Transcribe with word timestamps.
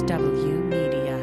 MSW 0.00 0.64
Media. 0.64 1.18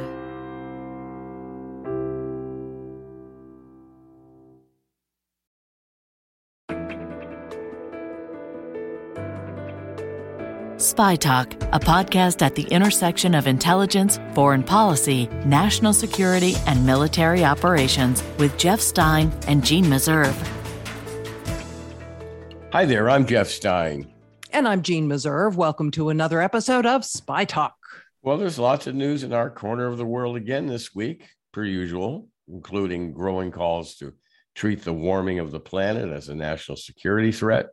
Spy 10.80 11.16
Talk, 11.16 11.54
a 11.54 11.80
podcast 11.80 12.44
at 12.44 12.54
the 12.54 12.64
intersection 12.64 13.34
of 13.34 13.48
intelligence, 13.48 14.20
foreign 14.34 14.64
policy, 14.64 15.28
national 15.46 15.94
security, 15.94 16.54
and 16.68 16.86
military 16.86 17.44
operations 17.44 18.24
with 18.38 18.56
Jeff 18.58 18.80
Stein 18.80 19.32
and 19.48 19.66
Jeanne 19.66 19.86
Meserve. 19.86 20.36
Hi 22.72 22.86
there, 22.86 23.10
I'm 23.10 23.26
Jeff 23.26 23.48
Stein. 23.48 24.14
And 24.52 24.68
I'm 24.68 24.84
Jeanne 24.84 25.10
Meserve. 25.10 25.56
Welcome 25.56 25.90
to 25.92 26.10
another 26.10 26.42
episode 26.42 26.86
of 26.86 27.04
Spy 27.04 27.46
Talk. 27.46 27.77
Well, 28.28 28.36
there's 28.36 28.60
lots 28.60 28.88
of 28.88 28.94
news 28.94 29.24
in 29.24 29.32
our 29.32 29.50
corner 29.50 29.88
of 29.88 29.98
the 29.98 30.06
world 30.06 30.36
again 30.36 30.68
this 30.68 30.94
week, 30.94 31.30
per 31.54 31.64
usual, 31.64 32.28
including 32.50 33.14
growing 33.14 33.52
calls 33.52 33.96
to 34.00 34.16
treat 34.54 34.84
the 34.84 34.92
warming 34.92 35.40
of 35.40 35.52
the 35.52 35.62
planet 35.62 36.10
as 36.10 36.28
a 36.28 36.36
national 36.36 36.76
security 36.76 37.32
threat. 37.32 37.68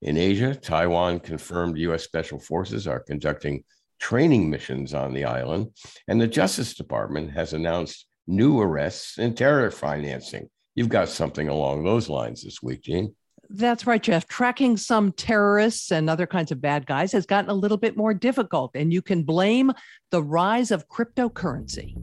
In 0.00 0.16
Asia, 0.16 0.54
Taiwan 0.54 1.20
confirmed 1.20 1.76
U.S. 1.76 2.04
Special 2.04 2.40
Forces 2.40 2.86
are 2.86 3.00
conducting 3.00 3.64
training 4.00 4.48
missions 4.48 4.94
on 4.94 5.12
the 5.12 5.26
island, 5.26 5.68
and 6.08 6.18
the 6.18 6.26
Justice 6.26 6.72
Department 6.72 7.32
has 7.32 7.52
announced 7.52 8.06
new 8.26 8.60
arrests 8.60 9.18
in 9.18 9.34
terror 9.34 9.70
financing. 9.70 10.48
You've 10.74 10.88
got 10.88 11.10
something 11.10 11.50
along 11.50 11.84
those 11.84 12.08
lines 12.08 12.42
this 12.42 12.62
week, 12.62 12.84
Jeanne. 12.84 13.14
That's 13.54 13.86
right, 13.86 14.02
Jeff. 14.02 14.26
Tracking 14.28 14.78
some 14.78 15.12
terrorists 15.12 15.92
and 15.92 16.08
other 16.08 16.26
kinds 16.26 16.50
of 16.50 16.62
bad 16.62 16.86
guys 16.86 17.12
has 17.12 17.26
gotten 17.26 17.50
a 17.50 17.54
little 17.54 17.76
bit 17.76 17.98
more 17.98 18.14
difficult, 18.14 18.70
and 18.74 18.90
you 18.90 19.02
can 19.02 19.24
blame 19.24 19.72
the 20.10 20.22
rise 20.22 20.70
of 20.70 20.88
cryptocurrency. 20.88 21.94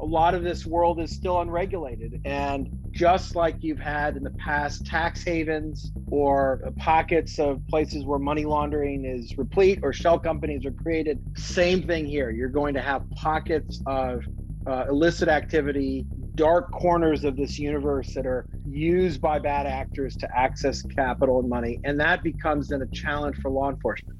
A 0.00 0.04
lot 0.04 0.32
of 0.32 0.42
this 0.42 0.64
world 0.64 1.00
is 1.00 1.10
still 1.10 1.42
unregulated. 1.42 2.22
And 2.24 2.70
just 2.92 3.36
like 3.36 3.56
you've 3.60 3.78
had 3.78 4.16
in 4.16 4.22
the 4.22 4.30
past 4.30 4.86
tax 4.86 5.22
havens 5.22 5.92
or 6.10 6.62
pockets 6.78 7.38
of 7.38 7.60
places 7.68 8.06
where 8.06 8.18
money 8.18 8.46
laundering 8.46 9.04
is 9.04 9.36
replete 9.36 9.80
or 9.82 9.92
shell 9.92 10.18
companies 10.18 10.64
are 10.64 10.72
created, 10.72 11.20
same 11.36 11.82
thing 11.86 12.06
here. 12.06 12.30
You're 12.30 12.48
going 12.48 12.72
to 12.72 12.80
have 12.80 13.02
pockets 13.10 13.82
of 13.84 14.24
uh, 14.66 14.86
illicit 14.88 15.28
activity 15.28 16.06
dark 16.38 16.70
corners 16.70 17.24
of 17.24 17.36
this 17.36 17.58
universe 17.58 18.14
that 18.14 18.24
are 18.24 18.46
used 18.64 19.20
by 19.20 19.40
bad 19.40 19.66
actors 19.66 20.16
to 20.16 20.38
access 20.38 20.82
capital 20.82 21.40
and 21.40 21.48
money. 21.48 21.80
And 21.82 21.98
that 21.98 22.22
becomes 22.22 22.68
then 22.68 22.80
a 22.80 22.86
challenge 22.86 23.36
for 23.38 23.50
law 23.50 23.68
enforcement. 23.68 24.16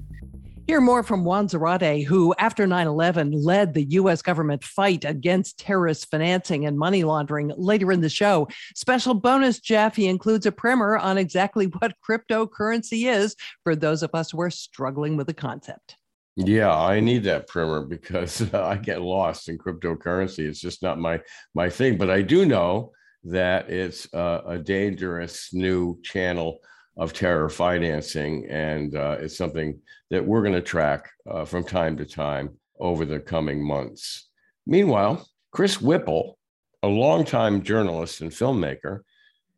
Hear 0.67 0.81
more 0.83 1.03
from 1.03 1.25
Juan 1.25 1.49
Zarate, 1.49 2.05
who, 2.05 2.35
after 2.39 2.67
9 2.67 2.87
11, 2.89 3.31
led 3.31 3.73
the 3.73 3.85
U.S. 3.85 4.21
government 4.21 4.63
fight 4.63 5.05
against 5.05 5.59
terrorist 5.59 6.11
financing 6.11 6.67
and 6.67 6.77
money 6.77 7.05
laundering 7.05 7.53
later 7.57 7.91
in 7.93 8.03
the 8.03 8.11
show. 8.11 8.49
Special 8.75 9.15
bonus, 9.15 9.61
Jeff, 9.61 9.97
he 9.97 10.09
includes 10.09 10.45
a 10.45 10.53
primer 10.53 10.99
on 10.99 11.17
exactly 11.17 11.67
what 11.79 11.95
cryptocurrency 12.07 13.11
is 13.11 13.37
for 13.63 13.77
those 13.77 14.03
of 14.03 14.11
us 14.13 14.33
who 14.33 14.41
are 14.41 14.51
struggling 14.51 15.17
with 15.17 15.29
the 15.29 15.35
concept. 15.35 15.97
Yeah, 16.41 16.73
I 16.73 17.01
need 17.01 17.25
that 17.25 17.49
primer 17.49 17.83
because 17.83 18.43
uh, 18.55 18.65
I 18.65 18.77
get 18.77 19.03
lost 19.03 19.49
in 19.49 19.59
cryptocurrency. 19.59 20.47
It's 20.47 20.61
just 20.61 20.85
not 20.85 21.01
my 21.01 21.21
my 21.53 21.69
thing. 21.69 21.99
But 21.99 22.11
I 22.11 22.23
do 22.23 22.47
know 22.47 22.93
that 23.25 23.69
it's 23.69 24.13
uh, 24.15 24.43
a 24.47 24.57
dangerous 24.57 25.53
new 25.53 26.01
channel 26.03 26.61
of 26.97 27.13
terror 27.13 27.49
financing, 27.49 28.47
and 28.49 28.95
uh, 28.95 29.17
it's 29.19 29.37
something 29.37 29.81
that 30.11 30.25
we're 30.25 30.43
going 30.43 30.55
to 30.55 30.61
track 30.61 31.11
uh, 31.29 31.45
from 31.45 31.65
time 31.65 31.97
to 31.97 32.05
time 32.05 32.51
over 32.79 33.05
the 33.05 33.19
coming 33.19 33.61
months. 33.61 34.29
Meanwhile, 34.65 35.27
Chris 35.51 35.81
Whipple, 35.81 36.39
a 36.85 36.89
longtime 36.89 37.63
journalist 37.63 38.21
and 38.21 38.31
filmmaker, 38.31 39.01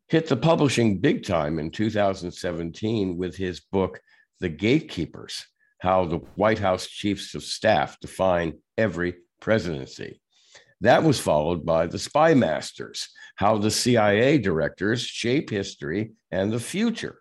hit 0.09 0.29
the 0.29 0.37
publishing 0.37 0.99
big 0.99 1.27
time 1.27 1.59
in 1.59 1.71
2017 1.71 3.19
with 3.19 3.37
his 3.37 3.61
book, 3.61 4.01
The 4.41 4.49
Gatekeepers 4.49 5.45
how 5.81 6.05
the 6.05 6.19
White 6.37 6.59
House 6.59 6.87
chiefs 6.87 7.35
of 7.35 7.43
staff 7.43 7.99
define 8.01 8.55
every 8.79 9.17
presidency. 9.41 10.21
That 10.83 11.03
was 11.03 11.21
followed 11.21 11.67
by 11.67 11.87
the 11.87 11.99
Spy 11.99 12.35
Masters, 12.35 13.09
how 13.37 13.59
the 13.59 13.71
CIA 13.71 14.39
directors 14.39 15.03
shape 15.03 15.51
history 15.51 16.13
and 16.31 16.53
the 16.53 16.61
future. 16.61 17.21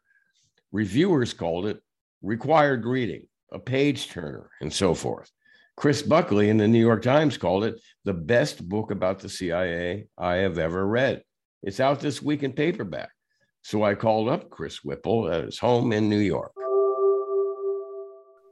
Reviewers 0.72 1.34
called 1.34 1.66
it 1.66 1.82
required 2.22 2.86
reading, 2.86 3.28
a 3.52 3.60
page 3.60 4.10
turner, 4.10 4.50
and 4.62 4.72
so 4.72 4.94
forth. 4.94 5.32
Chris 5.76 6.02
Buckley 6.02 6.50
in 6.50 6.58
the 6.58 6.68
New 6.68 6.80
York 6.80 7.02
Times 7.02 7.38
called 7.38 7.64
it 7.64 7.80
the 8.04 8.14
best 8.14 8.68
book 8.68 8.92
about 8.92 9.20
the 9.20 9.30
CIA 9.30 10.08
I 10.18 10.36
have 10.36 10.58
ever 10.58 10.86
read. 10.86 11.24
It's 11.64 11.80
out 11.80 12.02
this 12.02 12.22
week 12.22 12.44
in 12.44 12.52
paperback. 12.52 13.10
So 13.62 13.84
I 13.84 13.96
called 13.96 14.30
up 14.30 14.50
Chris 14.50 14.84
Whipple 14.84 15.32
at 15.32 15.46
his 15.46 15.60
home 15.60 15.92
in 15.94 16.10
New 16.10 16.20
York. 16.20 16.52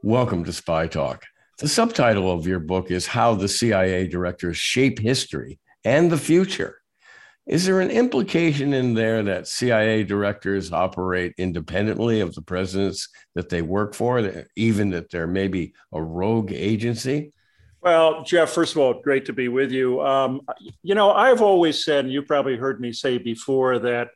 Welcome 0.04 0.44
to 0.44 0.52
Spy 0.52 0.86
Talk. 0.86 1.24
The 1.58 1.66
subtitle 1.66 2.30
of 2.30 2.46
your 2.46 2.60
book 2.60 2.92
is 2.92 3.08
How 3.08 3.34
the 3.34 3.48
CIA 3.48 4.06
Directors 4.06 4.56
Shape 4.56 5.00
History 5.00 5.58
and 5.84 6.08
the 6.08 6.16
Future. 6.16 6.78
Is 7.48 7.66
there 7.66 7.80
an 7.80 7.90
implication 7.90 8.74
in 8.74 8.94
there 8.94 9.24
that 9.24 9.48
CIA 9.48 10.04
directors 10.04 10.72
operate 10.72 11.34
independently 11.36 12.20
of 12.20 12.32
the 12.36 12.42
presidents 12.42 13.08
that 13.34 13.48
they 13.48 13.60
work 13.60 13.92
for, 13.92 14.44
even 14.54 14.90
that 14.90 15.10
there 15.10 15.26
may 15.26 15.48
be 15.48 15.74
a 15.92 16.00
rogue 16.00 16.52
agency? 16.52 17.32
Well, 17.80 18.22
Jeff, 18.22 18.50
first 18.50 18.76
of 18.76 18.78
all, 18.78 19.00
great 19.02 19.24
to 19.26 19.32
be 19.32 19.48
with 19.48 19.72
you. 19.72 20.00
Um, 20.00 20.42
you 20.84 20.94
know, 20.94 21.10
I've 21.10 21.42
always 21.42 21.84
said, 21.84 22.04
and 22.04 22.14
you 22.14 22.22
probably 22.22 22.56
heard 22.56 22.80
me 22.80 22.92
say 22.92 23.18
before, 23.18 23.80
that 23.80 24.10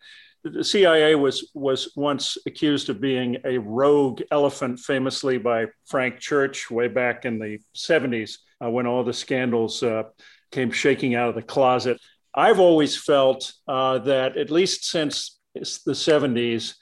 the 0.45 0.65
CIA 0.65 1.15
was 1.15 1.51
was 1.55 1.93
once 1.97 2.37
accused 2.47 2.89
of 2.89 3.01
being 3.01 3.37
a 3.45 3.59
rogue 3.59 4.23
elephant, 4.31 4.81
famously 4.81 5.39
by 5.39 5.67
Frank 5.87 6.19
Church 6.19 6.71
way 6.71 6.89
back 6.89 7.25
in 7.25 7.39
the 7.39 7.59
70s 7.77 8.39
uh, 8.65 8.71
when 8.71 8.87
all 8.87 9.05
the 9.05 9.13
scandals 9.13 9.83
uh, 9.83 10.05
came 10.51 10.71
shaking 10.71 11.15
out 11.15 11.29
of 11.29 11.35
the 11.35 11.43
closet. 11.43 12.01
I've 12.35 12.61
always 12.61 12.97
felt 12.97 13.53
uh, 13.69 13.99
that 13.99 14.37
at 14.37 14.51
least 14.51 14.85
since 14.85 15.39
the 15.55 15.93
70s, 15.93 16.75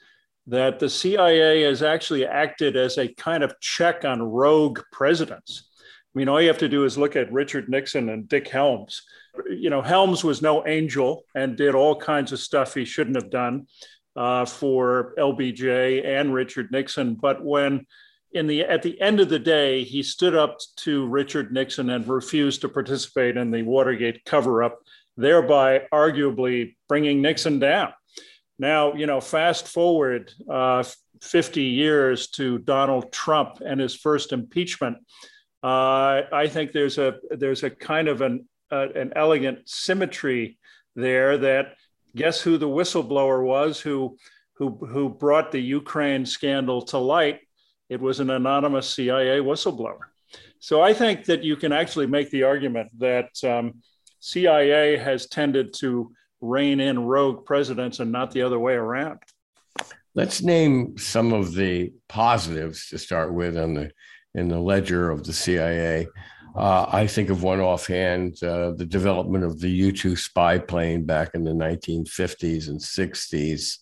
that 0.47 0.79
the 0.79 0.89
CIA 0.89 1.63
has 1.63 1.83
actually 1.83 2.25
acted 2.25 2.75
as 2.75 2.97
a 2.97 3.13
kind 3.13 3.43
of 3.43 3.53
check 3.59 4.05
on 4.05 4.21
rogue 4.21 4.79
presidents. 4.91 5.69
I 6.13 6.19
mean, 6.19 6.27
all 6.27 6.41
you 6.41 6.47
have 6.47 6.57
to 6.59 6.69
do 6.69 6.83
is 6.83 6.97
look 6.97 7.15
at 7.15 7.31
Richard 7.31 7.69
Nixon 7.69 8.09
and 8.09 8.27
Dick 8.27 8.47
Helms 8.47 9.01
you 9.49 9.69
know, 9.69 9.81
Helms 9.81 10.23
was 10.23 10.41
no 10.41 10.65
angel 10.67 11.23
and 11.35 11.55
did 11.55 11.75
all 11.75 11.95
kinds 11.95 12.31
of 12.31 12.39
stuff 12.39 12.73
he 12.73 12.85
shouldn't 12.85 13.15
have 13.15 13.29
done 13.29 13.67
uh, 14.15 14.45
for 14.45 15.13
LBJ 15.17 16.05
and 16.05 16.33
Richard 16.33 16.71
Nixon. 16.71 17.15
But 17.15 17.43
when 17.43 17.85
in 18.33 18.47
the 18.47 18.61
at 18.61 18.81
the 18.81 18.99
end 19.01 19.19
of 19.19 19.29
the 19.29 19.39
day, 19.39 19.83
he 19.83 20.03
stood 20.03 20.35
up 20.35 20.57
to 20.77 21.07
Richard 21.07 21.51
Nixon 21.51 21.89
and 21.89 22.07
refused 22.07 22.61
to 22.61 22.69
participate 22.69 23.37
in 23.37 23.51
the 23.51 23.63
Watergate 23.63 24.23
cover-up, 24.25 24.79
thereby 25.17 25.83
arguably 25.93 26.75
bringing 26.87 27.21
Nixon 27.21 27.59
down. 27.59 27.93
Now, 28.59 28.93
you 28.93 29.07
know, 29.07 29.21
fast 29.21 29.67
forward 29.67 30.31
uh, 30.49 30.83
50 31.21 31.61
years 31.61 32.29
to 32.31 32.59
Donald 32.59 33.11
Trump 33.11 33.61
and 33.65 33.79
his 33.79 33.95
first 33.95 34.33
impeachment. 34.33 34.97
Uh, 35.63 36.23
I 36.31 36.47
think 36.47 36.71
there's 36.71 36.97
a 36.97 37.19
there's 37.29 37.63
a 37.63 37.69
kind 37.69 38.07
of 38.07 38.21
an 38.21 38.47
uh, 38.71 38.87
an 38.95 39.13
elegant 39.15 39.67
symmetry 39.69 40.57
there 40.95 41.37
that 41.37 41.75
guess 42.15 42.41
who 42.41 42.57
the 42.57 42.67
whistleblower 42.67 43.43
was 43.43 43.79
who 43.79 44.17
who 44.53 44.69
who 44.85 45.09
brought 45.09 45.51
the 45.51 45.61
Ukraine 45.61 46.25
scandal 46.25 46.81
to 46.83 46.97
light 46.97 47.39
it 47.89 48.01
was 48.01 48.19
an 48.19 48.29
anonymous 48.29 48.89
CIA 48.89 49.39
whistleblower 49.39 50.11
so 50.59 50.81
I 50.81 50.93
think 50.93 51.25
that 51.25 51.43
you 51.43 51.55
can 51.55 51.71
actually 51.71 52.07
make 52.07 52.29
the 52.29 52.43
argument 52.43 52.89
that 52.99 53.29
um, 53.43 53.81
CIA 54.19 54.95
has 54.97 55.25
tended 55.25 55.73
to 55.79 56.11
rein 56.39 56.79
in 56.79 57.03
rogue 57.03 57.45
presidents 57.45 57.99
and 57.99 58.11
not 58.11 58.31
the 58.31 58.43
other 58.43 58.59
way 58.59 58.73
around. 58.73 59.19
Let's 60.13 60.41
name 60.41 60.97
some 60.97 61.33
of 61.33 61.53
the 61.53 61.93
positives 62.07 62.89
to 62.89 62.99
start 62.99 63.33
with 63.33 63.57
on 63.57 63.73
the 63.73 63.91
in 64.35 64.47
the 64.47 64.59
ledger 64.59 65.11
of 65.11 65.23
the 65.23 65.33
CIA. 65.33 66.07
Uh, 66.55 66.85
I 66.91 67.07
think 67.07 67.29
of 67.29 67.43
one 67.43 67.61
offhand, 67.61 68.41
uh, 68.43 68.71
the 68.71 68.85
development 68.85 69.45
of 69.45 69.59
the 69.59 69.69
U 69.69 69.91
2 69.91 70.15
spy 70.15 70.57
plane 70.57 71.05
back 71.05 71.31
in 71.33 71.43
the 71.43 71.51
1950s 71.51 72.67
and 72.67 72.79
60s. 72.79 73.77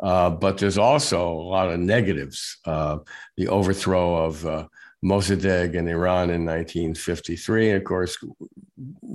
Uh, 0.00 0.30
but 0.30 0.58
there's 0.58 0.78
also 0.78 1.28
a 1.28 1.48
lot 1.48 1.70
of 1.70 1.80
negatives. 1.80 2.58
Uh, 2.64 2.98
the 3.36 3.48
overthrow 3.48 4.24
of 4.24 4.44
uh, 4.46 4.66
Mossadegh 5.04 5.74
in 5.74 5.88
Iran 5.88 6.30
in 6.30 6.44
1953, 6.44 7.70
and 7.70 7.78
of 7.78 7.84
course, 7.84 8.16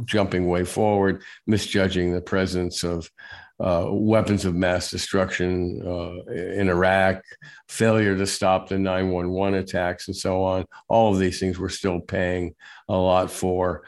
jumping 0.06 0.48
way 0.48 0.64
forward, 0.64 1.24
misjudging 1.46 2.14
the 2.14 2.22
presence 2.22 2.84
of 2.84 3.10
uh, 3.60 3.88
weapons 3.90 4.46
of 4.46 4.56
mass 4.56 4.92
destruction 4.92 5.82
uh, 5.84 6.32
in 6.32 6.70
Iraq, 6.70 7.24
failure 7.68 8.16
to 8.16 8.28
stop 8.28 8.70
the 8.70 8.78
911 8.78 9.60
attacks, 9.60 10.08
and 10.08 10.16
so 10.16 10.44
on. 10.44 10.66
All 10.88 11.14
of 11.14 11.20
these 11.20 11.40
things 11.40 11.58
we're 11.58 11.70
still 11.70 12.00
paying 12.00 12.56
a 12.88 12.96
lot 12.96 13.32
for. 13.32 13.84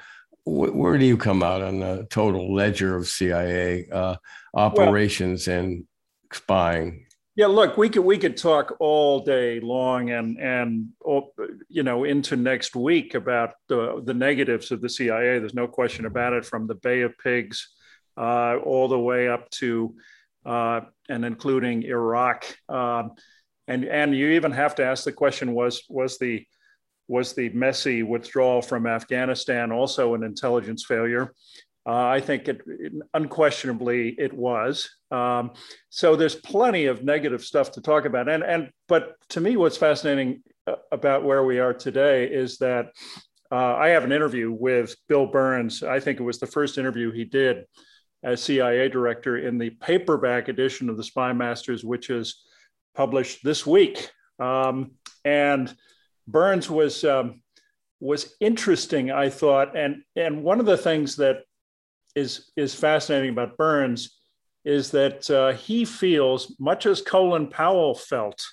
where 0.46 0.98
do 0.98 1.06
you 1.06 1.18
come 1.18 1.44
out 1.44 1.62
on 1.62 1.80
the 1.80 2.08
total 2.10 2.54
ledger 2.54 2.96
of 2.96 3.08
CIA 3.08 3.88
uh, 3.92 4.16
operations 4.56 5.48
well, 5.48 5.60
and 5.60 5.86
spying? 6.34 7.06
Yeah, 7.36 7.48
look, 7.48 7.78
we 7.78 7.90
could 7.90 8.04
we 8.04 8.18
could 8.18 8.36
talk 8.36 8.76
all 8.80 9.20
day 9.20 9.60
long 9.60 10.10
and 10.10 10.38
and 10.40 10.90
you 11.70 11.84
know 11.84 12.04
into 12.04 12.36
next 12.36 12.76
week 12.76 13.14
about 13.14 13.54
the 13.68 14.02
the 14.04 14.16
negatives 14.16 14.72
of 14.72 14.82
the 14.82 14.90
CIA. 14.90 15.38
There's 15.38 15.54
no 15.54 15.68
question 15.68 16.06
about 16.06 16.34
it. 16.34 16.44
From 16.44 16.66
the 16.66 16.76
Bay 16.76 17.02
of 17.02 17.18
Pigs 17.20 17.70
uh, 18.20 18.58
all 18.64 18.88
the 18.88 19.00
way 19.00 19.30
up 19.30 19.50
to 19.50 19.96
uh, 20.46 20.82
and 21.10 21.26
including 21.26 21.84
Iraq, 21.84 22.46
um, 22.68 23.12
and 23.68 23.86
and 23.86 24.16
you 24.16 24.30
even 24.30 24.52
have 24.52 24.76
to 24.76 24.84
ask 24.84 25.04
the 25.04 25.12
question: 25.12 25.54
was 25.54 25.84
was 25.90 26.18
the 26.18 26.46
was 27.08 27.34
the 27.34 27.50
messy 27.50 28.04
withdrawal 28.04 28.62
from 28.62 28.86
Afghanistan 28.86 29.72
also 29.72 30.14
an 30.14 30.24
intelligence 30.24 30.86
failure? 30.86 31.34
Uh, 31.86 32.06
I 32.06 32.20
think 32.20 32.48
it, 32.48 32.62
it, 32.68 32.94
unquestionably 33.16 34.16
it 34.20 34.32
was. 34.32 34.90
Um, 35.10 35.52
so 35.90 36.16
there's 36.16 36.36
plenty 36.36 36.86
of 36.86 37.04
negative 37.04 37.44
stuff 37.44 37.72
to 37.72 37.82
talk 37.82 38.06
about. 38.06 38.30
And 38.30 38.44
and 38.44 38.70
but 38.88 39.16
to 39.30 39.42
me, 39.42 39.58
what's 39.58 39.78
fascinating 39.78 40.44
uh, 40.68 40.76
about 40.92 41.24
where 41.24 41.44
we 41.44 41.60
are 41.60 41.74
today 41.74 42.26
is 42.26 42.58
that 42.58 42.88
uh, 43.52 43.76
I 43.76 43.90
have 43.90 44.04
an 44.04 44.12
interview 44.12 44.52
with 44.52 44.96
Bill 45.08 45.26
Burns. 45.26 45.82
I 45.82 46.00
think 46.00 46.20
it 46.20 46.24
was 46.24 46.38
the 46.38 46.48
first 46.48 46.78
interview 46.78 47.12
he 47.12 47.26
did 47.26 47.66
as 48.24 48.44
CIA 48.44 48.90
director 48.90 49.38
in 49.38 49.58
the 49.58 49.70
paperback 49.70 50.48
edition 50.48 50.90
of 50.90 50.98
the 50.98 51.04
Spy 51.04 51.34
Masters, 51.34 51.84
which 51.84 52.10
is 52.10 52.44
published 52.96 53.44
this 53.44 53.66
week. 53.66 54.12
Um, 54.40 54.92
and 55.24 55.74
Burns 56.28 56.70
was 56.70 57.04
um, 57.04 57.42
was 58.00 58.36
interesting, 58.40 59.12
I 59.12 59.30
thought, 59.30 59.78
and 59.78 60.04
and 60.16 60.44
one 60.44 60.60
of 60.60 60.66
the 60.66 60.78
things 60.78 61.16
that 61.18 61.44
is 62.16 62.52
is 62.56 62.74
fascinating 62.74 63.32
about 63.32 63.58
Burns 63.58 64.18
is 64.66 64.92
that 64.92 65.30
uh, 65.32 65.54
he 65.54 65.86
feels 65.86 66.56
much 66.60 66.86
as 66.86 67.02
Colin 67.02 67.48
Powell 67.48 67.96
felt 67.96 68.46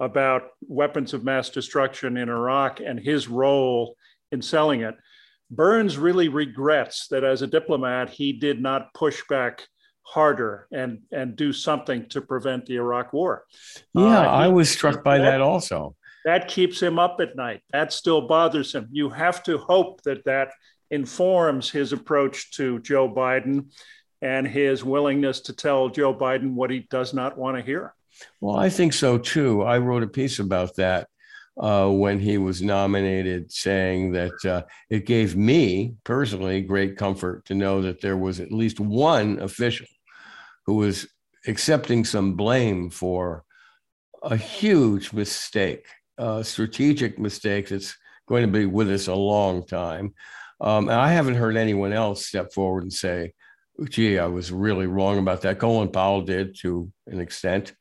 about 0.00 0.48
weapons 0.66 1.14
of 1.14 1.24
mass 1.24 1.48
destruction 1.48 2.16
in 2.16 2.28
Iraq 2.28 2.80
and 2.80 2.98
his 2.98 3.28
role 3.28 3.96
in 4.32 4.42
selling 4.42 4.80
it. 4.80 4.96
Burns 5.52 5.98
really 5.98 6.28
regrets 6.28 7.08
that 7.08 7.24
as 7.24 7.42
a 7.42 7.46
diplomat 7.46 8.08
he 8.08 8.32
did 8.32 8.60
not 8.60 8.92
push 8.94 9.22
back 9.28 9.68
harder 10.02 10.66
and 10.72 11.00
and 11.12 11.36
do 11.36 11.52
something 11.52 12.08
to 12.08 12.22
prevent 12.22 12.66
the 12.66 12.76
Iraq 12.76 13.12
War. 13.12 13.44
Yeah, 13.94 14.20
uh, 14.20 14.22
he, 14.22 14.28
I 14.28 14.48
was 14.48 14.70
struck 14.70 15.04
by 15.04 15.18
that, 15.18 15.24
that 15.24 15.40
also. 15.42 15.94
That 16.24 16.48
keeps 16.48 16.80
him 16.80 16.98
up 16.98 17.18
at 17.20 17.36
night. 17.36 17.60
That 17.70 17.92
still 17.92 18.26
bothers 18.26 18.74
him. 18.74 18.88
You 18.92 19.10
have 19.10 19.42
to 19.44 19.58
hope 19.58 20.02
that 20.02 20.24
that 20.24 20.48
informs 20.90 21.70
his 21.70 21.92
approach 21.92 22.52
to 22.52 22.78
Joe 22.80 23.08
Biden 23.08 23.72
and 24.22 24.46
his 24.46 24.84
willingness 24.84 25.40
to 25.40 25.52
tell 25.52 25.88
Joe 25.90 26.14
Biden 26.14 26.54
what 26.54 26.70
he 26.70 26.86
does 26.90 27.12
not 27.12 27.36
want 27.36 27.58
to 27.58 27.62
hear. 27.62 27.94
Well, 28.40 28.56
I 28.56 28.70
think 28.70 28.92
so 28.92 29.18
too. 29.18 29.62
I 29.62 29.78
wrote 29.78 30.02
a 30.02 30.08
piece 30.08 30.38
about 30.38 30.76
that 30.76 31.08
uh, 31.60 31.88
when 31.88 32.18
he 32.18 32.38
was 32.38 32.62
nominated, 32.62 33.52
saying 33.52 34.12
that 34.12 34.44
uh, 34.44 34.62
it 34.90 35.06
gave 35.06 35.36
me 35.36 35.94
personally 36.04 36.60
great 36.62 36.96
comfort 36.96 37.44
to 37.46 37.54
know 37.54 37.82
that 37.82 38.00
there 38.00 38.16
was 38.16 38.40
at 38.40 38.52
least 38.52 38.80
one 38.80 39.38
official 39.40 39.86
who 40.66 40.74
was 40.74 41.06
accepting 41.46 42.04
some 42.04 42.34
blame 42.34 42.88
for 42.88 43.44
a 44.22 44.36
huge 44.36 45.12
mistake, 45.12 45.86
a 46.18 46.42
strategic 46.44 47.18
mistake 47.18 47.68
that's 47.68 47.96
going 48.28 48.42
to 48.42 48.50
be 48.50 48.66
with 48.66 48.90
us 48.90 49.08
a 49.08 49.14
long 49.14 49.66
time. 49.66 50.14
Um, 50.60 50.88
and 50.88 50.98
I 50.98 51.12
haven't 51.12 51.34
heard 51.34 51.56
anyone 51.56 51.92
else 51.92 52.26
step 52.26 52.52
forward 52.52 52.84
and 52.84 52.92
say, 52.92 53.32
gee, 53.88 54.18
I 54.18 54.26
was 54.26 54.52
really 54.52 54.86
wrong 54.86 55.18
about 55.18 55.42
that. 55.42 55.58
Colin 55.58 55.90
Powell 55.90 56.22
did 56.22 56.56
to 56.60 56.90
an 57.08 57.20
extent. 57.20 57.74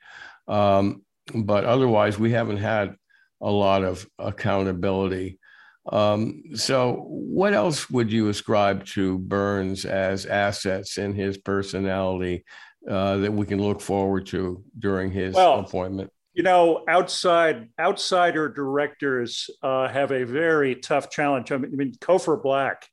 Um, 0.48 1.04
but 1.34 1.64
otherwise, 1.64 2.18
we 2.18 2.32
haven't 2.32 2.58
had 2.58 2.96
a 3.42 3.52
lot 3.52 3.84
of 3.84 4.08
accountability. 4.20 5.40
Um, 5.92 6.44
so, 6.54 7.06
what 7.08 7.54
else 7.54 7.90
would 7.90 8.12
you 8.12 8.30
ascribe 8.30 8.86
to 8.88 9.18
Burns 9.18 9.86
as 9.86 10.26
assets 10.26 10.98
in 10.98 11.16
his 11.16 11.38
personality 11.38 12.46
uh, 12.88 13.18
that 13.18 13.34
we 13.34 13.46
can 13.46 13.62
look 13.62 13.82
forward 13.82 14.28
to 14.28 14.64
during 14.78 15.12
his 15.12 15.34
well, 15.34 15.60
appointment? 15.60 16.12
You 16.34 16.44
know, 16.44 16.84
outside 16.88 17.70
outsider 17.80 18.48
directors 18.48 19.50
uh, 19.64 19.88
have 19.88 20.12
a 20.12 20.24
very 20.24 20.76
tough 20.76 21.10
challenge. 21.10 21.52
I 21.52 21.58
mean, 21.58 21.94
Cofer 22.00 22.42
Black 22.42 22.88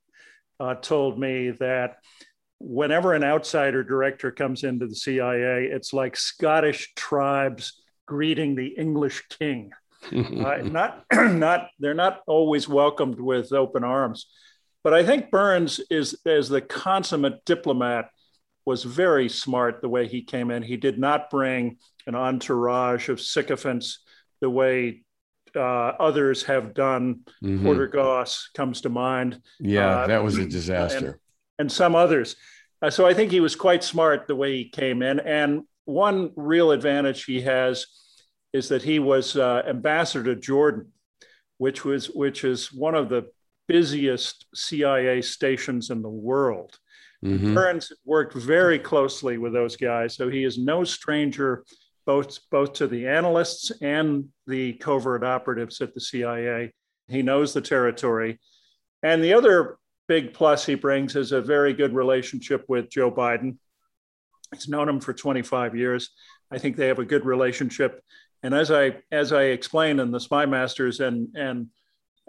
uh, 0.58 0.74
told 0.74 1.18
me 1.18 1.50
that 1.52 1.98
whenever 2.58 3.14
an 3.14 3.22
outsider 3.22 3.84
director 3.84 4.32
comes 4.32 4.64
into 4.64 4.86
the 4.86 4.94
CIA, 4.94 5.66
it's 5.66 5.92
like 5.92 6.16
Scottish 6.16 6.92
tribes 6.96 7.82
greeting 8.06 8.54
the 8.54 8.68
English 8.68 9.24
king. 9.38 9.70
uh, 10.44 10.56
not, 10.62 11.04
not, 11.12 11.68
they're 11.78 11.94
not 11.94 12.20
always 12.26 12.68
welcomed 12.68 13.20
with 13.20 13.52
open 13.52 13.84
arms. 13.84 14.26
But 14.84 14.94
I 14.94 15.04
think 15.04 15.30
Burns 15.30 15.80
is, 15.90 16.16
as 16.24 16.48
the 16.48 16.60
consummate 16.60 17.44
diplomat, 17.44 18.10
was 18.64 18.84
very 18.84 19.28
smart 19.28 19.80
the 19.80 19.88
way 19.88 20.06
he 20.06 20.22
came 20.22 20.50
in. 20.50 20.62
He 20.62 20.76
did 20.76 20.98
not 20.98 21.30
bring 21.30 21.78
an 22.06 22.14
entourage 22.14 23.08
of 23.08 23.20
sycophants 23.20 24.00
the 24.40 24.50
way 24.50 25.04
uh, 25.56 25.60
others 25.60 26.42
have 26.44 26.74
done. 26.74 27.20
Mm-hmm. 27.42 27.64
Porter 27.64 27.86
Goss 27.86 28.50
comes 28.54 28.82
to 28.82 28.88
mind. 28.88 29.40
Yeah, 29.58 30.00
uh, 30.00 30.06
that 30.06 30.22
was 30.22 30.38
a 30.38 30.46
disaster. 30.46 31.06
And, 31.06 31.16
and 31.58 31.72
some 31.72 31.94
others. 31.94 32.36
Uh, 32.80 32.90
so 32.90 33.06
I 33.06 33.14
think 33.14 33.32
he 33.32 33.40
was 33.40 33.56
quite 33.56 33.82
smart 33.82 34.26
the 34.26 34.36
way 34.36 34.56
he 34.56 34.68
came 34.68 35.02
in. 35.02 35.18
And 35.20 35.62
one 35.84 36.32
real 36.36 36.70
advantage 36.70 37.24
he 37.24 37.40
has 37.42 37.86
is 38.52 38.68
that 38.68 38.82
he 38.82 38.98
was 38.98 39.36
uh, 39.36 39.62
ambassador 39.66 40.34
to 40.34 40.40
Jordan, 40.40 40.92
which 41.58 41.84
was 41.84 42.06
which 42.06 42.44
is 42.44 42.72
one 42.72 42.94
of 42.94 43.08
the 43.08 43.30
busiest 43.66 44.46
CIA 44.54 45.20
stations 45.22 45.90
in 45.90 46.02
the 46.02 46.08
world. 46.08 46.78
Mm-hmm. 47.24 47.54
Burns 47.54 47.92
worked 48.04 48.34
very 48.34 48.78
closely 48.78 49.38
with 49.38 49.52
those 49.52 49.76
guys, 49.76 50.14
so 50.14 50.28
he 50.28 50.44
is 50.44 50.56
no 50.58 50.84
stranger 50.84 51.64
both 52.06 52.38
both 52.50 52.72
to 52.74 52.86
the 52.86 53.06
analysts 53.06 53.70
and 53.82 54.28
the 54.46 54.72
covert 54.74 55.24
operatives 55.24 55.80
at 55.80 55.92
the 55.94 56.00
CIA. 56.00 56.72
He 57.08 57.22
knows 57.22 57.52
the 57.52 57.60
territory. 57.60 58.40
And 59.02 59.22
the 59.22 59.34
other 59.34 59.78
big 60.08 60.32
plus 60.32 60.64
he 60.64 60.74
brings 60.74 61.16
is 61.16 61.32
a 61.32 61.42
very 61.42 61.74
good 61.74 61.94
relationship 61.94 62.64
with 62.68 62.88
Joe 62.88 63.10
Biden. 63.10 63.58
He's 64.52 64.68
known 64.68 64.88
him 64.88 65.00
for 65.00 65.12
25 65.12 65.76
years. 65.76 66.10
I 66.50 66.58
think 66.58 66.76
they 66.76 66.88
have 66.88 66.98
a 66.98 67.04
good 67.04 67.26
relationship. 67.26 68.02
And 68.42 68.54
as 68.54 68.70
I 68.70 68.96
as 69.10 69.32
I 69.32 69.44
explain 69.44 69.98
in 70.00 70.10
the 70.10 70.20
Spy 70.20 70.46
Masters 70.46 71.00
and 71.00 71.28
and 71.34 71.68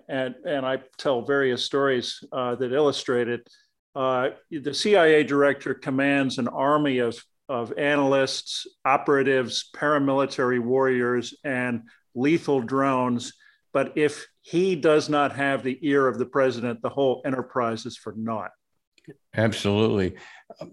and 0.08 0.36
and 0.46 0.66
I 0.66 0.80
tell 0.98 1.22
various 1.22 1.64
stories 1.64 2.24
uh, 2.32 2.56
that 2.56 2.74
illustrate 2.74 3.28
it, 3.28 3.48
uh, 3.96 4.30
the 4.52 4.74
CIA 4.74 5.24
director 5.24 5.74
commands 5.74 6.38
an 6.38 6.48
army 6.48 7.00
of, 7.00 7.22
of 7.48 7.74
analysts, 7.78 8.68
operatives, 8.86 9.70
paramilitary 9.76 10.60
warriors, 10.60 11.36
and 11.44 11.84
lethal 12.16 12.62
drones. 12.62 13.34
But 13.74 13.94
if 13.98 14.28
he 14.42 14.76
does 14.76 15.10
not 15.10 15.36
have 15.36 15.64
the 15.64 15.78
ear 15.82 16.08
of 16.08 16.18
the 16.18 16.26
president, 16.26 16.82
the 16.82 16.90
whole 16.90 17.22
enterprise 17.26 17.86
is 17.86 17.98
for 17.98 18.14
naught. 18.16 18.52
Absolutely. 19.36 20.16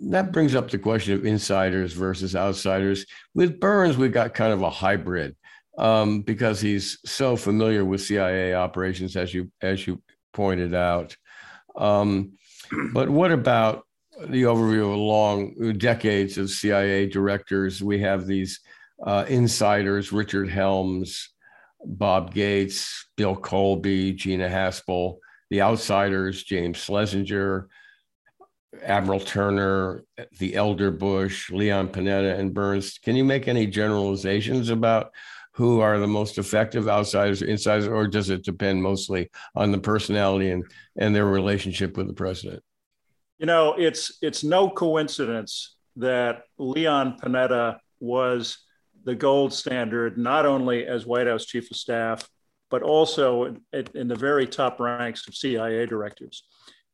That 0.03 0.33
brings 0.33 0.55
up 0.55 0.71
the 0.71 0.79
question 0.79 1.15
of 1.15 1.27
insiders 1.27 1.93
versus 1.93 2.35
outsiders. 2.35 3.07
With 3.35 3.61
Burns, 3.61 3.97
we 3.97 4.09
got 4.09 4.35
kind 4.35 4.53
of 4.53 4.63
a 4.63 4.71
hybrid 4.71 5.37
um, 5.79 6.23
because 6.23 6.61
he's 6.61 6.99
so 7.05 7.37
familiar 7.37 7.85
with 7.85 8.01
CIA 8.01 8.55
operations, 8.55 9.17
as 9.17 9.35
you 9.35 9.51
as 9.61 9.87
you 9.87 10.03
pointed 10.33 10.75
out. 10.75 11.17
Um, 11.77 12.33
but 12.93 13.09
what 13.09 13.31
about 13.31 13.85
the 14.29 14.45
overview 14.45 14.91
of 14.91 14.97
long 14.97 15.75
decades 15.77 16.39
of 16.39 16.51
CIA 16.51 17.07
directors? 17.07 17.83
We 17.83 18.01
have 18.01 18.27
these 18.27 18.61
uh, 19.05 19.27
insiders: 19.29 20.13
Richard 20.13 20.49
Helms, 20.49 21.31
Bob 21.85 22.33
Gates, 22.33 23.09
Bill 23.17 23.37
Colby, 23.37 24.13
Gina 24.15 24.49
Haspel. 24.49 25.19
The 25.51 25.63
outsiders: 25.63 26.43
James 26.43 26.79
Schlesinger, 26.79 27.69
Admiral 28.83 29.21
Turner, 29.21 30.05
the 30.39 30.55
elder 30.55 30.91
Bush, 30.91 31.51
Leon 31.51 31.89
Panetta, 31.89 32.39
and 32.39 32.55
Burns. 32.55 32.99
Can 32.99 33.17
you 33.17 33.25
make 33.25 33.49
any 33.49 33.67
generalizations 33.67 34.71
about 34.71 35.13
who 35.53 35.81
are 35.81 35.99
the 35.99 36.07
most 36.07 36.37
effective 36.37 36.87
outsiders 36.87 37.41
insiders, 37.41 37.89
or 37.89 38.07
does 38.07 38.29
it 38.29 38.45
depend 38.45 38.83
mostly 38.83 39.31
on 39.55 39.73
the 39.73 39.79
personality 39.79 40.51
and, 40.51 40.65
and 40.99 41.17
their 41.17 41.25
relationship 41.25 41.97
with 41.97 42.07
the 42.07 42.13
president? 42.13 42.63
You 43.39 43.47
know, 43.47 43.75
it's 43.79 44.19
it's 44.21 44.45
no 44.45 44.69
coincidence 44.69 45.77
that 45.97 46.43
Leon 46.59 47.19
Panetta 47.23 47.79
was 48.01 48.59
the 49.05 49.15
gold 49.15 49.53
standard, 49.53 50.19
not 50.19 50.45
only 50.45 50.87
as 50.87 51.07
White 51.07 51.27
House 51.27 51.47
chief 51.47 51.71
of 51.71 51.77
staff, 51.77 52.29
but 52.71 52.83
also 52.83 53.45
in, 53.73 53.87
in 53.95 54.09
the 54.09 54.15
very 54.15 54.47
top 54.47 54.79
ranks 54.79 55.27
of 55.27 55.35
CIA 55.35 55.87
directors. 55.87 56.45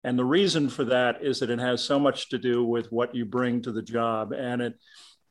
And 0.05 0.19
the 0.19 0.25
reason 0.25 0.69
for 0.69 0.85
that 0.85 1.23
is 1.23 1.41
that 1.41 1.51
it 1.51 1.61
has 1.61 1.83
so 1.83 1.99
much 1.99 2.29
to 2.31 2.39
do 2.39 2.65
with 2.65 2.91
what 2.91 3.15
you 3.15 3.25
bring 3.25 3.63
to 3.63 3.73
the 3.73 3.83
job. 3.83 4.33
And 4.33 4.61
it, 4.61 4.75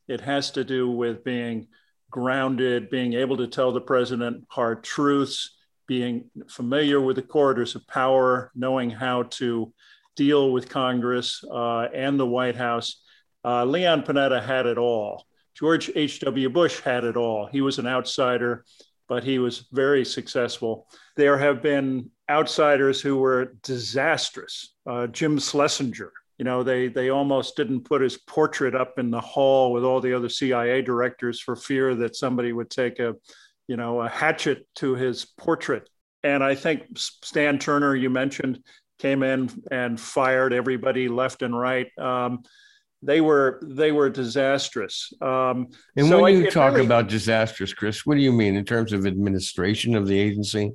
it 0.08 0.20
has 0.22 0.50
to 0.52 0.64
do 0.64 0.90
with 0.90 1.24
being 1.24 1.68
grounded, 2.10 2.90
being 2.90 3.14
able 3.14 3.36
to 3.38 3.46
tell 3.46 3.72
the 3.72 3.80
president 3.80 4.44
hard 4.48 4.82
truths, 4.82 5.56
being 5.86 6.30
familiar 6.48 7.00
with 7.00 7.16
the 7.16 7.22
corridors 7.22 7.74
of 7.74 7.86
power, 7.86 8.50
knowing 8.54 8.90
how 8.90 9.24
to 9.24 9.72
deal 10.16 10.52
with 10.52 10.68
Congress 10.68 11.42
uh, 11.50 11.88
and 11.94 12.18
the 12.18 12.26
White 12.26 12.56
House. 12.56 13.02
Uh, 13.44 13.64
Leon 13.64 14.02
Panetta 14.02 14.42
had 14.42 14.66
it 14.66 14.78
all. 14.78 15.26
George 15.54 15.90
H.W. 15.94 16.48
Bush 16.50 16.80
had 16.80 17.04
it 17.04 17.16
all. 17.16 17.46
He 17.46 17.60
was 17.60 17.78
an 17.78 17.86
outsider, 17.86 18.64
but 19.08 19.24
he 19.24 19.38
was 19.38 19.66
very 19.72 20.04
successful. 20.04 20.86
There 21.16 21.38
have 21.38 21.62
been 21.62 22.10
outsiders 22.30 23.00
who 23.00 23.16
were 23.16 23.56
disastrous. 23.62 24.74
Uh, 24.86 25.06
Jim 25.06 25.38
Schlesinger, 25.38 26.12
you 26.38 26.44
know, 26.44 26.62
they, 26.62 26.88
they 26.88 27.10
almost 27.10 27.56
didn't 27.56 27.84
put 27.84 28.00
his 28.00 28.16
portrait 28.16 28.74
up 28.74 28.98
in 28.98 29.10
the 29.10 29.20
hall 29.20 29.72
with 29.72 29.84
all 29.84 30.00
the 30.00 30.14
other 30.14 30.28
CIA 30.28 30.82
directors 30.82 31.40
for 31.40 31.56
fear 31.56 31.94
that 31.96 32.16
somebody 32.16 32.52
would 32.52 32.70
take 32.70 32.98
a, 32.98 33.14
you 33.68 33.76
know, 33.76 34.00
a 34.00 34.08
hatchet 34.08 34.66
to 34.76 34.94
his 34.94 35.24
portrait. 35.24 35.88
And 36.24 36.42
I 36.42 36.54
think 36.54 36.84
Stan 36.96 37.58
Turner, 37.58 37.94
you 37.94 38.10
mentioned, 38.10 38.60
came 38.98 39.22
in 39.22 39.50
and 39.70 40.00
fired 40.00 40.52
everybody 40.52 41.08
left 41.08 41.42
and 41.42 41.58
right. 41.58 41.88
Um, 41.98 42.44
they 43.02 43.20
were 43.20 43.60
they 43.62 43.92
were 43.92 44.08
disastrous. 44.08 45.12
Um, 45.20 45.68
and 45.96 46.06
so 46.06 46.22
when 46.22 46.38
you 46.38 46.50
talk 46.50 46.74
really, 46.74 46.86
about 46.86 47.08
disastrous, 47.08 47.74
Chris, 47.74 48.06
what 48.06 48.14
do 48.14 48.20
you 48.20 48.32
mean 48.32 48.56
in 48.56 48.64
terms 48.64 48.92
of 48.92 49.06
administration 49.06 49.96
of 49.96 50.06
the 50.06 50.18
agency? 50.18 50.72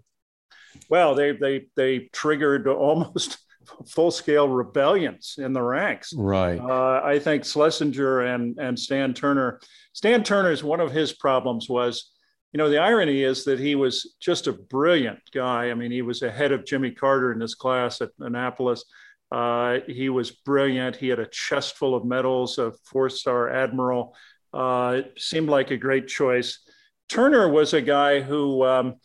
Well, 0.89 1.15
they 1.15 1.31
they 1.31 1.65
they 1.75 2.09
triggered 2.11 2.67
almost 2.67 3.37
full 3.87 4.11
scale 4.11 4.49
rebellions 4.49 5.35
in 5.37 5.53
the 5.53 5.61
ranks. 5.61 6.13
Right. 6.13 6.59
Uh, 6.59 7.01
I 7.03 7.19
think 7.19 7.45
Schlesinger 7.45 8.21
and 8.21 8.59
and 8.59 8.77
Stan 8.77 9.13
Turner. 9.13 9.59
Stan 9.93 10.23
Turner's 10.23 10.63
one 10.63 10.79
of 10.79 10.91
his 10.91 11.13
problems 11.13 11.69
was, 11.69 12.11
you 12.51 12.57
know, 12.57 12.69
the 12.69 12.77
irony 12.77 13.23
is 13.23 13.45
that 13.45 13.59
he 13.59 13.75
was 13.75 14.15
just 14.19 14.47
a 14.47 14.53
brilliant 14.53 15.19
guy. 15.33 15.71
I 15.71 15.73
mean, 15.73 15.91
he 15.91 16.01
was 16.01 16.21
ahead 16.21 16.51
of 16.51 16.65
Jimmy 16.65 16.91
Carter 16.91 17.31
in 17.31 17.39
his 17.39 17.55
class 17.55 18.01
at 18.01 18.09
Annapolis. 18.19 18.83
Uh, 19.31 19.79
he 19.87 20.09
was 20.09 20.31
brilliant. 20.31 20.95
He 20.95 21.09
had 21.09 21.19
a 21.19 21.27
chest 21.27 21.77
full 21.77 21.95
of 21.95 22.05
medals, 22.05 22.57
a 22.57 22.71
four 22.85 23.09
star 23.09 23.49
admiral. 23.49 24.15
Uh, 24.53 25.01
seemed 25.17 25.49
like 25.49 25.71
a 25.71 25.77
great 25.77 26.07
choice. 26.07 26.59
Turner 27.09 27.49
was 27.49 27.73
a 27.73 27.81
guy 27.81 28.21
who 28.21 28.63
um, 28.63 28.95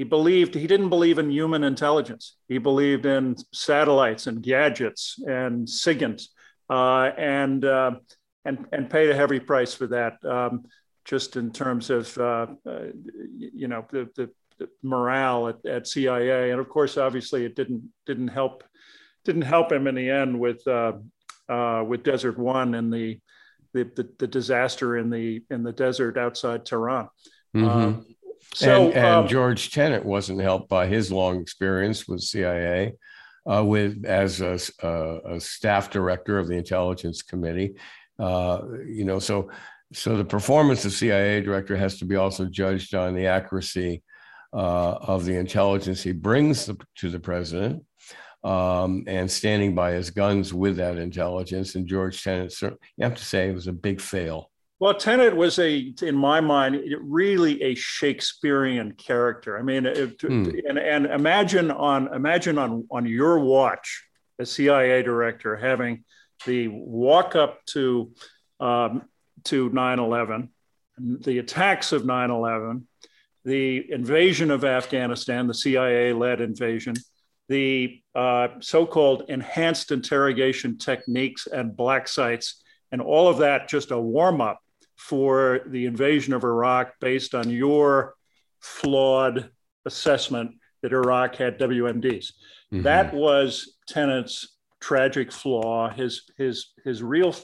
he 0.00 0.04
believed, 0.04 0.54
he 0.54 0.66
didn't 0.66 0.88
believe 0.88 1.18
in 1.18 1.30
human 1.30 1.62
intelligence. 1.62 2.36
He 2.48 2.56
believed 2.56 3.04
in 3.04 3.36
satellites 3.52 4.26
and 4.26 4.42
gadgets 4.42 5.18
and 5.26 5.68
SIGINT 5.68 6.22
uh, 6.70 7.10
and, 7.18 7.62
uh, 7.62 7.92
and, 8.46 8.64
and 8.72 8.88
paid 8.88 9.10
a 9.10 9.14
heavy 9.14 9.40
price 9.40 9.74
for 9.74 9.88
that. 9.88 10.24
Um, 10.24 10.64
just 11.04 11.36
in 11.36 11.50
terms 11.50 11.90
of, 11.90 12.16
uh, 12.16 12.46
uh, 12.66 12.84
you 13.36 13.68
know, 13.68 13.84
the, 13.90 14.08
the, 14.16 14.30
morale 14.82 15.48
at, 15.48 15.66
at 15.66 15.86
CIA. 15.86 16.50
And 16.50 16.60
of 16.60 16.68
course, 16.70 16.96
obviously 16.96 17.44
it 17.44 17.54
didn't, 17.54 17.90
didn't 18.06 18.28
help 18.28 18.64
didn't 19.24 19.42
help 19.42 19.70
him 19.70 19.86
in 19.86 19.94
the 19.94 20.10
end 20.10 20.38
with 20.38 20.66
uh, 20.66 20.92
uh, 21.48 21.84
with 21.86 22.02
Desert 22.02 22.38
One 22.38 22.74
and 22.74 22.92
the, 22.92 23.20
the, 23.72 23.84
the 23.96 24.08
the 24.18 24.26
disaster 24.26 24.96
in 24.96 25.10
the 25.10 25.42
in 25.50 25.62
the 25.62 25.72
desert 25.72 26.16
outside 26.16 26.64
Tehran. 26.64 27.08
Mm-hmm. 27.54 27.68
Um, 27.68 28.06
so, 28.54 28.86
and, 28.86 28.94
and 28.94 29.06
um, 29.06 29.28
George 29.28 29.70
Tenet 29.70 30.04
wasn't 30.04 30.40
helped 30.40 30.68
by 30.68 30.86
his 30.86 31.12
long 31.12 31.40
experience 31.40 32.08
with 32.08 32.20
CIA, 32.20 32.94
uh, 33.50 33.64
with 33.64 34.04
as 34.04 34.40
a, 34.40 34.58
a, 34.82 35.36
a, 35.36 35.40
staff 35.40 35.90
director 35.90 36.38
of 36.38 36.48
the 36.48 36.56
Intelligence 36.56 37.22
Committee. 37.22 37.74
Uh, 38.18 38.62
you 38.86 39.04
know, 39.04 39.18
so 39.18 39.50
so 39.92 40.16
the 40.16 40.24
performance 40.24 40.84
of 40.84 40.92
CIA 40.92 41.40
director 41.40 41.76
has 41.76 41.98
to 41.98 42.04
be 42.04 42.16
also 42.16 42.44
judged 42.44 42.94
on 42.94 43.14
the 43.14 43.26
accuracy 43.26 44.02
uh, 44.52 44.92
of 44.92 45.24
the 45.24 45.36
intelligence 45.36 46.02
he 46.02 46.12
brings 46.12 46.68
to 46.96 47.10
the 47.10 47.20
president 47.20 47.84
um, 48.42 49.04
and 49.06 49.30
standing 49.30 49.74
by 49.74 49.92
his 49.92 50.10
guns 50.10 50.54
with 50.54 50.76
that 50.76 50.96
intelligence. 50.96 51.74
And 51.74 51.86
George 51.86 52.22
Tenet, 52.22 52.60
you 52.62 52.76
have 53.00 53.16
to 53.16 53.24
say, 53.24 53.48
it 53.48 53.54
was 53.54 53.66
a 53.66 53.72
big 53.72 54.00
fail. 54.00 54.50
Well, 54.78 54.94
Tenet 54.94 55.36
was 55.36 55.58
a, 55.58 55.92
in 56.00 56.16
my 56.16 56.40
mind, 56.40 56.82
really 57.02 57.62
a 57.62 57.74
Shakespearean 57.74 58.92
character. 58.92 59.58
I 59.58 59.62
mean, 59.62 59.84
it, 59.84 60.18
hmm. 60.22 60.48
and, 60.66 60.78
and 60.78 61.04
imagine 61.04 61.70
on 61.70 62.12
imagine 62.14 62.56
on 62.56 62.86
on 62.90 63.04
your 63.04 63.40
watch, 63.40 64.06
a 64.38 64.46
CIA 64.46 65.02
director 65.02 65.54
having 65.54 66.04
the 66.46 66.68
walk 66.68 67.36
up 67.36 67.62
to 67.66 68.12
um, 68.58 69.02
to 69.44 69.68
9/11, 69.68 70.48
the 70.98 71.38
attacks 71.40 71.92
of 71.92 72.04
9/11, 72.04 72.84
the 73.44 73.92
invasion 73.92 74.50
of 74.50 74.64
Afghanistan, 74.64 75.46
the 75.46 75.52
CIA-led 75.52 76.40
invasion, 76.40 76.94
the 77.50 77.99
uh, 78.14 78.48
so-called 78.60 79.24
enhanced 79.28 79.92
interrogation 79.92 80.78
techniques 80.78 81.46
and 81.46 81.76
black 81.76 82.08
sites, 82.08 82.62
and 82.92 83.00
all 83.00 83.28
of 83.28 83.38
that 83.38 83.68
just 83.68 83.90
a 83.90 83.98
warm-up 83.98 84.60
for 84.96 85.60
the 85.66 85.86
invasion 85.86 86.34
of 86.34 86.44
Iraq 86.44 86.92
based 87.00 87.34
on 87.34 87.48
your 87.48 88.14
flawed 88.60 89.50
assessment 89.86 90.52
that 90.82 90.92
Iraq 90.92 91.36
had 91.36 91.58
WMDs. 91.58 92.32
Mm-hmm. 92.72 92.82
That 92.82 93.14
was 93.14 93.76
Tenet's 93.88 94.56
tragic 94.80 95.32
flaw. 95.32 95.90
His 95.90 96.22
his 96.36 96.72
his 96.84 97.02
real 97.02 97.34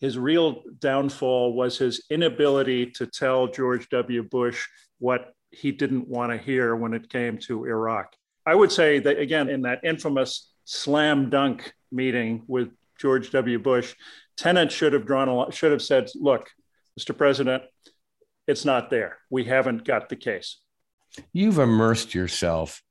his 0.00 0.18
real 0.18 0.62
downfall 0.80 1.54
was 1.54 1.78
his 1.78 2.04
inability 2.10 2.86
to 2.92 3.06
tell 3.06 3.46
George 3.46 3.88
W. 3.90 4.22
Bush 4.22 4.66
what 4.98 5.34
he 5.50 5.70
didn't 5.70 6.08
want 6.08 6.32
to 6.32 6.38
hear 6.38 6.74
when 6.74 6.92
it 6.94 7.08
came 7.08 7.38
to 7.38 7.64
Iraq. 7.64 8.14
I 8.46 8.54
would 8.54 8.72
say 8.72 8.98
that 9.00 9.18
again 9.18 9.48
in 9.48 9.62
that 9.62 9.84
infamous 9.84 10.50
slam 10.64 11.30
dunk 11.30 11.72
meeting 11.90 12.42
with 12.46 12.70
George 13.00 13.30
W. 13.30 13.58
Bush, 13.58 13.94
Tenet 14.36 14.72
should 14.72 14.92
have 14.92 15.06
drawn 15.06 15.28
a 15.28 15.52
should 15.52 15.72
have 15.72 15.82
said, 15.82 16.08
"Look, 16.14 16.48
Mr. 16.98 17.16
President, 17.16 17.62
it's 18.46 18.64
not 18.64 18.90
there. 18.90 19.18
We 19.30 19.44
haven't 19.44 19.84
got 19.84 20.08
the 20.08 20.16
case." 20.16 20.58
You've 21.32 21.58
immersed 21.58 22.14
yourself 22.14 22.82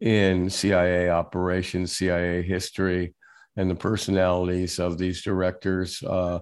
in 0.00 0.50
CIA 0.50 1.10
operations, 1.10 1.96
CIA 1.96 2.42
history, 2.42 3.14
and 3.56 3.70
the 3.70 3.74
personalities 3.74 4.78
of 4.78 4.98
these 4.98 5.22
directors. 5.22 6.02
Uh, 6.02 6.40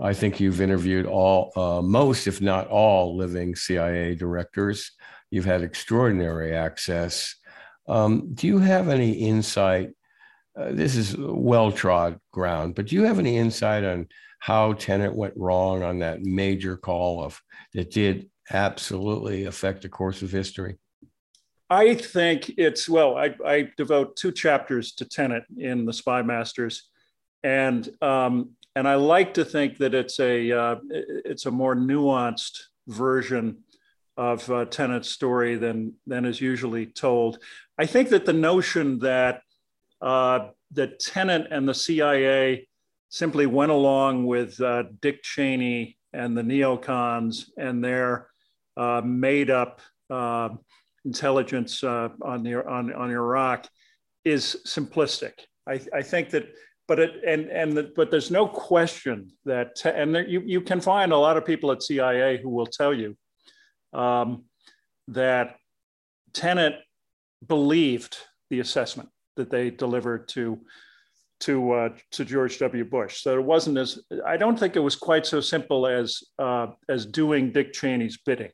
I 0.00 0.12
think 0.12 0.38
you've 0.38 0.60
interviewed 0.60 1.06
all, 1.06 1.52
uh, 1.56 1.82
most, 1.82 2.26
if 2.26 2.40
not 2.40 2.68
all, 2.68 3.16
living 3.16 3.56
CIA 3.56 4.14
directors. 4.14 4.92
You've 5.30 5.44
had 5.44 5.62
extraordinary 5.62 6.54
access 6.54 7.34
um, 7.88 8.34
do 8.34 8.46
you 8.46 8.58
have 8.58 8.88
any 8.88 9.12
insight? 9.12 9.90
Uh, 10.58 10.72
this 10.72 10.96
is 10.96 11.16
well 11.16 11.72
trod 11.72 12.18
ground, 12.32 12.74
but 12.74 12.86
do 12.86 12.96
you 12.96 13.04
have 13.04 13.18
any 13.18 13.36
insight 13.36 13.84
on 13.84 14.06
how 14.40 14.72
Tenet 14.74 15.14
went 15.14 15.34
wrong 15.36 15.82
on 15.82 15.98
that 16.00 16.22
major 16.22 16.76
call 16.76 17.24
of 17.24 17.40
that 17.74 17.90
did 17.90 18.30
absolutely 18.50 19.44
affect 19.44 19.82
the 19.82 19.88
course 19.88 20.22
of 20.22 20.30
history? 20.30 20.76
I 21.70 21.94
think 21.94 22.50
it's 22.56 22.88
well. 22.88 23.16
I, 23.16 23.34
I 23.44 23.70
devote 23.76 24.16
two 24.16 24.32
chapters 24.32 24.92
to 24.94 25.04
Tenet 25.04 25.44
in 25.58 25.84
the 25.84 25.92
Spy 25.92 26.22
Masters, 26.22 26.88
and 27.42 27.88
um, 28.00 28.50
and 28.74 28.88
I 28.88 28.94
like 28.94 29.34
to 29.34 29.44
think 29.44 29.76
that 29.78 29.94
it's 29.94 30.18
a 30.18 30.50
uh, 30.50 30.76
it's 30.90 31.46
a 31.46 31.50
more 31.50 31.74
nuanced 31.74 32.58
version 32.86 33.58
of 34.18 34.50
uh, 34.50 34.64
Tenet's 34.64 35.08
story 35.08 35.54
than 35.54 35.94
than 36.06 36.24
is 36.26 36.40
usually 36.40 36.86
told. 36.86 37.38
I 37.78 37.86
think 37.86 38.08
that 38.10 38.26
the 38.26 38.32
notion 38.32 38.98
that 38.98 39.42
uh, 40.02 40.48
that 40.72 41.00
and 41.16 41.68
the 41.68 41.74
CIA 41.74 42.68
simply 43.08 43.46
went 43.46 43.70
along 43.70 44.26
with 44.26 44.60
uh, 44.60 44.84
Dick 45.00 45.22
Cheney 45.22 45.96
and 46.12 46.36
the 46.36 46.42
neocons 46.42 47.44
and 47.56 47.82
their 47.82 48.28
uh, 48.76 49.00
made 49.04 49.50
up 49.50 49.80
uh, 50.10 50.50
intelligence 51.04 51.84
uh, 51.84 52.08
on 52.20 52.42
the 52.42 52.56
on 52.68 52.92
on 52.92 53.10
Iraq 53.10 53.68
is 54.24 54.56
simplistic. 54.66 55.32
I, 55.68 55.80
I 55.94 56.02
think 56.02 56.30
that 56.30 56.48
but 56.88 56.98
it 56.98 57.22
and 57.24 57.48
and 57.50 57.76
the, 57.76 57.92
but 57.94 58.10
there's 58.10 58.32
no 58.32 58.48
question 58.48 59.30
that 59.44 59.80
and 59.84 60.12
there, 60.12 60.26
you 60.26 60.42
you 60.44 60.60
can 60.60 60.80
find 60.80 61.12
a 61.12 61.16
lot 61.16 61.36
of 61.36 61.44
people 61.44 61.70
at 61.70 61.84
CIA 61.84 62.40
who 62.42 62.48
will 62.48 62.66
tell 62.66 62.92
you 62.92 63.16
um, 63.98 64.44
that 65.08 65.56
Tenet 66.32 66.74
believed 67.46 68.16
the 68.50 68.60
assessment 68.60 69.10
that 69.36 69.50
they 69.50 69.70
delivered 69.70 70.28
to 70.28 70.58
to 71.40 71.72
uh, 71.72 71.88
to 72.12 72.24
George 72.24 72.58
W. 72.58 72.84
Bush. 72.84 73.22
So 73.22 73.38
it 73.38 73.44
wasn't 73.44 73.78
as 73.78 74.00
I 74.26 74.36
don't 74.36 74.58
think 74.58 74.76
it 74.76 74.80
was 74.80 74.96
quite 74.96 75.26
so 75.26 75.40
simple 75.40 75.86
as 75.86 76.22
uh, 76.38 76.68
as 76.88 77.06
doing 77.06 77.52
Dick 77.52 77.72
Cheney's 77.72 78.18
bidding. 78.18 78.50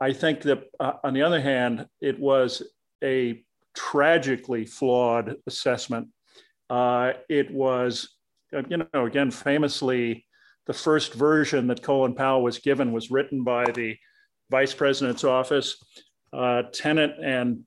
I 0.00 0.12
think 0.12 0.42
that 0.42 0.64
uh, 0.78 0.94
on 1.04 1.14
the 1.14 1.22
other 1.22 1.40
hand, 1.40 1.86
it 2.00 2.18
was 2.18 2.62
a 3.02 3.42
tragically 3.74 4.64
flawed 4.64 5.36
assessment. 5.46 6.08
Uh, 6.68 7.12
it 7.28 7.50
was, 7.50 8.08
uh, 8.56 8.62
you 8.68 8.78
know, 8.78 9.06
again, 9.06 9.30
famously, 9.30 10.24
the 10.66 10.72
first 10.72 11.14
version 11.14 11.66
that 11.66 11.82
Colin 11.82 12.14
Powell 12.14 12.42
was 12.42 12.58
given 12.58 12.92
was 12.92 13.10
written 13.10 13.42
by 13.42 13.64
the 13.72 13.96
vice 14.50 14.74
president's 14.74 15.24
office. 15.24 15.82
Uh, 16.32 16.62
Tenet 16.72 17.12
and 17.22 17.64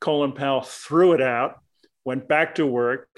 Colin 0.00 0.32
Powell 0.32 0.62
threw 0.62 1.12
it 1.12 1.20
out, 1.20 1.60
went 2.04 2.28
back 2.28 2.56
to 2.56 2.66
work. 2.66 3.08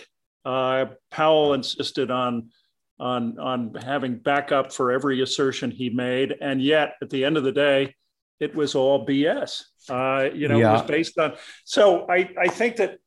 Uh, 0.45 0.87
Powell 1.11 1.55
insisted 1.55 2.11
on, 2.11 2.51
on, 2.99 3.39
on 3.39 3.75
having 3.75 4.19
backup 4.19 4.73
for 4.73 4.91
every 4.91 5.23
assertion 5.23 5.71
he 5.71 5.91
made. 5.91 6.35
And 6.41 6.61
yet, 6.61 6.95
at 7.01 7.11
the 7.11 7.25
end 7.25 7.37
of 7.37 7.45
the 7.45 7.53
day, 7.53 7.95
it 8.41 8.55
was 8.55 8.75
all 8.75 9.07
BS. 9.07 9.63
Uh, 9.89 10.31
you 10.35 10.49
know, 10.49 10.59
yeah. 10.59 10.71
it 10.71 10.73
was 10.73 10.83
based 10.83 11.19
on. 11.19 11.35
So 11.65 12.07
I, 12.11 12.29
I 12.39 12.49
think 12.49 12.77
that 12.77 12.99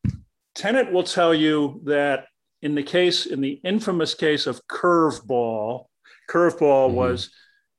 Tenet 0.55 0.91
will 0.91 1.03
tell 1.03 1.33
you 1.33 1.81
that 1.85 2.27
in 2.61 2.73
the 2.73 2.83
case, 2.83 3.25
in 3.25 3.41
the 3.41 3.59
infamous 3.63 4.13
case 4.13 4.47
of 4.47 4.65
curveball, 4.67 5.85
curveball 6.29 6.87
mm-hmm. 6.87 6.95
was, 6.95 7.29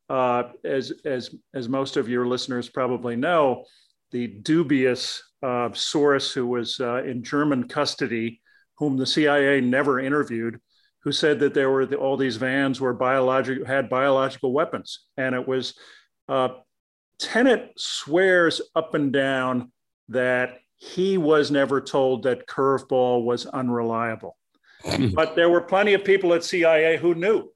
uh, 0.08 0.44
as 0.64 0.92
as 1.04 1.34
as 1.54 1.68
most 1.68 1.96
of 1.96 2.08
your 2.08 2.26
listeners 2.26 2.68
probably 2.68 3.16
know, 3.16 3.64
the 4.12 4.26
dubious 4.26 5.22
uh, 5.42 5.70
source 5.72 6.32
who 6.32 6.46
was 6.46 6.80
uh, 6.80 7.02
in 7.04 7.22
German 7.22 7.68
custody, 7.68 8.40
whom 8.78 8.96
the 8.96 9.06
CIA 9.06 9.60
never 9.60 10.00
interviewed, 10.00 10.60
who 11.02 11.12
said 11.12 11.40
that 11.40 11.54
there 11.54 11.70
were 11.70 11.86
the, 11.86 11.96
all 11.96 12.16
these 12.16 12.36
vans 12.36 12.80
were 12.80 12.94
biological 12.94 13.66
had 13.66 13.88
biological 13.88 14.52
weapons, 14.52 15.06
and 15.16 15.34
it 15.34 15.46
was 15.46 15.74
uh, 16.28 16.48
Tenet 17.18 17.72
swears 17.76 18.60
up 18.74 18.94
and 18.94 19.12
down 19.12 19.72
that 20.08 20.58
he 20.76 21.18
was 21.18 21.50
never 21.50 21.80
told 21.80 22.22
that 22.24 22.46
curveball 22.46 23.24
was 23.24 23.46
unreliable. 23.46 24.36
but 25.14 25.34
there 25.34 25.48
were 25.48 25.62
plenty 25.62 25.94
of 25.94 26.04
people 26.04 26.34
at 26.34 26.44
CIA 26.44 26.96
who 26.96 27.14
knew. 27.14 27.48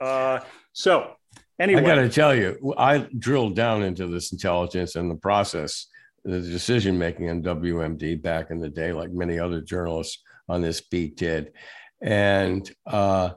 Uh, 0.00 0.40
so, 0.72 1.14
anyway. 1.58 1.82
I 1.82 1.84
got 1.84 1.94
to 1.96 2.08
tell 2.08 2.34
you, 2.34 2.74
I 2.76 3.06
drilled 3.18 3.56
down 3.56 3.82
into 3.82 4.06
this 4.06 4.32
intelligence 4.32 4.96
and 4.96 5.10
the 5.10 5.16
process, 5.16 5.86
the 6.24 6.40
decision 6.40 6.98
making 6.98 7.30
on 7.30 7.42
WMD 7.42 8.20
back 8.20 8.50
in 8.50 8.58
the 8.58 8.68
day, 8.68 8.92
like 8.92 9.10
many 9.10 9.38
other 9.38 9.60
journalists 9.60 10.22
on 10.48 10.62
this 10.62 10.80
beat 10.80 11.16
did. 11.16 11.52
And 12.00 12.70
uh, 12.86 13.30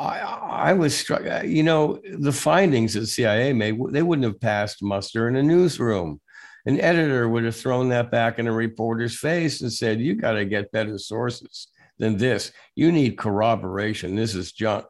I, 0.00 0.18
I 0.18 0.72
was 0.72 0.96
struck. 0.96 1.26
Uh, 1.26 1.42
you 1.44 1.62
know, 1.62 2.00
the 2.18 2.32
findings 2.32 2.94
that 2.94 3.06
CIA 3.06 3.52
made, 3.52 3.78
they 3.90 4.02
wouldn't 4.02 4.24
have 4.24 4.40
passed 4.40 4.82
muster 4.82 5.28
in 5.28 5.36
a 5.36 5.42
newsroom. 5.42 6.20
An 6.66 6.80
editor 6.80 7.28
would 7.28 7.44
have 7.44 7.56
thrown 7.56 7.88
that 7.90 8.10
back 8.10 8.38
in 8.38 8.46
a 8.46 8.52
reporter's 8.52 9.18
face 9.18 9.60
and 9.60 9.72
said, 9.72 10.00
"You 10.00 10.14
got 10.14 10.32
to 10.32 10.44
get 10.44 10.72
better 10.72 10.98
sources 10.98 11.68
than 11.98 12.16
this. 12.16 12.52
You 12.74 12.92
need 12.92 13.18
corroboration. 13.18 14.16
This 14.16 14.34
is 14.34 14.52
junk." 14.52 14.86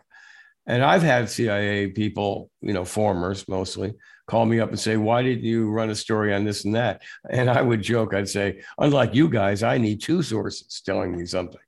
And 0.67 0.85
I've 0.85 1.03
had 1.03 1.29
CIA 1.29 1.89
people, 1.89 2.51
you 2.61 2.73
know, 2.73 2.85
formers 2.85 3.49
mostly, 3.49 3.95
call 4.27 4.47
me 4.47 4.61
up 4.61 4.69
and 4.69 4.79
say, 4.79 4.97
Why 4.97 5.23
did 5.23 5.43
you 5.43 5.71
run 5.71 5.91
a 5.91 5.95
story 5.95 6.35
on 6.35 6.45
this 6.45 6.65
and 6.65 6.75
that? 6.75 7.03
And 7.29 7.51
I 7.51 7.63
would 7.63 7.83
joke, 7.83 8.15
I'd 8.15 8.29
say, 8.29 8.63
Unlike 8.79 9.15
you 9.15 9.29
guys, 9.29 9.63
I 9.63 9.79
need 9.79 10.01
two 10.01 10.23
sources 10.23 10.81
telling 10.85 11.17
me 11.17 11.27
something. 11.27 11.61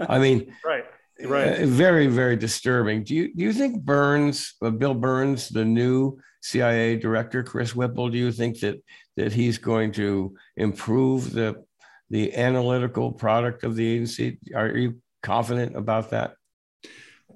I 0.00 0.18
mean, 0.18 0.54
right 0.64 0.84
right 1.26 1.60
uh, 1.60 1.66
very 1.66 2.06
very 2.06 2.36
disturbing 2.36 3.02
do 3.02 3.14
you 3.14 3.34
do 3.34 3.44
you 3.44 3.52
think 3.52 3.82
burns 3.82 4.54
uh, 4.62 4.70
bill 4.70 4.94
burns 4.94 5.48
the 5.48 5.64
new 5.64 6.18
cia 6.42 6.96
director 6.96 7.42
chris 7.42 7.74
whipple 7.74 8.08
do 8.08 8.18
you 8.18 8.32
think 8.32 8.58
that 8.60 8.82
that 9.16 9.32
he's 9.32 9.58
going 9.58 9.92
to 9.92 10.34
improve 10.56 11.32
the 11.32 11.62
the 12.10 12.34
analytical 12.34 13.12
product 13.12 13.64
of 13.64 13.76
the 13.76 13.86
agency 13.86 14.38
are 14.54 14.68
you 14.68 14.96
confident 15.22 15.76
about 15.76 16.10
that 16.10 16.34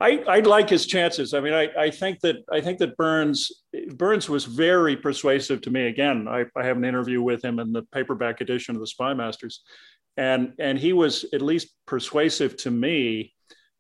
I, 0.01 0.25
I 0.29 0.41
like 0.41 0.69
his 0.69 0.87
chances. 0.87 1.35
I 1.35 1.41
mean, 1.41 1.53
I, 1.53 1.69
I 1.79 1.91
think 1.91 2.21
that 2.21 2.37
I 2.53 2.61
think 2.61 2.79
that 2.79 2.97
Burns 2.97 3.51
Burns 3.95 4.29
was 4.29 4.45
very 4.45 4.97
persuasive 4.97 5.61
to 5.63 5.71
me. 5.71 5.87
Again, 5.87 6.27
I, 6.29 6.45
I 6.57 6.65
have 6.65 6.77
an 6.77 6.85
interview 6.85 7.23
with 7.23 7.45
him 7.45 7.59
in 7.59 7.73
the 7.73 7.83
paperback 7.93 8.41
edition 8.41 8.75
of 8.75 8.81
the 8.81 8.87
Spy 8.87 9.15
Masters, 9.15 9.63
and 10.17 10.53
and 10.59 10.79
he 10.79 10.93
was 10.93 11.25
at 11.33 11.43
least 11.43 11.69
persuasive 11.87 12.57
to 12.59 12.71
me 12.71 13.35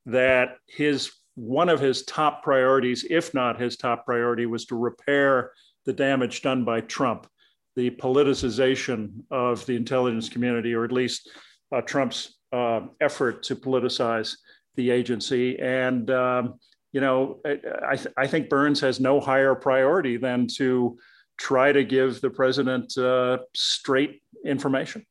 that 0.06 0.56
his 0.68 1.12
one 1.34 1.68
of 1.68 1.80
his 1.80 2.04
top 2.04 2.44
priorities, 2.44 3.04
if 3.10 3.34
not 3.34 3.60
his 3.60 3.76
top 3.76 4.04
priority, 4.04 4.46
was 4.46 4.66
to 4.66 4.76
repair 4.76 5.50
the 5.84 5.92
damage 5.92 6.42
done 6.42 6.64
by 6.64 6.80
Trump, 6.80 7.26
the 7.74 7.90
politicization 7.90 9.10
of 9.30 9.66
the 9.66 9.74
intelligence 9.74 10.28
community, 10.28 10.74
or 10.74 10.84
at 10.84 10.92
least 10.92 11.28
uh, 11.72 11.80
Trump's 11.80 12.38
uh, 12.52 12.82
effort 13.00 13.42
to 13.42 13.56
politicize 13.56 14.36
the 14.76 14.90
agency. 14.90 15.58
And, 15.58 16.10
um, 16.10 16.58
you 16.92 17.00
know, 17.00 17.40
I, 17.44 17.96
th- 17.96 18.14
I, 18.16 18.26
think 18.26 18.48
Burns 18.48 18.80
has 18.80 19.00
no 19.00 19.20
higher 19.20 19.54
priority 19.54 20.16
than 20.16 20.46
to 20.56 20.96
try 21.37 21.72
to 21.72 21.84
give 21.84 22.20
the 22.20 22.30
president 22.30 22.96
uh, 22.96 23.38
straight 23.54 24.22
information. 24.44 25.04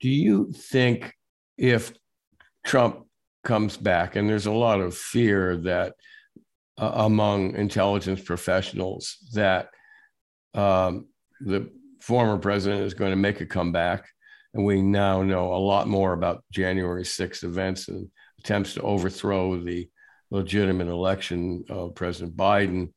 Do 0.00 0.08
you 0.08 0.52
think 0.52 1.14
if 1.56 1.92
Trump 2.64 3.06
comes 3.44 3.76
back, 3.76 4.16
and 4.16 4.28
there's 4.28 4.46
a 4.46 4.52
lot 4.52 4.80
of 4.80 4.96
fear 4.96 5.56
that 5.58 5.94
uh, 6.78 6.92
among 6.94 7.54
intelligence 7.54 8.20
professionals 8.20 9.16
that 9.32 9.68
um, 10.54 11.08
the 11.40 11.70
former 12.00 12.38
president 12.38 12.82
is 12.82 12.94
going 12.94 13.10
to 13.10 13.16
make 13.16 13.40
a 13.40 13.46
comeback, 13.46 14.08
and 14.54 14.64
we 14.64 14.82
now 14.82 15.22
know 15.22 15.54
a 15.54 15.56
lot 15.56 15.88
more 15.88 16.12
about 16.12 16.44
January 16.50 17.04
6th 17.04 17.44
events 17.44 17.88
and 17.88 18.08
attempts 18.42 18.74
to 18.74 18.82
overthrow 18.82 19.56
the 19.56 19.88
legitimate 20.30 20.88
election 20.88 21.64
of 21.68 21.94
President 21.94 22.36
Biden. 22.36 22.92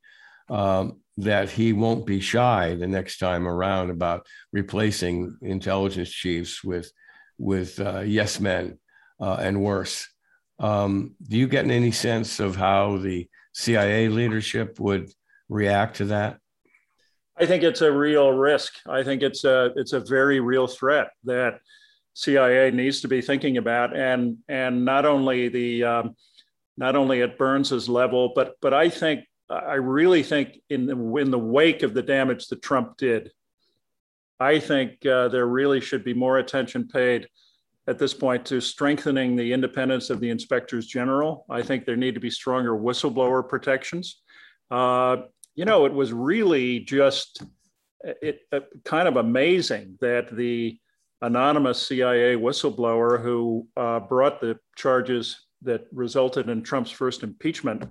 Um, 0.48 1.00
that 1.18 1.50
he 1.50 1.72
won't 1.72 2.04
be 2.04 2.20
shy 2.20 2.74
the 2.74 2.86
next 2.86 3.18
time 3.18 3.48
around 3.48 3.90
about 3.90 4.26
replacing 4.52 5.36
intelligence 5.40 6.10
chiefs 6.10 6.62
with 6.62 6.92
with 7.38 7.80
uh, 7.80 8.00
yes 8.00 8.38
men 8.38 8.78
uh, 9.20 9.36
and 9.40 9.62
worse. 9.62 10.06
Um, 10.58 11.14
do 11.22 11.36
you 11.36 11.48
get 11.48 11.66
any 11.66 11.90
sense 11.90 12.38
of 12.40 12.56
how 12.56 12.98
the 12.98 13.28
CIA 13.52 14.08
leadership 14.08 14.78
would 14.78 15.10
react 15.48 15.96
to 15.96 16.06
that? 16.06 16.38
I 17.38 17.46
think 17.46 17.62
it's 17.62 17.82
a 17.82 17.92
real 17.92 18.32
risk. 18.32 18.74
I 18.86 19.02
think 19.02 19.22
it's 19.22 19.44
a 19.44 19.72
it's 19.76 19.92
a 19.92 20.00
very 20.00 20.40
real 20.40 20.66
threat 20.66 21.08
that 21.24 21.60
CIA 22.16 22.70
needs 22.70 23.02
to 23.02 23.08
be 23.08 23.20
thinking 23.20 23.58
about, 23.58 23.94
and 23.94 24.38
and 24.48 24.86
not 24.86 25.04
only 25.04 25.48
the 25.50 25.84
um, 25.84 26.16
not 26.78 26.96
only 26.96 27.20
at 27.20 27.36
Burns's 27.36 27.90
level, 27.90 28.32
but 28.34 28.54
but 28.62 28.72
I 28.72 28.88
think 28.88 29.26
I 29.50 29.74
really 29.74 30.22
think 30.22 30.58
in 30.70 30.86
the 30.86 31.16
in 31.16 31.30
the 31.30 31.38
wake 31.38 31.82
of 31.82 31.92
the 31.92 32.02
damage 32.02 32.46
that 32.46 32.62
Trump 32.62 32.96
did, 32.96 33.32
I 34.40 34.58
think 34.58 35.04
uh, 35.04 35.28
there 35.28 35.46
really 35.46 35.78
should 35.78 36.04
be 36.04 36.14
more 36.14 36.38
attention 36.38 36.88
paid 36.88 37.28
at 37.86 37.98
this 37.98 38.14
point 38.14 38.46
to 38.46 38.62
strengthening 38.62 39.36
the 39.36 39.52
independence 39.52 40.08
of 40.08 40.18
the 40.18 40.30
inspectors 40.30 40.86
general. 40.86 41.44
I 41.50 41.60
think 41.60 41.84
there 41.84 41.96
need 41.96 42.14
to 42.14 42.20
be 42.20 42.30
stronger 42.30 42.74
whistleblower 42.74 43.46
protections. 43.46 44.22
Uh, 44.70 45.18
you 45.54 45.66
know, 45.66 45.84
it 45.84 45.92
was 45.92 46.14
really 46.14 46.80
just 46.80 47.42
it, 48.00 48.40
it, 48.50 48.64
kind 48.86 49.06
of 49.06 49.16
amazing 49.16 49.98
that 50.00 50.34
the 50.34 50.78
anonymous 51.22 51.86
CIA 51.86 52.36
whistleblower 52.36 53.22
who 53.22 53.66
uh, 53.76 54.00
brought 54.00 54.40
the 54.40 54.58
charges 54.76 55.46
that 55.62 55.86
resulted 55.92 56.48
in 56.48 56.62
Trump's 56.62 56.90
first 56.90 57.22
impeachment, 57.22 57.84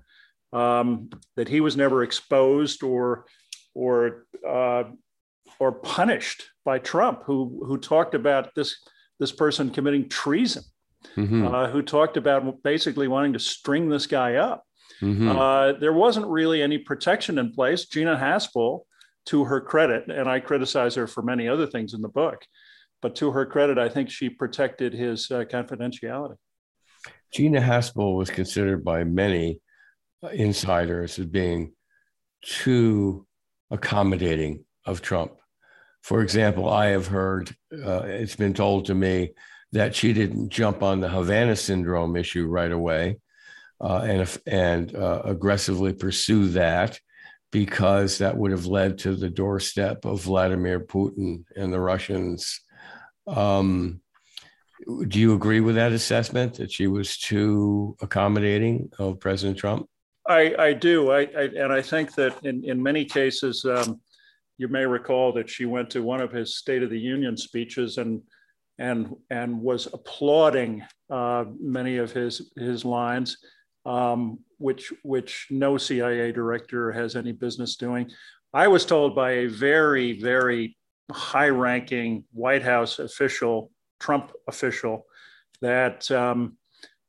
um, 0.53 1.09
that 1.35 1.47
he 1.47 1.59
was 1.59 1.75
never 1.75 2.03
exposed 2.03 2.83
or 2.83 3.25
or 3.73 4.25
uh, 4.47 4.83
or 5.59 5.71
punished 5.71 6.43
by 6.63 6.79
Trump, 6.79 7.23
who 7.25 7.63
who 7.65 7.77
talked 7.77 8.15
about 8.15 8.53
this 8.55 8.75
this 9.19 9.31
person 9.31 9.69
committing 9.69 10.09
treason, 10.09 10.63
mm-hmm. 11.15 11.47
uh, 11.47 11.67
who 11.67 11.81
talked 11.81 12.17
about 12.17 12.61
basically 12.63 13.07
wanting 13.07 13.33
to 13.33 13.39
string 13.39 13.89
this 13.89 14.07
guy 14.07 14.35
up. 14.35 14.63
Mm-hmm. 15.01 15.29
Uh, 15.29 15.73
there 15.73 15.93
wasn't 15.93 16.27
really 16.27 16.61
any 16.61 16.77
protection 16.77 17.37
in 17.37 17.51
place. 17.51 17.85
Gina 17.85 18.15
Haspel, 18.15 18.81
to 19.25 19.43
her 19.45 19.59
credit, 19.59 20.07
and 20.07 20.29
I 20.29 20.39
criticize 20.39 20.95
her 20.95 21.07
for 21.07 21.21
many 21.21 21.47
other 21.47 21.67
things 21.67 21.93
in 21.93 22.01
the 22.01 22.09
book, 22.09 22.45
but 23.05 23.13
to 23.13 23.29
her 23.29 23.45
credit, 23.45 23.77
I 23.77 23.87
think 23.87 24.09
she 24.09 24.31
protected 24.31 24.91
his 24.91 25.29
uh, 25.29 25.43
confidentiality. 25.43 26.37
Gina 27.31 27.61
Haspel 27.61 28.17
was 28.17 28.31
considered 28.31 28.83
by 28.83 29.03
many 29.03 29.59
insiders 30.33 31.19
as 31.19 31.27
being 31.27 31.73
too 32.43 33.27
accommodating 33.69 34.65
of 34.85 35.03
Trump. 35.03 35.33
For 36.01 36.23
example, 36.23 36.67
I 36.67 36.87
have 36.87 37.05
heard, 37.05 37.55
uh, 37.71 38.05
it's 38.05 38.35
been 38.35 38.55
told 38.55 38.85
to 38.85 38.95
me 38.95 39.33
that 39.71 39.93
she 39.93 40.11
didn't 40.11 40.49
jump 40.49 40.81
on 40.81 40.99
the 40.99 41.09
Havana 41.09 41.55
syndrome 41.55 42.15
issue 42.15 42.47
right 42.47 42.71
away 42.71 43.17
uh, 43.81 43.99
and 43.99 44.39
and 44.47 44.95
uh, 44.95 45.21
aggressively 45.25 45.93
pursue 45.93 46.47
that 46.47 46.99
because 47.51 48.17
that 48.17 48.35
would 48.35 48.49
have 48.49 48.65
led 48.65 48.97
to 48.97 49.15
the 49.15 49.29
doorstep 49.29 50.05
of 50.05 50.23
Vladimir 50.23 50.79
Putin 50.79 51.43
and 51.55 51.71
the 51.71 51.79
Russians. 51.79 52.61
Um, 53.27 54.01
do 55.07 55.19
you 55.19 55.33
agree 55.33 55.61
with 55.61 55.75
that 55.75 55.93
assessment 55.93 56.55
that 56.55 56.71
she 56.71 56.87
was 56.87 57.17
too 57.17 57.95
accommodating 58.01 58.89
of 58.99 59.19
President 59.19 59.57
Trump? 59.57 59.87
I, 60.27 60.55
I 60.57 60.73
do. 60.73 61.11
I, 61.11 61.21
I, 61.21 61.43
and 61.55 61.71
I 61.71 61.81
think 61.81 62.13
that 62.15 62.35
in, 62.43 62.63
in 62.65 62.81
many 62.81 63.05
cases, 63.05 63.63
um, 63.65 64.01
you 64.57 64.67
may 64.67 64.85
recall 64.85 65.31
that 65.33 65.49
she 65.49 65.65
went 65.65 65.89
to 65.91 66.01
one 66.01 66.21
of 66.21 66.31
his 66.31 66.57
State 66.57 66.83
of 66.83 66.89
the 66.89 66.99
Union 66.99 67.37
speeches 67.37 67.97
and 67.97 68.21
and 68.77 69.15
and 69.29 69.61
was 69.61 69.87
applauding 69.93 70.83
uh, 71.09 71.45
many 71.59 71.97
of 71.97 72.11
his 72.11 72.51
his 72.57 72.83
lines, 72.83 73.37
um, 73.85 74.39
which 74.57 74.91
which 75.03 75.47
no 75.49 75.77
CIA 75.77 76.31
director 76.31 76.91
has 76.91 77.15
any 77.15 77.31
business 77.31 77.75
doing. 77.75 78.09
I 78.53 78.67
was 78.67 78.85
told 78.85 79.15
by 79.15 79.31
a 79.31 79.47
very 79.47 80.19
very 80.19 80.77
high-ranking 81.11 82.23
White 82.33 82.63
House 82.63 82.99
official, 82.99 83.71
Trump 83.99 84.31
official, 84.47 85.05
that 85.61 86.09
um, 86.11 86.57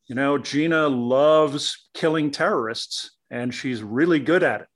you 0.07 0.15
know 0.15 0.39
Gina 0.39 0.89
loves 0.89 1.89
killing 1.95 2.31
terrorists 2.31 3.17
and 3.31 3.55
she's 3.55 3.83
really 3.83 4.21
good 4.21 4.43
at 4.43 4.63
it. 4.63 4.69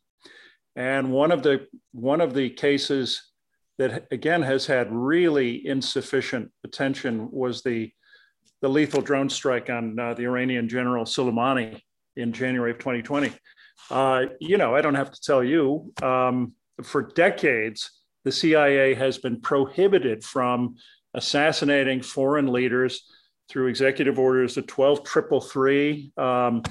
And 0.77 1.13
one 1.13 1.33
of 1.33 1.43
the 1.43 1.67
one 1.93 2.21
of 2.21 2.35
the 2.35 2.51
cases 2.51 3.23
that 3.79 4.07
again 4.11 4.43
has 4.43 4.67
had 4.67 4.89
really 4.93 5.67
insufficient 5.67 6.51
attention 6.65 7.31
was 7.31 7.63
the 7.63 7.91
the 8.61 8.69
lethal 8.69 9.01
drone 9.01 9.31
strike 9.31 9.71
on 9.71 9.99
uh, 9.99 10.15
the 10.15 10.25
Iranian 10.25 10.69
general 10.69 11.05
Soleimani 11.05 11.81
in 12.17 12.33
January 12.33 12.73
of 12.73 12.79
2020. 12.79 13.33
Uh, 13.91 14.27
you 14.39 14.59
know, 14.59 14.75
I 14.75 14.83
don't 14.83 14.95
have 14.95 15.11
to 15.11 15.21
tell 15.21 15.43
you, 15.43 15.93
um, 16.03 16.53
for 16.83 17.03
decades, 17.03 17.91
the 18.25 18.33
CIA 18.33 18.95
has 18.95 19.19
been 19.19 19.41
prohibited 19.41 20.25
from 20.25 20.77
assassinating 21.15 22.03
foreign 22.03 22.53
leaders 22.53 23.05
through 23.49 23.67
executive 23.67 24.19
orders, 24.19 24.55
the 24.55 24.63
12333, 24.63 26.13
um, 26.17 26.63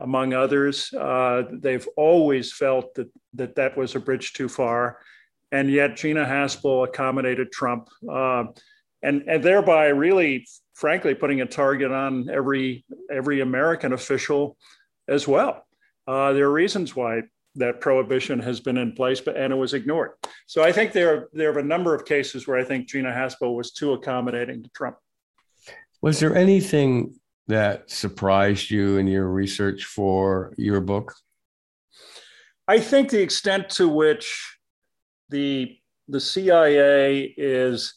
among 0.00 0.32
others. 0.32 0.92
Uh, 0.92 1.42
they've 1.52 1.86
always 1.96 2.52
felt 2.52 2.94
that, 2.94 3.10
that 3.34 3.54
that 3.56 3.76
was 3.76 3.94
a 3.94 4.00
bridge 4.00 4.32
too 4.32 4.48
far. 4.48 4.98
And 5.52 5.70
yet, 5.70 5.96
Gina 5.96 6.24
Haspel 6.24 6.84
accommodated 6.84 7.52
Trump 7.52 7.88
uh, 8.10 8.44
and, 9.02 9.22
and 9.28 9.42
thereby 9.42 9.88
really, 9.88 10.46
frankly, 10.72 11.14
putting 11.14 11.42
a 11.42 11.46
target 11.46 11.92
on 11.92 12.28
every, 12.30 12.84
every 13.12 13.40
American 13.40 13.92
official 13.92 14.56
as 15.06 15.28
well. 15.28 15.64
Uh, 16.06 16.32
there 16.32 16.46
are 16.46 16.52
reasons 16.52 16.96
why 16.96 17.22
that 17.56 17.80
prohibition 17.80 18.38
has 18.40 18.60
been 18.60 18.76
in 18.76 18.92
place, 18.92 19.20
but 19.20 19.36
and 19.36 19.52
it 19.52 19.56
was 19.56 19.74
ignored. 19.74 20.12
So 20.46 20.62
I 20.62 20.72
think 20.72 20.92
there 20.92 21.28
there 21.32 21.52
are 21.52 21.58
a 21.58 21.64
number 21.64 21.94
of 21.94 22.04
cases 22.04 22.46
where 22.46 22.58
I 22.58 22.64
think 22.64 22.88
Gina 22.88 23.10
Haspel 23.10 23.54
was 23.54 23.72
too 23.72 23.92
accommodating 23.92 24.62
to 24.62 24.70
Trump. 24.70 24.96
Was 26.02 26.20
there 26.20 26.36
anything 26.36 27.14
that 27.46 27.90
surprised 27.90 28.70
you 28.70 28.96
in 28.96 29.06
your 29.06 29.28
research 29.28 29.84
for 29.84 30.54
your 30.56 30.80
book? 30.80 31.14
I 32.66 32.80
think 32.80 33.10
the 33.10 33.22
extent 33.22 33.68
to 33.70 33.88
which 33.88 34.58
the 35.28 35.76
the 36.08 36.20
CIA 36.20 37.34
is, 37.36 37.94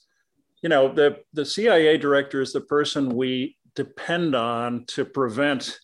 you 0.61 0.69
know, 0.69 0.93
the, 0.93 1.19
the 1.33 1.45
CIA 1.45 1.97
director 1.97 2.41
is 2.41 2.53
the 2.53 2.61
person 2.61 3.09
we 3.09 3.57
depend 3.75 4.35
on 4.35 4.85
to 4.87 5.03
prevent 5.05 5.79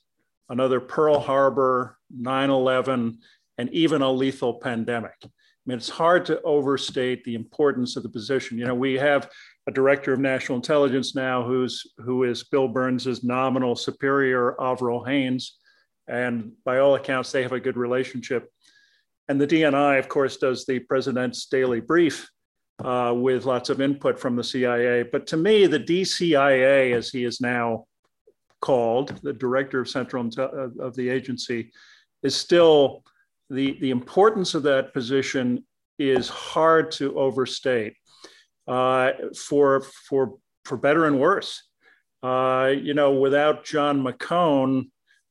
another 0.50 0.80
Pearl 0.80 1.20
Harbor, 1.20 1.98
9 2.10 2.50
11, 2.50 3.20
and 3.58 3.70
even 3.72 4.02
a 4.02 4.12
lethal 4.12 4.56
pandemic. 4.56 5.16
I 5.24 5.30
mean, 5.66 5.78
it's 5.78 5.90
hard 5.90 6.26
to 6.26 6.42
overstate 6.42 7.24
the 7.24 7.36
importance 7.36 7.96
of 7.96 8.04
the 8.04 8.10
position. 8.10 8.58
You 8.58 8.66
know, 8.66 8.76
we 8.76 8.96
have 8.96 9.30
a 9.68 9.72
director 9.72 10.12
of 10.12 10.20
national 10.20 10.58
intelligence 10.58 11.16
now 11.16 11.44
who's 11.44 11.94
who 12.00 12.24
is 12.24 12.44
Bill 12.44 12.68
Burns's 12.68 13.24
nominal 13.24 13.76
superior, 13.76 14.62
Avril 14.62 15.06
Haines, 15.06 15.58
and 16.08 16.52
by 16.66 16.80
all 16.80 16.96
accounts, 16.96 17.32
they 17.32 17.44
have 17.44 17.54
a 17.54 17.60
good 17.60 17.78
relationship. 17.78 18.50
And 19.30 19.40
the 19.40 19.48
DNI, 19.48 20.00
of 20.00 20.10
course, 20.10 20.36
does 20.38 20.66
the 20.66 20.80
president's 20.80 21.46
daily 21.46 21.80
brief 21.80 22.30
uh, 22.84 23.14
with 23.16 23.46
lots 23.46 23.70
of 23.70 23.80
input 23.80 24.20
from 24.20 24.36
the 24.36 24.44
CIA. 24.44 25.04
But 25.04 25.28
to 25.28 25.38
me, 25.38 25.66
the 25.66 25.80
DCIA, 25.80 26.94
as 26.94 27.10
he 27.10 27.24
is 27.24 27.40
now 27.40 27.86
called, 28.60 29.20
the 29.24 29.32
director 29.32 29.80
of 29.80 29.90
central 29.90 30.28
of 30.38 30.96
the 30.96 31.08
agency, 31.10 31.72
is 32.22 32.36
still 32.36 33.04
the, 33.54 33.78
the 33.80 33.92
importance 33.92 34.54
of 34.56 34.64
that 34.64 34.94
position 34.94 35.66
is 36.00 36.28
hard 36.30 36.92
to 36.92 37.18
overstate 37.18 37.94
uh, 38.68 39.12
for, 39.48 39.82
for, 40.10 40.36
for 40.66 40.78
better 40.78 41.06
and 41.06 41.20
worse. 41.20 41.64
Uh, 42.22 42.74
you 42.76 42.94
know, 42.94 43.12
without 43.12 43.66
John 43.66 44.02
McCone, 44.04 44.90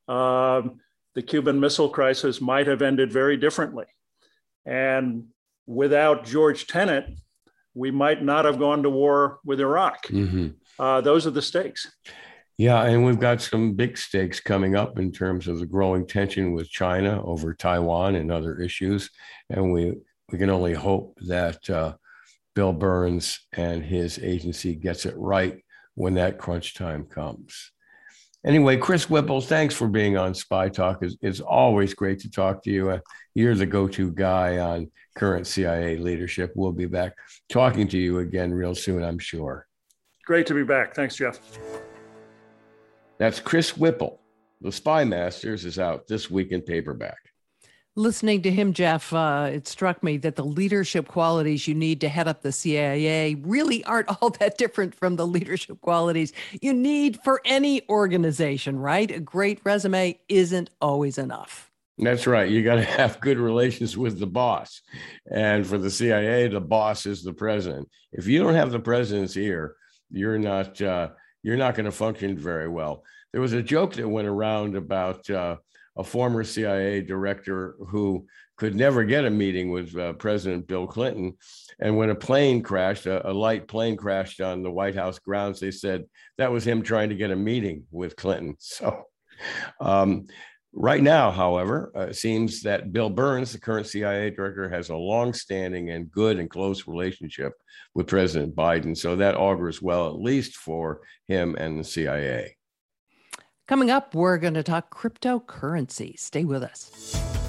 uh, 0.08 0.62
the 1.14 1.22
Cuban 1.22 1.58
Missile 1.58 1.88
Crisis 1.88 2.40
might 2.40 2.66
have 2.66 2.82
ended 2.82 3.12
very 3.12 3.36
differently. 3.36 3.86
And 4.64 5.24
without 5.66 6.24
George 6.24 6.66
Tenet, 6.66 7.06
we 7.74 7.90
might 7.90 8.22
not 8.22 8.44
have 8.44 8.58
gone 8.58 8.82
to 8.82 8.90
war 8.90 9.38
with 9.44 9.60
Iraq. 9.60 10.06
Mm-hmm. 10.08 10.48
Uh, 10.78 11.00
those 11.00 11.26
are 11.26 11.30
the 11.30 11.42
stakes. 11.42 11.90
Yeah, 12.62 12.84
and 12.84 13.04
we've 13.04 13.18
got 13.18 13.42
some 13.42 13.72
big 13.72 13.98
stakes 13.98 14.38
coming 14.38 14.76
up 14.76 14.96
in 14.96 15.10
terms 15.10 15.48
of 15.48 15.58
the 15.58 15.66
growing 15.66 16.06
tension 16.06 16.52
with 16.52 16.70
China 16.70 17.20
over 17.24 17.54
Taiwan 17.54 18.14
and 18.14 18.30
other 18.30 18.60
issues, 18.60 19.10
and 19.50 19.72
we 19.72 19.94
we 20.30 20.38
can 20.38 20.48
only 20.48 20.72
hope 20.72 21.18
that 21.22 21.68
uh, 21.68 21.94
Bill 22.54 22.72
Burns 22.72 23.40
and 23.52 23.82
his 23.82 24.20
agency 24.20 24.76
gets 24.76 25.06
it 25.06 25.14
right 25.16 25.60
when 25.96 26.14
that 26.14 26.38
crunch 26.38 26.74
time 26.74 27.04
comes. 27.06 27.72
Anyway, 28.46 28.76
Chris 28.76 29.10
Whipple, 29.10 29.40
thanks 29.40 29.74
for 29.74 29.88
being 29.88 30.16
on 30.16 30.32
Spy 30.32 30.68
Talk. 30.68 31.02
It's, 31.02 31.16
it's 31.20 31.40
always 31.40 31.94
great 31.94 32.20
to 32.20 32.30
talk 32.30 32.62
to 32.62 32.70
you. 32.70 32.90
Uh, 32.90 33.00
you're 33.34 33.56
the 33.56 33.66
go 33.66 33.88
to 33.88 34.12
guy 34.12 34.58
on 34.58 34.88
current 35.16 35.48
CIA 35.48 35.96
leadership. 35.96 36.52
We'll 36.54 36.70
be 36.70 36.86
back 36.86 37.14
talking 37.48 37.88
to 37.88 37.98
you 37.98 38.20
again 38.20 38.54
real 38.54 38.76
soon, 38.76 39.02
I'm 39.02 39.18
sure. 39.18 39.66
Great 40.26 40.46
to 40.46 40.54
be 40.54 40.62
back. 40.62 40.94
Thanks, 40.94 41.16
Jeff. 41.16 41.40
That's 43.22 43.38
Chris 43.38 43.76
Whipple. 43.76 44.20
The 44.62 44.72
Spy 44.72 45.04
Masters 45.04 45.64
is 45.64 45.78
out 45.78 46.08
this 46.08 46.28
week 46.28 46.50
in 46.50 46.60
paperback. 46.60 47.18
Listening 47.94 48.42
to 48.42 48.50
him, 48.50 48.72
Jeff, 48.72 49.12
uh, 49.12 49.48
it 49.52 49.68
struck 49.68 50.02
me 50.02 50.16
that 50.16 50.34
the 50.34 50.44
leadership 50.44 51.06
qualities 51.06 51.68
you 51.68 51.74
need 51.76 52.00
to 52.00 52.08
head 52.08 52.26
up 52.26 52.42
the 52.42 52.50
CIA 52.50 53.36
really 53.36 53.84
aren't 53.84 54.08
all 54.20 54.30
that 54.30 54.58
different 54.58 54.96
from 54.96 55.14
the 55.14 55.24
leadership 55.24 55.80
qualities 55.82 56.32
you 56.60 56.74
need 56.74 57.16
for 57.22 57.40
any 57.44 57.88
organization, 57.88 58.76
right? 58.76 59.08
A 59.12 59.20
great 59.20 59.60
resume 59.62 60.18
isn't 60.28 60.70
always 60.80 61.16
enough. 61.16 61.70
That's 61.98 62.26
right. 62.26 62.50
You 62.50 62.64
got 62.64 62.74
to 62.74 62.82
have 62.98 63.20
good 63.20 63.38
relations 63.38 63.96
with 63.96 64.18
the 64.18 64.26
boss. 64.26 64.82
And 65.30 65.64
for 65.64 65.78
the 65.78 65.92
CIA, 65.92 66.48
the 66.48 66.60
boss 66.60 67.06
is 67.06 67.22
the 67.22 67.32
president. 67.32 67.88
If 68.10 68.26
you 68.26 68.42
don't 68.42 68.54
have 68.54 68.72
the 68.72 68.80
president's 68.80 69.36
ear, 69.36 69.76
you're 70.10 70.38
not 70.38 70.82
uh, 70.82 71.10
you're 71.42 71.56
not 71.56 71.74
going 71.74 71.86
to 71.86 71.92
function 71.92 72.38
very 72.38 72.68
well. 72.68 73.04
There 73.32 73.40
was 73.40 73.52
a 73.52 73.62
joke 73.62 73.94
that 73.94 74.08
went 74.08 74.28
around 74.28 74.76
about 74.76 75.28
uh, 75.30 75.56
a 75.96 76.04
former 76.04 76.44
CIA 76.44 77.00
director 77.02 77.76
who 77.88 78.26
could 78.56 78.74
never 78.74 79.04
get 79.04 79.24
a 79.24 79.30
meeting 79.30 79.70
with 79.70 79.96
uh, 79.96 80.12
President 80.14 80.66
Bill 80.66 80.86
Clinton. 80.86 81.36
And 81.80 81.96
when 81.96 82.10
a 82.10 82.14
plane 82.14 82.62
crashed, 82.62 83.06
a, 83.06 83.28
a, 83.28 83.32
light 83.32 83.66
plane 83.66 83.96
crashed 83.96 84.40
on 84.40 84.62
the 84.62 84.70
White 84.70 84.94
House 84.94 85.18
grounds, 85.18 85.58
they 85.58 85.70
said 85.70 86.04
that 86.38 86.52
was 86.52 86.64
him 86.64 86.82
trying 86.82 87.08
to 87.08 87.16
get 87.16 87.30
a 87.30 87.36
meeting 87.36 87.84
with 87.90 88.16
Clinton. 88.16 88.56
So, 88.60 89.04
um, 89.80 90.26
right 90.72 91.02
now, 91.02 91.30
however, 91.30 91.92
uh, 91.94 92.06
it 92.06 92.16
seems 92.16 92.62
that 92.62 92.92
Bill 92.92 93.10
Burns, 93.10 93.52
the 93.52 93.60
current 93.60 93.86
CIA 93.86 94.30
director, 94.30 94.68
has 94.68 94.88
a 94.88 94.96
long-standing 94.96 95.90
and 95.90 96.10
good 96.10 96.38
and 96.38 96.48
close 96.48 96.86
relationship 96.86 97.52
with 97.94 98.06
President 98.06 98.54
Biden. 98.54 98.96
So 98.96 99.16
that 99.16 99.36
augurs 99.36 99.82
well, 99.82 100.08
at 100.08 100.20
least 100.20 100.56
for 100.56 101.00
him 101.28 101.56
and 101.58 101.78
the 101.78 101.84
CIA. 101.84 102.56
Coming 103.68 103.90
up, 103.90 104.14
we're 104.14 104.38
going 104.38 104.54
to 104.54 104.62
talk 104.62 104.94
cryptocurrency. 104.94 106.18
Stay 106.18 106.44
with 106.44 106.62
us. 106.62 107.41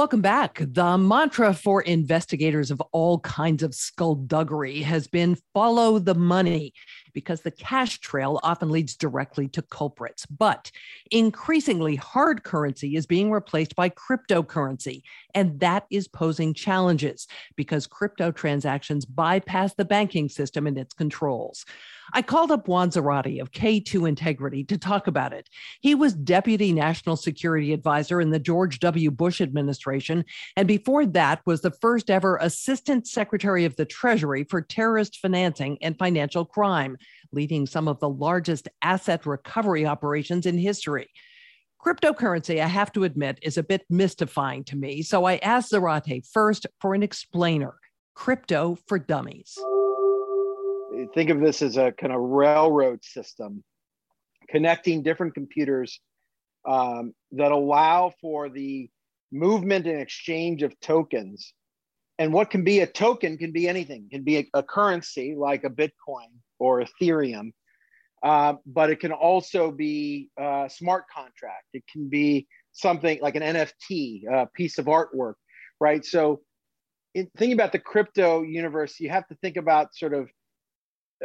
Welcome 0.00 0.22
back. 0.22 0.62
The 0.66 0.96
mantra 0.96 1.52
for 1.52 1.82
investigators 1.82 2.70
of 2.70 2.80
all 2.90 3.18
kinds 3.20 3.62
of 3.62 3.74
skullduggery 3.74 4.80
has 4.80 5.06
been 5.06 5.36
follow 5.52 5.98
the 5.98 6.14
money 6.14 6.72
because 7.12 7.42
the 7.42 7.50
cash 7.50 7.98
trail 7.98 8.40
often 8.42 8.70
leads 8.70 8.96
directly 8.96 9.46
to 9.48 9.60
culprits. 9.60 10.24
But 10.24 10.70
increasingly, 11.10 11.96
hard 11.96 12.44
currency 12.44 12.96
is 12.96 13.04
being 13.04 13.30
replaced 13.30 13.76
by 13.76 13.90
cryptocurrency, 13.90 15.02
and 15.34 15.60
that 15.60 15.86
is 15.90 16.08
posing 16.08 16.54
challenges 16.54 17.26
because 17.56 17.86
crypto 17.86 18.30
transactions 18.30 19.04
bypass 19.04 19.74
the 19.74 19.84
banking 19.84 20.28
system 20.28 20.66
and 20.66 20.78
its 20.78 20.94
controls. 20.94 21.64
I 22.12 22.22
called 22.22 22.50
up 22.50 22.66
Juan 22.66 22.90
Zarate 22.90 23.40
of 23.40 23.52
K2 23.52 24.08
Integrity 24.08 24.64
to 24.64 24.76
talk 24.76 25.06
about 25.06 25.32
it. 25.32 25.48
He 25.80 25.94
was 25.94 26.12
Deputy 26.12 26.72
National 26.72 27.16
Security 27.16 27.72
Advisor 27.72 28.20
in 28.20 28.30
the 28.30 28.38
George 28.40 28.80
W. 28.80 29.10
Bush 29.10 29.40
administration, 29.40 30.24
and 30.56 30.66
before 30.66 31.06
that 31.06 31.40
was 31.46 31.60
the 31.60 31.70
first 31.70 32.10
ever 32.10 32.36
Assistant 32.38 33.06
Secretary 33.06 33.64
of 33.64 33.76
the 33.76 33.84
Treasury 33.84 34.44
for 34.44 34.60
terrorist 34.60 35.18
financing 35.18 35.78
and 35.82 35.98
financial 35.98 36.44
crime, 36.44 36.96
leading 37.32 37.66
some 37.66 37.86
of 37.86 38.00
the 38.00 38.08
largest 38.08 38.68
asset 38.82 39.24
recovery 39.26 39.86
operations 39.86 40.46
in 40.46 40.58
history. 40.58 41.08
Cryptocurrency, 41.84 42.60
I 42.60 42.66
have 42.66 42.92
to 42.92 43.04
admit, 43.04 43.38
is 43.42 43.56
a 43.56 43.62
bit 43.62 43.84
mystifying 43.88 44.64
to 44.64 44.76
me. 44.76 45.02
So 45.02 45.24
I 45.24 45.36
asked 45.36 45.72
Zarate 45.72 46.26
first 46.26 46.66
for 46.80 46.94
an 46.94 47.02
explainer 47.02 47.74
crypto 48.14 48.76
for 48.86 48.98
dummies 48.98 49.56
think 51.14 51.30
of 51.30 51.40
this 51.40 51.62
as 51.62 51.76
a 51.76 51.92
kind 51.92 52.12
of 52.12 52.20
railroad 52.20 53.04
system 53.04 53.62
connecting 54.48 55.02
different 55.02 55.34
computers 55.34 56.00
um, 56.68 57.14
that 57.32 57.52
allow 57.52 58.12
for 58.20 58.48
the 58.48 58.90
movement 59.32 59.86
and 59.86 60.00
exchange 60.00 60.62
of 60.62 60.78
tokens. 60.80 61.54
And 62.18 62.32
what 62.32 62.50
can 62.50 62.64
be 62.64 62.80
a 62.80 62.86
token 62.86 63.38
can 63.38 63.52
be 63.52 63.68
anything, 63.68 64.06
it 64.10 64.14
can 64.14 64.24
be 64.24 64.38
a, 64.38 64.46
a, 64.54 64.62
currency 64.62 65.34
like 65.36 65.64
a 65.64 65.70
Bitcoin 65.70 66.28
or 66.58 66.82
Ethereum, 66.82 67.52
uh, 68.22 68.54
but 68.66 68.90
it 68.90 69.00
can 69.00 69.12
also 69.12 69.70
be 69.70 70.28
a 70.38 70.70
smart 70.72 71.04
contract. 71.14 71.64
It 71.72 71.84
can 71.90 72.08
be 72.08 72.46
something 72.72 73.18
like 73.20 73.36
an 73.36 73.42
NFT, 73.42 74.24
a 74.30 74.46
piece 74.54 74.78
of 74.78 74.86
artwork, 74.86 75.34
right? 75.80 76.04
So, 76.04 76.42
in 77.14 77.28
thinking 77.36 77.54
about 77.54 77.72
the 77.72 77.78
crypto 77.78 78.42
universe, 78.42 79.00
you 79.00 79.10
have 79.10 79.26
to 79.28 79.34
think 79.36 79.56
about 79.56 79.94
sort 79.94 80.14
of 80.14 80.30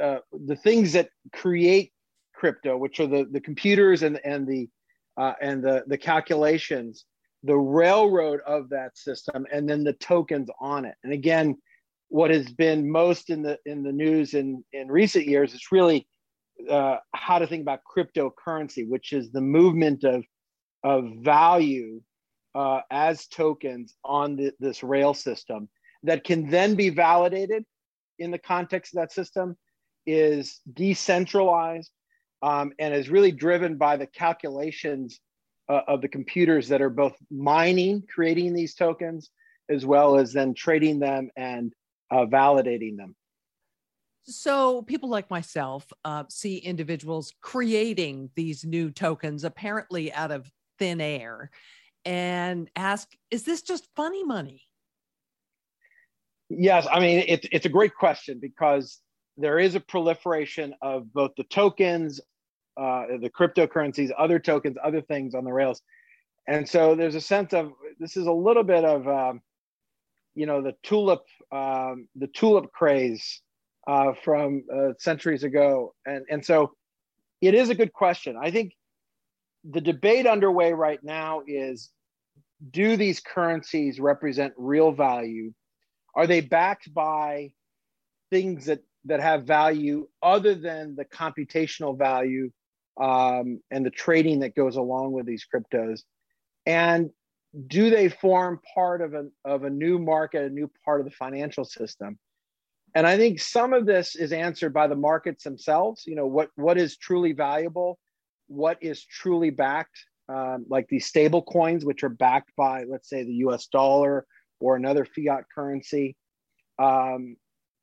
uh, 0.01 0.19
the 0.45 0.55
things 0.55 0.93
that 0.93 1.09
create 1.33 1.91
crypto, 2.33 2.75
which 2.77 2.99
are 2.99 3.07
the, 3.07 3.27
the 3.31 3.39
computers 3.39 4.03
and, 4.03 4.19
and 4.23 4.47
the 4.47 4.67
uh, 5.17 5.33
and 5.41 5.63
the, 5.63 5.83
the 5.87 5.97
calculations, 5.97 7.05
the 7.43 7.55
railroad 7.55 8.41
of 8.45 8.67
that 8.69 8.97
system, 8.97 9.45
and 9.51 9.69
then 9.69 9.83
the 9.83 9.93
tokens 9.93 10.49
on 10.59 10.83
it. 10.83 10.95
And 11.03 11.13
again, 11.13 11.57
what 12.09 12.31
has 12.31 12.51
been 12.51 12.89
most 12.89 13.29
in 13.29 13.41
the 13.41 13.57
in 13.65 13.83
the 13.83 13.91
news 13.91 14.33
in, 14.33 14.63
in 14.73 14.89
recent 14.89 15.25
years 15.25 15.53
is 15.53 15.71
really 15.71 16.07
uh, 16.69 16.97
how 17.13 17.39
to 17.39 17.47
think 17.47 17.61
about 17.61 17.81
cryptocurrency, 17.83 18.87
which 18.87 19.13
is 19.13 19.31
the 19.31 19.41
movement 19.41 20.03
of 20.03 20.23
of 20.83 21.05
value 21.21 22.01
uh, 22.53 22.79
as 22.91 23.25
tokens 23.27 23.95
on 24.05 24.35
the, 24.35 24.51
this 24.59 24.83
rail 24.83 25.13
system 25.13 25.67
that 26.03 26.23
can 26.23 26.49
then 26.49 26.75
be 26.75 26.89
validated 26.89 27.65
in 28.19 28.31
the 28.31 28.37
context 28.37 28.93
of 28.93 29.01
that 29.01 29.11
system 29.11 29.57
is 30.05 30.61
decentralized 30.73 31.91
um, 32.43 32.71
and 32.79 32.93
is 32.93 33.09
really 33.09 33.31
driven 33.31 33.75
by 33.77 33.97
the 33.97 34.05
calculations 34.05 35.19
uh, 35.67 35.81
of 35.87 36.01
the 36.01 36.07
computers 36.07 36.67
that 36.67 36.81
are 36.81 36.89
both 36.89 37.15
mining, 37.31 38.03
creating 38.13 38.53
these 38.53 38.75
tokens, 38.75 39.31
as 39.69 39.85
well 39.85 40.15
as 40.15 40.31
then 40.31 40.53
trading 40.53 40.99
them 40.99 41.29
and 41.35 41.73
uh, 42.11 42.25
validating 42.25 42.95
them. 42.95 43.15
So, 44.27 44.81
people 44.81 45.09
like 45.09 45.29
myself 45.29 45.91
uh, 46.03 46.23
see 46.29 46.57
individuals 46.57 47.33
creating 47.41 48.31
these 48.35 48.65
new 48.65 48.89
tokens 48.89 49.43
apparently 49.43 50.11
out 50.11 50.31
of 50.31 50.51
thin 50.79 50.99
air 50.99 51.51
and 52.05 52.69
ask, 52.75 53.15
is 53.29 53.43
this 53.43 53.61
just 53.61 53.87
funny 53.95 54.23
money? 54.23 54.63
Yes, 56.49 56.87
I 56.91 56.99
mean, 56.99 57.23
it, 57.27 57.47
it's 57.51 57.67
a 57.67 57.69
great 57.69 57.95
question 57.95 58.39
because 58.39 58.99
there 59.37 59.59
is 59.59 59.75
a 59.75 59.79
proliferation 59.79 60.73
of 60.81 61.11
both 61.13 61.31
the 61.37 61.43
tokens, 61.43 62.19
uh, 62.77 63.05
the 63.21 63.29
cryptocurrencies, 63.29 64.11
other 64.17 64.39
tokens, 64.39 64.77
other 64.83 65.01
things 65.01 65.35
on 65.35 65.43
the 65.43 65.53
rails. 65.53 65.81
And 66.47 66.67
so 66.67 66.95
there's 66.95 67.15
a 67.15 67.21
sense 67.21 67.53
of 67.53 67.73
this 67.99 68.17
is 68.17 68.27
a 68.27 68.31
little 68.31 68.63
bit 68.63 68.85
of, 68.85 69.07
um, 69.07 69.41
you 70.33 70.45
know, 70.45 70.61
the 70.61 70.75
tulip, 70.83 71.23
um, 71.51 72.07
the 72.15 72.27
tulip 72.27 72.71
craze 72.71 73.41
uh, 73.87 74.13
from 74.23 74.63
uh, 74.73 74.93
centuries 74.97 75.43
ago. 75.43 75.93
And, 76.05 76.25
and 76.29 76.45
so 76.45 76.71
it 77.41 77.53
is 77.53 77.69
a 77.69 77.75
good 77.75 77.93
question. 77.93 78.35
I 78.41 78.51
think 78.51 78.73
the 79.63 79.81
debate 79.81 80.27
underway 80.27 80.73
right 80.73 80.99
now 81.03 81.41
is 81.47 81.89
do 82.71 82.97
these 82.97 83.19
currencies 83.19 83.99
represent 83.99 84.53
real 84.57 84.91
value? 84.91 85.53
Are 86.15 86.27
they 86.27 86.41
backed 86.41 86.93
by 86.93 87.51
things 88.31 88.65
that 88.65 88.79
that 89.05 89.19
have 89.19 89.43
value 89.43 90.07
other 90.23 90.55
than 90.55 90.95
the 90.95 91.05
computational 91.05 91.97
value 91.97 92.51
um, 92.99 93.61
and 93.69 93.85
the 93.85 93.91
trading 93.91 94.39
that 94.39 94.55
goes 94.55 94.77
along 94.77 95.11
with 95.11 95.27
these 95.27 95.45
cryptos? 95.53 96.01
And 96.65 97.11
do 97.67 97.89
they 97.89 98.09
form 98.09 98.59
part 98.73 99.01
of 99.01 99.13
a, 99.13 99.27
of 99.45 99.63
a 99.63 99.69
new 99.69 99.99
market, 99.99 100.43
a 100.43 100.49
new 100.49 100.71
part 100.83 100.99
of 100.99 101.05
the 101.05 101.11
financial 101.11 101.65
system? 101.65 102.17
And 102.95 103.05
I 103.05 103.17
think 103.17 103.39
some 103.39 103.73
of 103.73 103.85
this 103.85 104.15
is 104.15 104.31
answered 104.31 104.73
by 104.73 104.87
the 104.87 104.95
markets 104.95 105.43
themselves. 105.43 106.03
You 106.07 106.15
know, 106.15 106.27
what, 106.27 106.49
what 106.55 106.77
is 106.77 106.97
truly 106.97 107.33
valuable? 107.33 107.99
What 108.47 108.77
is 108.81 109.03
truly 109.03 109.49
backed? 109.49 109.97
Um, 110.27 110.65
like 110.69 110.87
these 110.87 111.05
stable 111.05 111.43
coins, 111.43 111.85
which 111.85 112.03
are 112.03 112.09
backed 112.09 112.51
by, 112.55 112.85
let's 112.85 113.09
say, 113.09 113.23
the 113.23 113.33
US 113.47 113.67
dollar 113.67 114.25
or 114.59 114.75
another 114.75 115.05
fiat 115.05 115.43
currency. 115.53 116.15
Um, 116.79 117.35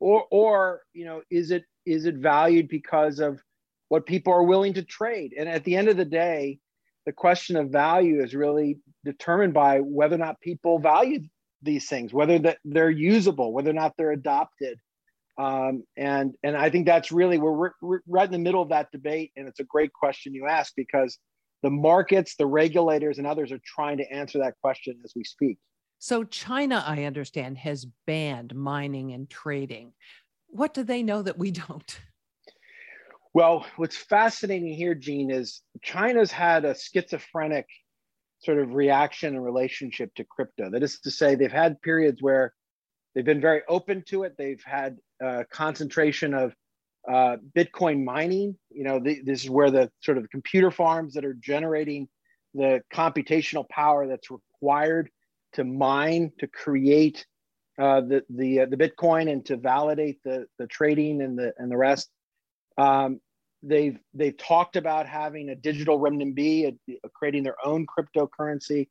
or 0.03 0.27
or 0.31 0.83
you 0.93 1.05
know 1.05 1.23
is 1.31 1.51
it 1.51 1.65
is 1.87 2.05
it 2.07 2.17
valued 2.17 2.69
because 2.69 3.21
of 3.21 3.41
what 3.89 4.05
people 4.05 4.33
are 4.33 4.43
willing 4.43 4.75
to 4.75 4.83
trade 4.83 5.33
and 5.39 5.49
at 5.49 5.65
the 5.65 5.77
end 5.77 5.89
of 5.89 5.97
the 5.97 6.05
day 6.05 6.59
the 7.07 7.13
question 7.13 7.57
of 7.57 7.71
value 7.71 8.23
is 8.23 8.35
really 8.35 8.79
determined 9.05 9.55
by 9.55 9.79
whether 9.79 10.17
or 10.17 10.19
not 10.19 10.41
people 10.41 10.79
value 10.79 11.21
these 11.63 11.89
things 11.89 12.13
whether 12.13 12.39
that 12.39 12.59
they're 12.65 12.91
usable 12.91 13.53
whether 13.53 13.71
or 13.71 13.75
not 13.75 13.95
they're 13.97 14.13
adopted 14.13 14.79
um, 15.39 15.83
and 15.97 16.35
and 16.43 16.57
i 16.57 16.69
think 16.69 16.87
that's 16.87 17.11
really 17.11 17.39
we're, 17.39 17.71
we're 17.81 18.01
right 18.07 18.27
in 18.27 18.33
the 18.33 18.39
middle 18.39 18.63
of 18.63 18.69
that 18.69 18.91
debate 18.93 19.33
and 19.37 19.49
it's 19.49 19.61
a 19.61 19.65
great 19.65 19.93
question 19.93 20.35
you 20.35 20.47
ask 20.47 20.73
because 20.77 21.19
the 21.63 21.71
markets 21.71 22.37
the 22.37 22.47
regulators 22.47 23.19
and 23.19 23.27
others 23.27 23.53
are 23.53 23.61
trying 23.65 23.97
to 23.97 24.13
answer 24.13 24.39
that 24.39 24.55
question 24.61 25.01
as 25.05 25.13
we 25.17 25.25
speak 25.25 25.59
so, 26.05 26.25
China, 26.25 26.83
I 26.85 27.05
understand, 27.05 27.59
has 27.59 27.87
banned 28.09 28.57
mining 28.57 29.13
and 29.13 29.31
trading. 29.31 29.93
What 30.49 30.75
do 30.75 30.83
they 30.83 31.01
know 31.01 31.23
that 31.23 31.39
we 31.39 31.53
don't? 31.53 32.01
Well, 33.35 33.65
what's 33.77 33.97
fascinating 33.97 34.75
here, 34.75 34.97
Jeanne, 34.97 35.31
is 35.31 35.63
China's 35.81 36.33
had 36.33 36.65
a 36.65 36.75
schizophrenic 36.75 37.67
sort 38.41 38.59
of 38.59 38.75
reaction 38.75 39.37
and 39.37 39.45
relationship 39.45 40.13
to 40.17 40.25
crypto. 40.25 40.71
That 40.71 40.83
is 40.83 40.99
to 41.03 41.11
say, 41.13 41.37
they've 41.37 41.53
had 41.53 41.81
periods 41.83 42.21
where 42.21 42.53
they've 43.15 43.25
been 43.25 43.41
very 43.41 43.63
open 43.69 44.03
to 44.09 44.25
it. 44.25 44.35
They've 44.37 44.63
had 44.65 44.99
a 45.21 45.45
concentration 45.51 46.35
of 46.35 46.55
uh, 47.09 47.37
Bitcoin 47.57 48.05
mining. 48.05 48.57
You 48.71 48.85
know, 48.85 49.01
the, 49.01 49.21
this 49.25 49.45
is 49.45 49.51
where 49.51 49.71
the 49.71 49.91
sort 50.01 50.19
of 50.19 50.29
computer 50.31 50.71
farms 50.71 51.15
that 51.15 51.25
are 51.25 51.35
generating 51.35 52.09
the 52.55 52.83
computational 52.93 53.69
power 53.69 54.07
that's 54.07 54.31
required 54.31 55.11
to 55.55 55.65
mine 55.65 56.33
to 56.39 56.47
create 56.47 57.27
uh, 57.79 58.03
the 58.03 58.23
the 58.29 58.61
uh, 58.61 58.67
the 58.67 58.77
Bitcoin 58.77 59.31
and 59.31 59.45
to 59.47 59.57
validate 59.57 60.19
the 60.25 60.47
the 60.59 60.67
trading 60.67 61.23
and 61.23 61.39
the 61.39 61.53
and 61.59 61.71
the 61.71 61.77
rest. 61.77 62.11
Um, 62.79 63.21
they've 63.63 63.99
they've 64.15 64.37
talked 64.37 64.77
about 64.77 65.07
having 65.07 65.49
a 65.49 65.55
digital 65.55 65.99
renminbi, 65.99 66.77
a, 66.89 67.09
creating 67.15 67.43
their 67.43 67.57
own 67.65 67.87
cryptocurrency, 67.87 68.89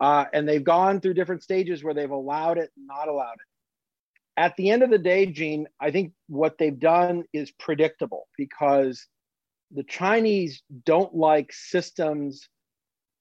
uh, 0.00 0.24
and 0.32 0.48
they've 0.48 0.64
gone 0.64 1.00
through 1.00 1.14
different 1.14 1.42
stages 1.42 1.84
where 1.84 1.94
they've 1.94 2.10
allowed 2.10 2.58
it, 2.58 2.70
and 2.76 2.86
not 2.86 3.08
allowed 3.08 3.34
it. 3.34 3.55
At 4.36 4.56
the 4.56 4.70
end 4.70 4.82
of 4.82 4.90
the 4.90 4.98
day, 4.98 5.26
Jeanne, 5.26 5.66
I 5.80 5.90
think 5.90 6.12
what 6.28 6.58
they've 6.58 6.78
done 6.78 7.24
is 7.32 7.50
predictable 7.52 8.28
because 8.36 9.06
the 9.70 9.84
Chinese 9.84 10.62
don't 10.84 11.14
like 11.14 11.52
systems 11.52 12.48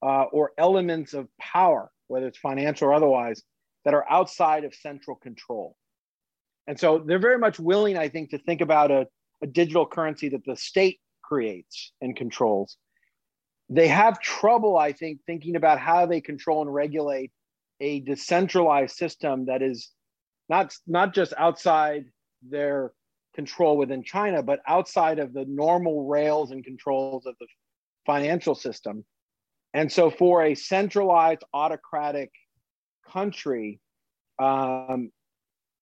uh, 0.04 0.23
or 0.23 0.51
elements 0.58 1.13
of 1.13 1.28
power 1.39 1.89
whether 2.08 2.28
it's 2.28 2.38
financial 2.38 2.88
or 2.88 2.93
otherwise, 2.93 3.43
that 3.84 3.93
are 3.93 4.06
outside 4.10 4.63
of 4.63 4.73
central 4.73 5.15
control. 5.15 5.75
And 6.67 6.80
so 6.80 6.99
they're 6.99 7.19
very 7.19 7.38
much 7.38 7.60
willing, 7.60 7.97
I 7.97 8.10
think, 8.10 8.32
to 8.32 8.39
think 8.39 8.62
about 8.62 8.91
a, 8.91 9.08
a 9.43 9.47
digital 9.47 9.86
currency 9.86 10.30
that 10.30 10.45
the 10.45 10.56
state 10.56 10.99
creates 11.23 11.91
and 12.01 12.15
controls. 12.15 12.78
They 13.69 13.88
have 13.88 14.19
trouble, 14.19 14.78
I 14.78 14.91
think, 14.93 15.19
thinking 15.25 15.56
about 15.56 15.80
how 15.80 16.06
they 16.06 16.21
control 16.21 16.62
and 16.62 16.73
regulate 16.73 17.32
a 17.80 17.99
decentralized 18.01 18.95
system 18.95 19.47
that 19.47 19.62
is 19.62 19.91
not 20.49 20.75
not 20.88 21.13
just 21.13 21.34
outside 21.38 22.05
their 22.41 22.91
control 23.36 23.77
within 23.77 24.03
China, 24.03 24.41
but 24.41 24.62
outside 24.67 25.19
of 25.19 25.34
the 25.34 25.45
normal 25.45 26.08
rails 26.08 26.51
and 26.51 26.63
controls 26.63 27.25
of 27.25 27.36
the 27.39 27.47
financial 28.05 28.55
system. 28.55 29.03
And 29.73 29.91
so, 29.91 30.10
for 30.10 30.43
a 30.43 30.55
centralized 30.55 31.43
autocratic 31.53 32.31
country, 33.12 33.79
um, 34.39 35.12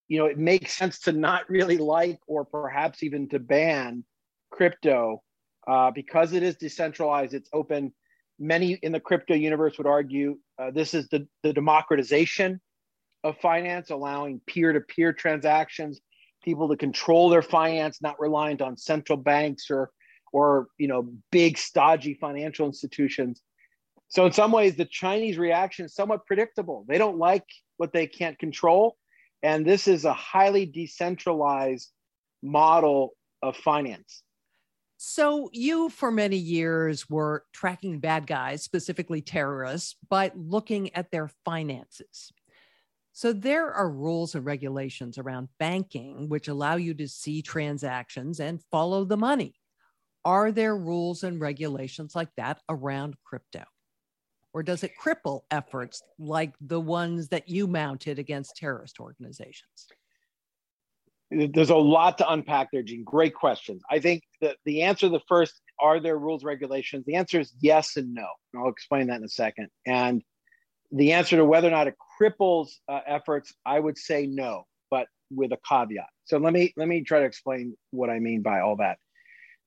you 0.08 0.18
know, 0.18 0.26
it 0.26 0.38
makes 0.38 0.72
sense 0.72 0.98
to 1.00 1.12
not 1.12 1.48
really 1.48 1.78
like 1.78 2.18
or 2.26 2.44
perhaps 2.44 3.02
even 3.02 3.28
to 3.30 3.38
ban 3.38 4.04
crypto 4.50 5.22
uh, 5.66 5.90
because 5.90 6.32
it 6.32 6.42
is 6.42 6.56
decentralized, 6.56 7.34
it's 7.34 7.48
open. 7.52 7.92
Many 8.38 8.72
in 8.82 8.90
the 8.90 9.00
crypto 9.00 9.34
universe 9.34 9.78
would 9.78 9.86
argue 9.86 10.38
uh, 10.58 10.72
this 10.72 10.92
is 10.92 11.08
the, 11.08 11.26
the 11.44 11.52
democratization 11.52 12.60
of 13.24 13.38
finance, 13.38 13.90
allowing 13.90 14.40
peer 14.46 14.72
to 14.72 14.80
peer 14.80 15.12
transactions, 15.12 16.00
people 16.44 16.68
to 16.68 16.76
control 16.76 17.30
their 17.30 17.42
finance, 17.42 18.00
not 18.02 18.20
reliant 18.20 18.60
on 18.60 18.76
central 18.76 19.16
banks 19.16 19.70
or, 19.70 19.90
or 20.32 20.68
you 20.78 20.86
know, 20.86 21.10
big, 21.32 21.56
stodgy 21.56 22.14
financial 22.14 22.66
institutions. 22.66 23.40
So, 24.08 24.26
in 24.26 24.32
some 24.32 24.52
ways, 24.52 24.76
the 24.76 24.84
Chinese 24.84 25.38
reaction 25.38 25.86
is 25.86 25.94
somewhat 25.94 26.26
predictable. 26.26 26.84
They 26.86 26.98
don't 26.98 27.18
like 27.18 27.46
what 27.78 27.92
they 27.92 28.06
can't 28.06 28.38
control. 28.38 28.96
And 29.42 29.66
this 29.66 29.88
is 29.88 30.04
a 30.04 30.12
highly 30.12 30.66
decentralized 30.66 31.90
model 32.42 33.14
of 33.42 33.56
finance. 33.56 34.22
So, 34.96 35.50
you 35.52 35.88
for 35.88 36.10
many 36.10 36.36
years 36.36 37.10
were 37.10 37.44
tracking 37.52 37.98
bad 37.98 38.26
guys, 38.26 38.62
specifically 38.62 39.20
terrorists, 39.20 39.96
by 40.08 40.30
looking 40.34 40.94
at 40.94 41.10
their 41.10 41.30
finances. 41.44 42.32
So, 43.16 43.32
there 43.32 43.72
are 43.72 43.88
rules 43.88 44.34
and 44.34 44.44
regulations 44.44 45.18
around 45.18 45.48
banking 45.60 46.28
which 46.28 46.48
allow 46.48 46.74
you 46.74 46.94
to 46.94 47.06
see 47.06 47.42
transactions 47.42 48.40
and 48.40 48.60
follow 48.72 49.04
the 49.04 49.16
money. 49.16 49.54
Are 50.24 50.50
there 50.50 50.76
rules 50.76 51.22
and 51.22 51.40
regulations 51.40 52.16
like 52.16 52.30
that 52.36 52.60
around 52.68 53.14
crypto? 53.24 53.62
Or 54.52 54.64
does 54.64 54.82
it 54.82 54.92
cripple 55.00 55.42
efforts 55.52 56.02
like 56.18 56.54
the 56.60 56.80
ones 56.80 57.28
that 57.28 57.48
you 57.48 57.68
mounted 57.68 58.18
against 58.18 58.56
terrorist 58.56 58.98
organizations? 58.98 59.86
There's 61.30 61.70
a 61.70 61.76
lot 61.76 62.18
to 62.18 62.28
unpack 62.28 62.68
there, 62.72 62.82
Jeanne. 62.82 63.04
Great 63.04 63.34
questions. 63.34 63.82
I 63.90 64.00
think 64.00 64.24
the, 64.40 64.56
the 64.64 64.82
answer 64.82 65.06
to 65.06 65.10
the 65.10 65.22
first, 65.28 65.60
are 65.80 66.00
there 66.00 66.18
rules, 66.18 66.42
regulations? 66.42 67.04
The 67.06 67.14
answer 67.14 67.38
is 67.38 67.52
yes 67.60 67.96
and 67.96 68.12
no. 68.12 68.26
And 68.52 68.62
I'll 68.62 68.70
explain 68.70 69.06
that 69.06 69.18
in 69.18 69.24
a 69.24 69.28
second. 69.28 69.68
And 69.86 70.22
the 70.92 71.12
answer 71.12 71.36
to 71.36 71.44
whether 71.44 71.68
or 71.68 71.72
not 71.72 71.88
it 71.88 71.94
cripples 72.20 72.68
uh, 72.88 73.00
efforts, 73.06 73.52
I 73.64 73.80
would 73.80 73.98
say 73.98 74.26
no, 74.26 74.66
but 74.90 75.08
with 75.30 75.52
a 75.52 75.58
caveat. 75.68 76.08
So 76.24 76.38
let 76.38 76.52
me 76.52 76.72
let 76.76 76.88
me 76.88 77.02
try 77.02 77.20
to 77.20 77.26
explain 77.26 77.76
what 77.90 78.10
I 78.10 78.18
mean 78.18 78.42
by 78.42 78.60
all 78.60 78.76
that. 78.76 78.98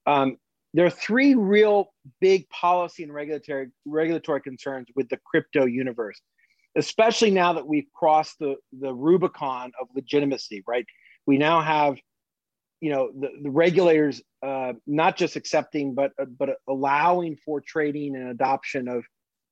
Um, 0.06 0.38
there 0.74 0.86
are 0.86 0.92
three 0.92 1.36
real 1.36 1.94
big 2.22 2.48
policy 2.50 3.04
and 3.04 3.14
regulatory 3.14 3.70
regulatory 3.86 4.42
concerns 4.42 4.88
with 4.96 5.10
the 5.10 5.20
crypto 5.26 5.66
universe, 5.66 6.20
especially 6.76 7.32
now 7.32 7.54
that 7.54 7.68
we've 7.68 7.88
crossed 7.94 8.38
the 8.40 8.56
the 8.80 8.94
Rubicon 8.94 9.72
of 9.82 9.88
legitimacy. 9.96 10.64
Right, 10.68 10.86
we 11.26 11.38
now 11.38 11.62
have, 11.62 11.98
you 12.80 12.92
know, 12.92 13.12
the, 13.20 13.30
the 13.44 13.50
regulators 13.50 14.22
uh, 14.44 14.74
not 14.86 15.18
just 15.18 15.36
accepting 15.36 15.94
but 15.94 16.12
uh, 16.22 16.26
but 16.26 16.58
allowing 16.70 17.38
for 17.44 17.60
trading 17.60 18.16
and 18.16 18.30
adoption 18.30 18.88
of 18.88 19.04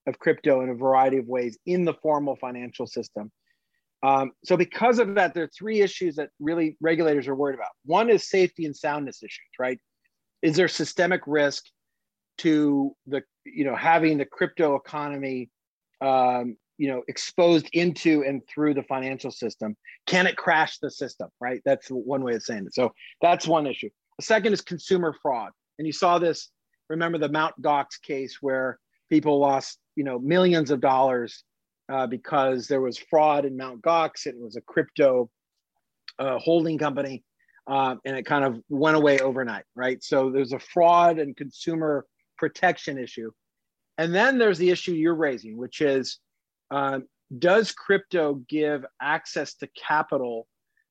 of 0.08 0.20
crypto 0.20 0.62
in 0.62 0.70
a 0.70 0.76
variety 0.76 1.18
of 1.18 1.28
ways 1.28 1.58
in 1.66 1.86
the 1.86 1.94
formal 1.94 2.36
financial 2.36 2.88
system. 2.88 3.32
Um, 4.04 4.34
so 4.44 4.56
because 4.56 5.00
of 5.00 5.16
that, 5.16 5.34
there 5.34 5.46
are 5.46 5.52
three 5.58 5.82
issues 5.82 6.16
that 6.18 6.30
really 6.40 6.78
regulators 6.80 7.28
are 7.28 7.36
worried 7.36 7.56
about. 7.56 7.70
One 7.86 8.10
is 8.10 8.30
safety 8.30 8.66
and 8.66 8.76
soundness 8.76 9.24
issues, 9.24 9.50
right? 9.58 9.80
is 10.46 10.56
there 10.56 10.68
systemic 10.68 11.22
risk 11.26 11.66
to 12.38 12.96
the 13.08 13.24
you 13.46 13.66
know 13.66 13.76
having 13.76 14.18
the 14.18 14.26
crypto 14.26 14.76
economy 14.76 15.50
um, 16.02 16.56
you 16.78 16.88
know 16.88 17.02
exposed 17.08 17.68
into 17.74 18.24
and 18.24 18.42
through 18.48 18.76
the 18.76 18.84
financial 18.84 19.32
system 19.32 19.76
can 20.06 20.28
it 20.28 20.38
crash 20.38 20.78
the 20.78 20.92
system 20.92 21.30
right 21.42 21.62
that's 21.66 21.88
one 21.88 22.24
way 22.24 22.36
of 22.36 22.44
saying 22.44 22.66
it 22.68 22.76
so 22.76 22.92
that's 23.22 23.48
one 23.48 23.66
issue 23.66 23.90
the 24.20 24.26
second 24.26 24.54
is 24.54 24.62
consumer 24.62 25.16
fraud 25.22 25.52
and 25.80 25.88
you 25.88 25.94
saw 25.94 26.20
this 26.20 26.52
remember 26.90 27.18
the 27.18 27.30
Mt. 27.30 27.60
Gox 27.62 28.00
case 28.04 28.38
where 28.40 28.78
people 29.10 29.40
lost 29.40 29.80
you 29.96 30.04
know 30.04 30.20
millions 30.20 30.72
of 30.72 30.82
dollars 30.82 31.44
uh, 31.92 32.08
because 32.08 32.68
there 32.68 32.82
was 32.82 32.98
fraud 32.98 33.46
in 33.46 33.56
Mt. 33.56 33.82
Gox 33.82 34.26
it 34.26 34.36
was 34.38 34.56
a 34.56 34.62
crypto 34.62 35.30
uh, 36.20 36.38
holding 36.40 36.78
company 36.78 37.24
uh, 37.68 37.96
and 38.06 38.16
it 38.16 38.26
kind 38.26 38.46
of 38.46 38.62
went 38.70 38.96
away 38.96 39.20
overnight, 39.20 39.64
right? 39.76 40.04
So 40.04 40.30
there's 40.30 40.54
a 40.54 40.60
fraud 40.60 41.20
and 41.20 41.36
consumer 41.36 42.06
protection 42.38 42.98
issue. 42.98 43.32
And 43.98 44.14
then 44.14 44.38
there's 44.38 44.58
the 44.58 44.70
issue 44.70 44.94
you're 44.94 45.16
raising, 45.16 45.58
which 45.58 45.82
is 45.82 46.20
um, 46.70 47.06
does 47.40 47.72
crypto 47.72 48.36
give 48.48 48.86
access 49.02 49.56
to 49.56 49.70
capital 49.76 50.48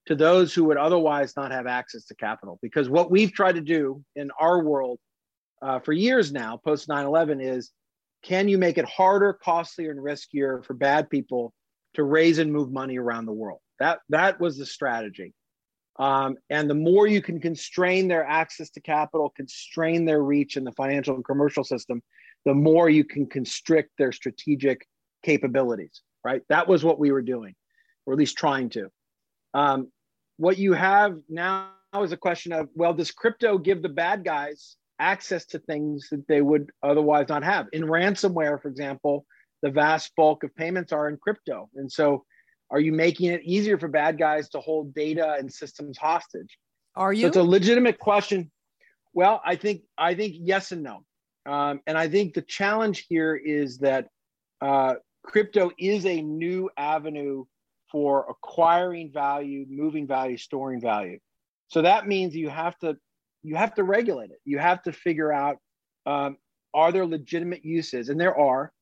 to 0.07 0.15
those 0.15 0.53
who 0.53 0.65
would 0.65 0.77
otherwise 0.77 1.35
not 1.37 1.53
have 1.53 1.67
access 1.67 2.07
to 2.07 2.15
capital? 2.17 2.59
Because 2.61 2.89
what 2.89 3.11
we've 3.11 3.33
tried 3.33 3.55
to 3.55 3.61
do 3.61 4.03
in 4.17 4.31
our 4.41 4.63
world 4.63 4.99
uh, 5.63 5.79
for 5.79 5.93
years 5.93 6.33
now, 6.33 6.59
post 6.65 6.89
9 6.89 7.07
11, 7.07 7.41
is 7.41 7.71
can 8.25 8.49
you 8.49 8.59
make 8.59 8.79
it 8.79 8.87
harder, 8.87 9.33
costlier, 9.35 9.91
and 9.91 10.01
riskier 10.01 10.65
for 10.65 10.75
bad 10.75 11.11
people 11.11 11.53
to 11.95 12.03
raise 12.03 12.39
and 12.39 12.53
move 12.53 12.73
money 12.73 12.99
around 12.99 13.27
the 13.27 13.33
world? 13.33 13.61
That, 13.79 14.01
that 14.09 14.41
was 14.41 14.57
the 14.57 14.67
strategy. 14.67 15.35
Um, 15.97 16.37
and 16.51 16.69
the 16.69 16.75
more 16.75 17.07
you 17.07 17.23
can 17.23 17.41
constrain 17.41 18.09
their 18.09 18.25
access 18.25 18.71
to 18.71 18.81
capital, 18.81 19.33
constrain 19.37 20.05
their 20.05 20.23
reach 20.23 20.57
in 20.57 20.65
the 20.65 20.73
financial 20.73 21.15
and 21.15 21.25
commercial 21.25 21.63
system, 21.63 22.03
the 22.45 22.55
more 22.55 22.89
you 22.89 23.05
can 23.05 23.27
constrict 23.27 23.91
their 23.99 24.11
strategic 24.11 24.87
capabilities, 25.23 26.03
right? 26.25 26.43
That 26.49 26.67
was 26.67 26.83
what 26.83 26.99
we 26.99 27.13
were 27.13 27.23
doing, 27.23 27.55
or 28.07 28.15
at 28.15 28.19
least 28.19 28.37
trying 28.37 28.71
to. 28.71 28.89
Um, 29.53 29.93
what 30.37 30.59
you 30.59 30.73
have 30.73 31.17
now 31.29 31.71
is 32.01 32.11
a 32.11 32.17
question 32.17 32.53
of 32.53 32.69
well, 32.75 32.93
does 32.93 33.13
crypto 33.13 33.57
give 33.57 33.83
the 33.83 33.89
bad 33.89 34.25
guys 34.25 34.77
access 35.05 35.45
to 35.47 35.59
things 35.59 36.09
that 36.11 36.27
they 36.27 36.41
would 36.41 36.71
otherwise 36.83 37.29
not 37.29 37.45
have? 37.45 37.67
In 37.73 37.83
ransomware, 37.83 38.61
for 38.61 38.69
example, 38.69 39.27
the 39.63 39.71
vast 39.71 40.13
bulk 40.17 40.45
of 40.45 40.55
payments 40.57 40.93
are 40.93 41.09
in 41.09 41.17
crypto. 41.17 41.69
And 41.75 41.91
so 41.91 42.25
are 42.71 42.81
you 42.81 42.93
making 42.93 43.31
it 43.31 43.43
easier 43.45 43.79
for 43.79 43.89
bad 43.89 44.19
guys 44.19 44.49
to 44.51 44.61
hold 44.61 44.95
data 44.95 45.37
and 45.39 45.53
systems 45.53 45.99
hostage? 45.99 46.59
Are 46.97 47.13
you? 47.13 47.23
So 47.23 47.29
it's 47.29 47.37
a 47.37 47.43
legitimate 47.43 47.99
question. 47.99 48.51
Well, 49.13 49.41
I 49.45 49.57
think 49.57 49.83
I 49.97 50.15
think 50.15 50.35
yes 50.39 50.73
and 50.73 50.83
no, 50.83 51.05
um, 51.47 51.81
and 51.87 51.97
I 51.97 52.09
think 52.09 52.35
the 52.35 52.43
challenge 52.43 53.07
here 53.09 53.37
is 53.37 53.79
that 53.79 54.09
uh, 54.61 54.95
crypto 55.23 55.71
is 55.79 56.07
a 56.07 56.21
new 56.21 56.71
avenue 56.77 57.45
for 57.93 58.27
acquiring 58.29 59.13
value, 59.13 59.67
moving 59.69 60.07
value, 60.07 60.37
storing 60.37 60.81
value. 60.81 61.19
So 61.69 61.83
that 61.83 62.07
means 62.07 62.35
you 62.35 62.49
have 62.49 62.77
to 62.79 62.97
you 63.45 63.57
have 63.57 63.75
to 63.75 63.85
regulate 63.85 64.31
it. 64.31 64.41
You 64.45 64.59
have 64.59 64.83
to 64.83 64.93
figure 64.93 65.33
out 65.33 65.59
um, 66.07 66.37
are 66.75 66.91
there 66.91 67.07
legitimate 67.07 67.65
uses, 67.65 68.09
and 68.09 68.21
there 68.21 68.37
are. 68.37 68.73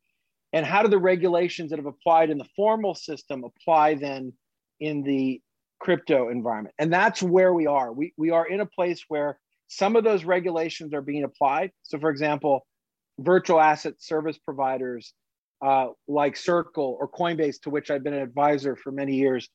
And 0.54 0.64
how 0.66 0.82
do 0.82 0.88
the 0.88 0.98
regulations 0.98 1.70
that 1.70 1.78
have 1.78 1.86
applied 1.86 2.30
in 2.30 2.38
the 2.38 2.46
formal 2.56 2.94
system 2.94 3.44
apply 3.44 3.94
then 3.94 4.32
in 4.80 5.02
the 5.02 5.40
crypto 5.80 6.28
environment? 6.28 6.74
And 6.78 6.92
that's 6.92 7.22
where 7.22 7.54
we 7.54 7.66
are. 7.66 7.92
We, 7.92 8.12
we 8.16 8.30
are 8.30 8.46
in 8.46 8.60
a 8.60 8.66
place 8.66 9.04
where 9.08 9.38
some 9.68 9.96
of 9.96 10.04
those 10.04 10.24
regulations 10.24 10.92
are 10.92 11.00
being 11.00 11.24
applied. 11.24 11.70
So 11.82 11.98
for 11.98 12.10
example 12.10 12.66
virtual 13.18 13.60
asset 13.60 13.94
service 13.98 14.38
providers 14.38 15.12
uh, 15.64 15.88
like 16.08 16.36
circle 16.36 16.96
or 16.98 17.08
coinbase 17.08 17.60
to 17.60 17.70
which 17.70 17.90
i've 17.90 18.02
been 18.02 18.14
an 18.14 18.22
advisor 18.22 18.74
for 18.76 18.90
many 18.90 19.14
years 19.14 19.48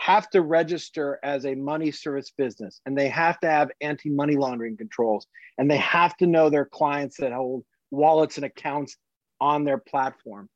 have 0.00 0.30
to 0.30 0.40
register 0.40 1.18
as 1.22 1.44
a 1.44 1.54
money 1.54 1.90
service 1.90 2.32
business 2.36 2.80
and 2.86 2.96
they 2.96 3.08
have 3.08 3.38
to 3.38 3.46
have 3.46 3.70
anti-money 3.82 4.34
laundering 4.34 4.74
controls 4.74 5.26
and 5.58 5.70
they 5.70 5.76
have 5.76 6.16
to 6.16 6.26
know 6.26 6.48
their 6.48 6.64
clients 6.64 7.18
that 7.18 7.32
hold 7.32 7.62
wallets 7.90 8.36
and 8.38 8.46
accounts 8.46 8.96
on 9.42 9.62
their 9.62 9.76
platform. 9.76 10.48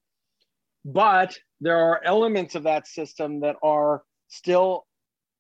But 0.87 1.37
there 1.61 1.77
are 1.77 2.03
elements 2.05 2.55
of 2.55 2.63
that 2.63 2.87
system 2.87 3.41
that 3.41 3.57
are 3.63 4.03
still 4.29 4.87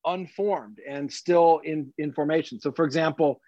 unformed 0.04 0.80
and 0.86 1.10
still 1.10 1.60
in, 1.64 1.90
in 1.96 2.12
formation. 2.12 2.60
So, 2.60 2.72
for 2.72 2.84
example, 2.84 3.40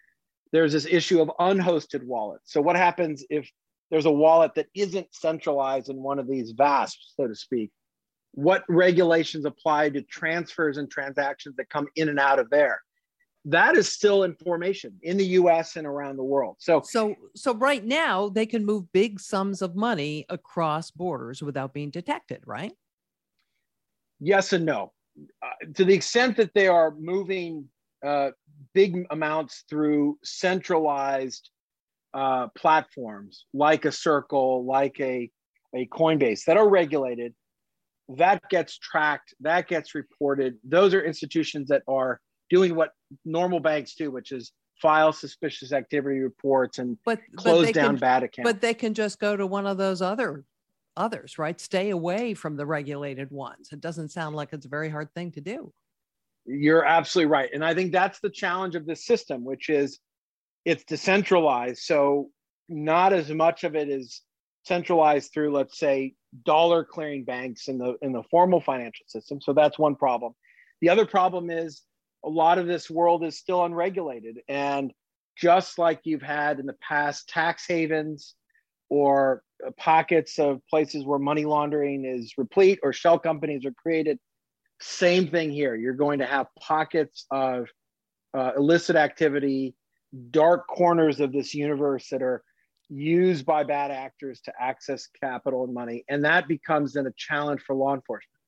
there's 0.52 0.72
this 0.72 0.86
issue 0.86 1.20
of 1.20 1.30
unhosted 1.38 2.02
wallets. 2.02 2.50
So, 2.50 2.62
what 2.62 2.76
happens 2.76 3.22
if 3.28 3.50
there's 3.90 4.06
a 4.06 4.10
wallet 4.10 4.54
that 4.54 4.68
isn't 4.74 5.08
centralized 5.12 5.90
in 5.90 5.96
one 5.96 6.18
of 6.18 6.26
these 6.26 6.54
VASPs, 6.54 7.14
so 7.14 7.26
to 7.26 7.34
speak? 7.34 7.70
What 8.36 8.64
regulations 8.68 9.44
apply 9.44 9.90
to 9.90 10.02
transfers 10.02 10.78
and 10.78 10.90
transactions 10.90 11.56
that 11.56 11.68
come 11.68 11.88
in 11.96 12.08
and 12.08 12.18
out 12.18 12.38
of 12.38 12.48
there? 12.50 12.80
that 13.48 13.76
is 13.76 13.88
still 13.88 14.24
in 14.24 14.34
formation 14.34 14.92
in 15.02 15.16
the 15.16 15.24
US 15.24 15.76
and 15.76 15.86
around 15.86 16.16
the 16.16 16.24
world. 16.24 16.56
So 16.58 16.82
so 16.84 17.14
so 17.36 17.54
right 17.54 17.84
now 17.84 18.28
they 18.28 18.44
can 18.44 18.66
move 18.66 18.90
big 18.92 19.20
sums 19.20 19.62
of 19.62 19.76
money 19.76 20.26
across 20.28 20.90
borders 20.90 21.42
without 21.42 21.72
being 21.72 21.90
detected, 21.90 22.42
right? 22.44 22.72
yes 24.20 24.52
and 24.52 24.64
no. 24.64 24.92
Uh, 25.42 25.48
to 25.74 25.84
the 25.84 25.94
extent 25.94 26.36
that 26.36 26.52
they 26.54 26.68
are 26.68 26.94
moving 26.98 27.66
uh, 28.04 28.30
big 28.74 29.06
amounts 29.10 29.64
through 29.68 30.18
centralized 30.22 31.50
uh, 32.14 32.48
platforms 32.48 33.46
like 33.54 33.84
a 33.84 33.92
Circle, 33.92 34.64
like 34.64 35.00
a, 35.00 35.30
a 35.74 35.86
Coinbase 35.86 36.44
that 36.44 36.56
are 36.56 36.68
regulated, 36.68 37.34
that 38.08 38.42
gets 38.50 38.78
tracked, 38.78 39.34
that 39.40 39.68
gets 39.68 39.94
reported. 39.94 40.56
Those 40.64 40.94
are 40.94 41.02
institutions 41.02 41.68
that 41.68 41.82
are 41.88 42.20
doing 42.50 42.74
what 42.74 42.90
normal 43.24 43.60
banks 43.60 43.94
do, 43.94 44.10
which 44.10 44.32
is 44.32 44.52
file 44.80 45.12
suspicious 45.12 45.72
activity 45.72 46.20
reports 46.20 46.78
and 46.78 46.98
but, 47.04 47.20
close 47.36 47.66
but 47.66 47.74
down 47.74 47.90
can, 47.90 47.96
bad 47.96 48.22
accounts. 48.22 48.50
But 48.50 48.60
they 48.60 48.74
can 48.74 48.94
just 48.94 49.18
go 49.18 49.36
to 49.36 49.46
one 49.46 49.66
of 49.66 49.78
those 49.78 50.02
other 50.02 50.44
others, 50.96 51.38
right? 51.38 51.60
Stay 51.60 51.90
away 51.90 52.34
from 52.34 52.56
the 52.56 52.66
regulated 52.66 53.30
ones. 53.30 53.70
It 53.72 53.80
doesn't 53.80 54.10
sound 54.10 54.36
like 54.36 54.52
it's 54.52 54.66
a 54.66 54.70
very 54.70 54.88
hard 54.88 55.12
thing 55.14 55.32
to 55.32 55.40
do. 55.40 55.72
You're 56.46 56.84
absolutely 56.84 57.30
right. 57.30 57.50
And 57.52 57.64
I 57.64 57.74
think 57.74 57.92
that's 57.92 58.20
the 58.20 58.30
challenge 58.30 58.76
of 58.76 58.86
this 58.86 59.04
system, 59.04 59.44
which 59.44 59.68
is 59.68 59.98
it's 60.64 60.84
decentralized. 60.84 61.78
So 61.82 62.30
not 62.68 63.12
as 63.12 63.30
much 63.30 63.64
of 63.64 63.74
it 63.74 63.88
is 63.88 64.22
centralized 64.64 65.32
through, 65.32 65.52
let's 65.52 65.78
say, 65.78 66.14
dollar 66.44 66.84
clearing 66.84 67.24
banks 67.24 67.68
in 67.68 67.78
the 67.78 67.96
in 68.02 68.12
the 68.12 68.22
formal 68.30 68.60
financial 68.60 69.06
system. 69.06 69.40
So 69.40 69.52
that's 69.52 69.78
one 69.78 69.96
problem. 69.96 70.34
The 70.80 70.88
other 70.88 71.06
problem 71.06 71.50
is 71.50 71.82
a 72.24 72.28
lot 72.28 72.58
of 72.58 72.66
this 72.66 72.90
world 72.90 73.24
is 73.24 73.38
still 73.38 73.64
unregulated. 73.64 74.40
And 74.48 74.92
just 75.36 75.78
like 75.78 76.00
you've 76.04 76.22
had 76.22 76.58
in 76.58 76.66
the 76.66 76.76
past 76.86 77.28
tax 77.28 77.64
havens 77.66 78.34
or 78.88 79.42
pockets 79.76 80.38
of 80.38 80.60
places 80.68 81.04
where 81.04 81.18
money 81.18 81.44
laundering 81.44 82.04
is 82.04 82.34
replete 82.36 82.78
or 82.82 82.92
shell 82.92 83.18
companies 83.18 83.64
are 83.64 83.72
created, 83.72 84.18
same 84.80 85.28
thing 85.28 85.50
here. 85.50 85.74
You're 85.74 85.94
going 85.94 86.18
to 86.18 86.26
have 86.26 86.46
pockets 86.58 87.26
of 87.30 87.68
uh, 88.36 88.52
illicit 88.56 88.96
activity, 88.96 89.74
dark 90.30 90.66
corners 90.68 91.20
of 91.20 91.32
this 91.32 91.54
universe 91.54 92.08
that 92.10 92.22
are 92.22 92.42
used 92.88 93.44
by 93.44 93.64
bad 93.64 93.90
actors 93.90 94.40
to 94.42 94.52
access 94.60 95.08
capital 95.20 95.64
and 95.64 95.74
money. 95.74 96.04
And 96.08 96.24
that 96.24 96.48
becomes 96.48 96.92
then 96.92 97.06
a 97.06 97.12
challenge 97.16 97.62
for 97.62 97.74
law 97.74 97.94
enforcement. 97.94 98.40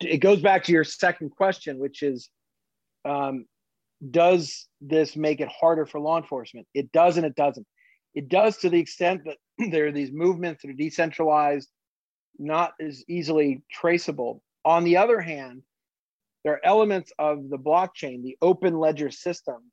It 0.00 0.18
goes 0.18 0.40
back 0.40 0.64
to 0.64 0.72
your 0.72 0.84
second 0.84 1.30
question, 1.30 1.78
which 1.78 2.02
is 2.02 2.30
um, 3.04 3.46
does 4.10 4.68
this 4.80 5.16
make 5.16 5.40
it 5.40 5.48
harder 5.48 5.86
for 5.86 6.00
law 6.00 6.18
enforcement? 6.18 6.66
It 6.74 6.90
does 6.92 7.16
and 7.16 7.26
it 7.26 7.34
doesn't. 7.34 7.66
It 8.14 8.28
does 8.28 8.56
to 8.58 8.70
the 8.70 8.80
extent 8.80 9.22
that 9.24 9.36
there 9.70 9.86
are 9.86 9.92
these 9.92 10.12
movements 10.12 10.62
that 10.62 10.70
are 10.70 10.74
decentralized, 10.74 11.68
not 12.38 12.72
as 12.80 13.04
easily 13.08 13.62
traceable. 13.70 14.42
On 14.64 14.84
the 14.84 14.96
other 14.96 15.20
hand, 15.20 15.62
there 16.44 16.54
are 16.54 16.64
elements 16.64 17.12
of 17.18 17.50
the 17.50 17.58
blockchain, 17.58 18.22
the 18.22 18.36
open 18.40 18.78
ledger 18.78 19.10
systems 19.10 19.72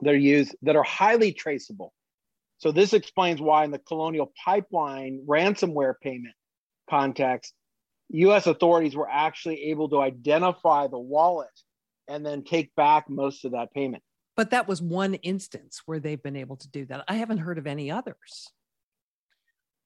that 0.00 0.10
are 0.10 0.18
used 0.18 0.56
that 0.62 0.76
are 0.76 0.82
highly 0.82 1.32
traceable. 1.32 1.92
So 2.58 2.72
this 2.72 2.92
explains 2.92 3.40
why 3.40 3.64
in 3.64 3.70
the 3.70 3.78
Colonial 3.78 4.32
Pipeline 4.44 5.24
ransomware 5.26 5.94
payment 6.02 6.34
context, 6.88 7.52
US 8.10 8.46
authorities 8.46 8.96
were 8.96 9.08
actually 9.10 9.64
able 9.64 9.88
to 9.90 10.00
identify 10.00 10.86
the 10.86 10.98
wallet 10.98 11.48
and 12.08 12.24
then 12.24 12.44
take 12.44 12.74
back 12.74 13.10
most 13.10 13.44
of 13.44 13.52
that 13.52 13.72
payment. 13.72 14.02
But 14.36 14.50
that 14.50 14.68
was 14.68 14.80
one 14.80 15.14
instance 15.14 15.82
where 15.86 15.98
they've 15.98 16.22
been 16.22 16.36
able 16.36 16.56
to 16.56 16.68
do 16.68 16.84
that. 16.86 17.04
I 17.08 17.14
haven't 17.14 17.38
heard 17.38 17.58
of 17.58 17.66
any 17.66 17.90
others. 17.90 18.48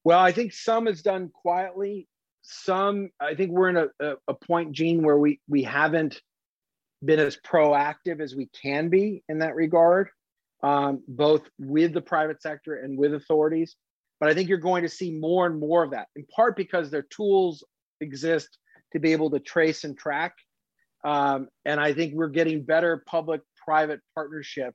Well, 0.03 0.19
I 0.19 0.31
think 0.31 0.53
some 0.53 0.87
is 0.87 1.01
done 1.01 1.29
quietly. 1.29 2.07
Some, 2.41 3.09
I 3.19 3.35
think 3.35 3.51
we're 3.51 3.69
in 3.69 3.77
a, 3.77 3.87
a, 3.99 4.15
a 4.29 4.33
point, 4.33 4.71
Jeanne, 4.73 5.03
where 5.03 5.17
we 5.17 5.39
we 5.47 5.63
haven't 5.63 6.21
been 7.03 7.19
as 7.19 7.37
proactive 7.37 8.19
as 8.19 8.35
we 8.35 8.49
can 8.61 8.89
be 8.89 9.23
in 9.29 9.39
that 9.39 9.55
regard, 9.55 10.09
um, 10.63 11.03
both 11.07 11.49
with 11.59 11.93
the 11.93 12.01
private 12.01 12.41
sector 12.41 12.75
and 12.75 12.97
with 12.97 13.13
authorities. 13.13 13.75
But 14.19 14.29
I 14.29 14.33
think 14.33 14.49
you're 14.49 14.59
going 14.59 14.83
to 14.83 14.89
see 14.89 15.11
more 15.11 15.47
and 15.47 15.59
more 15.59 15.83
of 15.83 15.91
that, 15.91 16.07
in 16.15 16.25
part 16.25 16.55
because 16.55 16.91
their 16.91 17.01
tools 17.03 17.63
exist 18.01 18.57
to 18.93 18.99
be 18.99 19.13
able 19.13 19.31
to 19.31 19.39
trace 19.39 19.83
and 19.83 19.97
track 19.97 20.33
um, 21.03 21.47
and 21.65 21.79
I 21.79 21.93
think 21.93 22.13
we're 22.13 22.29
getting 22.29 22.63
better 22.63 23.03
public 23.07 23.41
private 23.63 24.01
partnership 24.15 24.73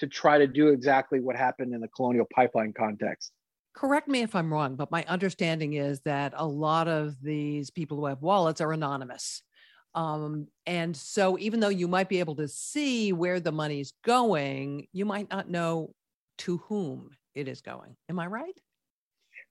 to 0.00 0.06
try 0.06 0.38
to 0.38 0.46
do 0.46 0.68
exactly 0.68 1.20
what 1.20 1.36
happened 1.36 1.74
in 1.74 1.80
the 1.80 1.88
colonial 1.88 2.26
pipeline 2.34 2.72
context. 2.72 3.32
Correct 3.74 4.08
me 4.08 4.22
if 4.22 4.34
I'm 4.34 4.52
wrong, 4.52 4.74
but 4.74 4.90
my 4.90 5.04
understanding 5.06 5.74
is 5.74 6.00
that 6.00 6.32
a 6.36 6.46
lot 6.46 6.88
of 6.88 7.20
these 7.22 7.70
people 7.70 7.96
who 7.96 8.06
have 8.06 8.22
wallets 8.22 8.60
are 8.60 8.72
anonymous. 8.72 9.42
Um, 9.94 10.48
and 10.66 10.96
so 10.96 11.38
even 11.38 11.60
though 11.60 11.68
you 11.68 11.88
might 11.88 12.08
be 12.08 12.20
able 12.20 12.36
to 12.36 12.48
see 12.48 13.12
where 13.12 13.40
the 13.40 13.52
money's 13.52 13.92
going, 14.04 14.86
you 14.92 15.04
might 15.04 15.30
not 15.30 15.48
know 15.48 15.92
to 16.38 16.58
whom 16.58 17.10
it 17.34 17.48
is 17.48 17.60
going. 17.60 17.96
Am 18.08 18.18
I 18.18 18.26
right? 18.26 18.54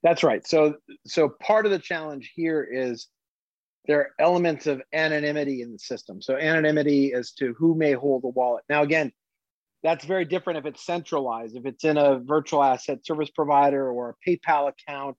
That's 0.03 0.23
right. 0.23 0.45
So 0.47 0.75
so 1.05 1.29
part 1.41 1.65
of 1.65 1.71
the 1.71 1.79
challenge 1.79 2.31
here 2.35 2.63
is 2.63 3.07
there 3.87 3.99
are 3.99 4.09
elements 4.19 4.67
of 4.67 4.81
anonymity 4.93 5.61
in 5.61 5.71
the 5.71 5.79
system. 5.79 6.21
So 6.21 6.35
anonymity 6.35 7.13
as 7.13 7.31
to 7.33 7.53
who 7.57 7.73
may 7.75 7.93
hold 7.93 8.23
the 8.23 8.29
wallet. 8.29 8.63
Now, 8.69 8.83
again, 8.83 9.11
that's 9.81 10.05
very 10.05 10.25
different 10.25 10.59
if 10.59 10.65
it's 10.65 10.85
centralized. 10.85 11.55
If 11.55 11.65
it's 11.65 11.83
in 11.85 11.97
a 11.97 12.19
virtual 12.19 12.63
asset 12.63 13.05
service 13.05 13.29
provider 13.29 13.89
or 13.89 14.09
a 14.09 14.29
PayPal 14.29 14.69
account, 14.69 15.15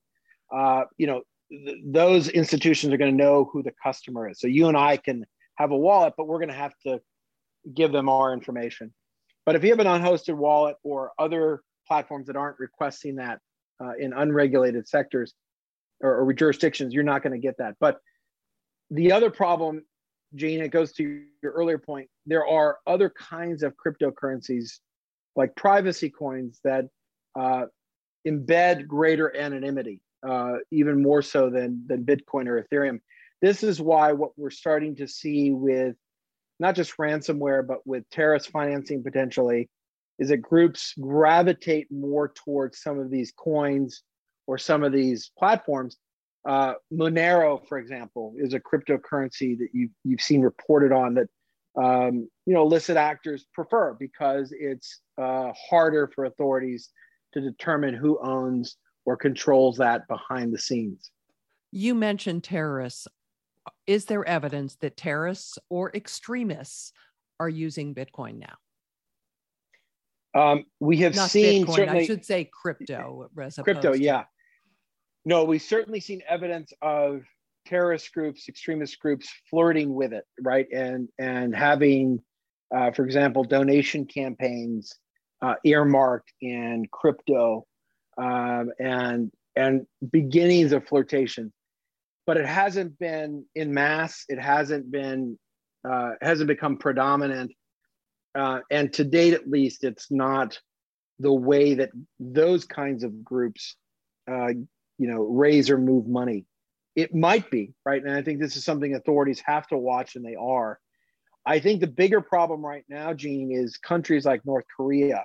uh, 0.55 0.85
you 0.97 1.07
know, 1.07 1.23
th- 1.51 1.79
those 1.85 2.29
institutions 2.29 2.93
are 2.93 2.97
going 2.97 3.17
to 3.17 3.25
know 3.25 3.49
who 3.53 3.63
the 3.63 3.73
customer 3.83 4.29
is. 4.29 4.41
So 4.41 4.47
you 4.47 4.69
and 4.69 4.77
I 4.77 4.97
can 4.97 5.25
have 5.57 5.71
a 5.71 5.77
wallet, 5.77 6.15
but 6.17 6.27
we're 6.27 6.39
going 6.39 6.49
to 6.49 6.55
have 6.55 6.75
to 6.87 7.01
give 7.75 7.93
them 7.93 8.09
our 8.09 8.33
information. 8.33 8.93
But 9.45 9.57
if 9.57 9.65
you 9.65 9.71
have 9.71 9.81
an 9.81 9.87
unhosted 9.87 10.37
wallet 10.37 10.77
or 10.83 11.13
other 11.19 11.63
platforms 11.87 12.27
that 12.27 12.37
aren't 12.37 12.59
requesting 12.59 13.17
that 13.17 13.41
uh, 13.83 13.93
in 13.99 14.13
unregulated 14.13 14.87
sectors 14.87 15.33
or, 16.01 16.19
or 16.21 16.33
jurisdictions, 16.33 16.93
you're 16.93 17.03
not 17.03 17.23
going 17.23 17.33
to 17.33 17.39
get 17.39 17.57
that. 17.59 17.75
But 17.81 17.99
the 18.91 19.13
other 19.13 19.31
problem, 19.31 19.85
Jeanne, 20.35 20.61
it 20.61 20.69
goes 20.69 20.93
to 20.93 21.23
your 21.43 21.53
earlier 21.53 21.79
point. 21.79 22.09
There 22.27 22.47
are 22.47 22.79
other 22.87 23.11
kinds 23.11 23.63
of 23.63 23.75
cryptocurrencies, 23.75 24.79
like 25.35 25.57
privacy 25.57 26.11
coins, 26.11 26.61
that 26.65 26.87
uh, 27.39 27.67
embed 28.27 28.87
greater 28.87 29.35
anonymity, 29.35 30.01
uh, 30.27 30.57
even 30.71 31.03
more 31.03 31.23
so 31.23 31.51
than 31.51 31.85
than 31.87 32.05
Bitcoin 32.05 32.47
or 32.47 32.63
Ethereum. 32.63 33.01
This 33.41 33.63
is 33.63 33.81
why 33.81 34.13
what 34.13 34.33
we're 34.37 34.51
starting 34.51 34.97
to 34.97 35.07
see 35.07 35.53
with 35.53 35.97
not 36.59 36.75
just 36.75 36.97
ransomware, 36.97 37.67
but 37.67 37.87
with 37.87 38.09
terrorist 38.11 38.51
financing 38.51 39.03
potentially, 39.03 39.69
is 40.19 40.29
that 40.31 40.39
groups 40.39 40.95
gravitate 41.01 41.87
more 41.91 42.29
towards 42.29 42.81
some 42.81 42.99
of 42.99 43.11
these 43.11 43.33
coins 43.33 44.03
or 44.47 44.59
some 44.59 44.83
of 44.83 44.93
these 44.93 45.31
platforms 45.39 45.97
uh, 46.49 46.75
Monero, 46.93 47.67
for 47.69 47.79
example, 47.79 48.35
is 48.39 48.55
a 48.55 48.61
cryptocurrency 48.61 49.59
that 49.59 49.69
you've, 49.73 49.91
you've 50.05 50.21
seen 50.21 50.41
reported 50.41 50.93
on 50.93 51.15
that 51.15 51.29
um, 51.77 52.29
you 52.47 52.55
know 52.55 52.63
illicit 52.63 52.97
actors 52.97 53.47
prefer 53.55 53.95
because 54.01 54.53
it's 54.59 55.01
uh, 55.19 55.53
harder 55.69 56.11
for 56.15 56.25
authorities 56.25 56.91
to 57.35 57.41
determine 57.41 57.95
who 57.95 58.19
owns 58.23 58.77
or 59.09 59.17
controls 59.17 59.79
that 59.79 60.07
behind 60.07 60.53
the 60.53 60.59
scenes. 60.59 61.11
You 61.73 61.95
mentioned 61.95 62.45
terrorists. 62.45 63.09
Is 63.87 64.05
there 64.05 64.23
evidence 64.29 64.77
that 64.83 64.99
terrorists 64.99 65.59
or 65.71 65.91
extremists 65.95 66.93
are 67.41 67.49
using 67.49 67.95
Bitcoin 67.95 68.39
now? 68.39 68.57
Um, 70.39 70.67
we 70.79 70.99
have 70.99 71.17
Not 71.17 71.31
seen 71.31 71.65
Bitcoin, 71.65 71.75
certainly 71.75 72.01
I 72.01 72.07
should 72.07 72.23
say 72.27 72.51
crypto. 72.53 73.31
crypto, 73.63 73.95
yeah. 73.95 74.25
No, 75.25 75.45
we've 75.45 75.63
certainly 75.63 76.01
seen 76.01 76.21
evidence 76.29 76.75
of 76.83 77.23
terrorist 77.65 78.13
groups, 78.13 78.47
extremist 78.47 79.01
groups 79.01 79.31
flirting 79.49 79.95
with 79.95 80.13
it, 80.13 80.25
right? 80.43 80.67
And 80.71 81.09
and 81.19 81.57
having, 81.57 82.21
uh, 82.77 82.91
for 82.91 83.07
example, 83.07 83.43
donation 83.43 84.05
campaigns 84.05 84.95
uh, 85.41 85.55
earmarked 85.65 86.31
in 86.43 86.85
crypto, 86.93 87.67
um, 88.19 88.71
and 88.79 89.31
and 89.57 89.87
beginnings 90.11 90.73
of 90.73 90.87
flirtation, 90.87 91.53
but 92.27 92.37
it 92.37 92.47
hasn't 92.47 92.99
been 92.99 93.45
in 93.55 93.73
mass. 93.73 94.25
It 94.29 94.41
hasn't 94.41 94.91
been 94.91 95.39
uh, 95.89 96.13
hasn't 96.21 96.49
become 96.49 96.77
predominant, 96.77 97.53
uh, 98.35 98.61
and 98.71 98.93
to 98.95 99.05
date, 99.05 99.35
at 99.35 99.49
least, 99.49 99.85
it's 99.85 100.11
not 100.11 100.61
the 101.21 101.33
way 101.33 101.75
that 101.75 101.91
those 102.21 102.65
kinds 102.65 103.03
of 103.03 103.25
groups 103.25 103.77
uh, 104.31 104.49
you 104.99 105.09
know 105.09 105.23
raise 105.23 105.71
or 105.71 105.79
move 105.79 106.07
money. 106.07 106.45
It 106.97 107.15
might 107.15 107.49
be 107.51 107.75
right? 107.85 108.03
And 108.03 108.13
i 108.13 108.23
think 108.23 108.41
this 108.41 108.57
is 108.57 108.65
something 108.65 108.95
authorities 108.95 109.41
have 109.47 109.67
to 109.69 109.79
watch 109.79 110.17
and 110.17 110.25
they 110.25 110.35
are. 110.35 110.79
I 111.47 111.61
think 111.61 111.81
the 111.81 111.87
bigger 111.87 112.21
problem 112.21 112.65
right 112.65 112.85
now 112.89 113.15
Jeanne 113.15 113.53
is 113.53 113.79
countries 113.79 114.27
like 114.27 114.45
north 114.45 114.65
korea 114.77 115.25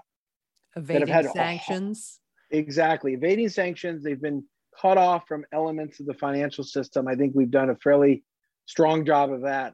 evading 0.75 1.07
that 1.07 1.09
have 1.09 1.25
had 1.25 1.33
sanctions 1.33 2.19
exactly 2.53 3.13
evading 3.13 3.49
sanctions 3.49 4.03
they've 4.03 4.21
been 4.21 4.43
cut 4.79 4.97
off 4.97 5.27
from 5.27 5.45
elements 5.51 5.99
of 5.99 6.05
the 6.05 6.13
financial 6.13 6.63
system 6.63 7.07
i 7.07 7.15
think 7.15 7.33
we've 7.35 7.51
done 7.51 7.69
a 7.69 7.75
fairly 7.75 8.23
strong 8.65 9.05
job 9.05 9.31
of 9.31 9.41
that. 9.41 9.73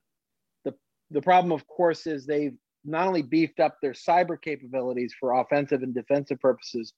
The, 0.65 0.73
the 1.11 1.21
problem, 1.21 1.51
of 1.51 1.67
course, 1.67 2.07
is 2.07 2.25
they've 2.25 2.55
not 2.85 3.07
only 3.07 3.21
beefed 3.21 3.59
up 3.59 3.77
their 3.81 3.93
cyber 3.93 4.41
capabilities 4.41 5.13
for 5.19 5.39
offensive 5.39 5.83
and 5.83 5.93
defensive 5.93 6.39
purposes, 6.39 6.93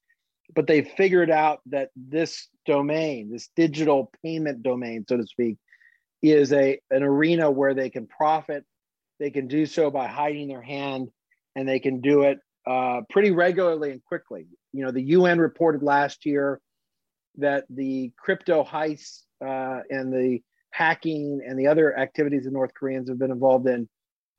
but 0.54 0.68
they've 0.68 0.88
figured 0.98 1.32
out 1.32 1.62
that 1.68 1.90
this 1.96 2.48
domain, 2.66 3.32
this 3.32 3.50
digital 3.56 4.12
payment 4.24 4.64
domain, 4.64 5.06
so 5.08 5.18
to 5.18 5.26
speak, 5.26 5.58
is 6.22 6.54
a 6.54 6.80
an 6.92 7.04
arena 7.04 7.50
where 7.50 7.74
they 7.74 7.90
can 7.90 8.06
profit. 8.06 8.64
They 9.20 9.32
can 9.32 9.48
do 9.48 9.66
so 9.66 9.90
by 9.90 10.08
hiding 10.08 10.48
their 10.48 10.62
hand, 10.62 11.10
and 11.56 11.68
they 11.68 11.80
can 11.80 12.02
do 12.02 12.24
it 12.24 12.40
uh, 12.68 13.02
pretty 13.10 13.32
regularly 13.32 13.92
and 13.92 14.04
quickly. 14.04 14.48
You 14.74 14.86
know, 14.86 14.92
the 14.92 15.02
UN 15.02 15.40
reported 15.40 15.84
last 15.84 16.26
year 16.26 16.60
that 17.38 17.66
the 17.70 18.12
crypto 18.18 18.64
heists 18.64 19.24
uh, 19.44 19.82
and 19.90 20.12
the 20.12 20.42
hacking 20.72 21.42
and 21.46 21.58
the 21.60 21.68
other 21.68 21.98
activities 21.98 22.46
the 22.46 22.52
North 22.52 22.74
Koreans 22.74 23.10
have 23.10 23.20
been 23.20 23.32
involved 23.32 23.68
in 23.68 23.90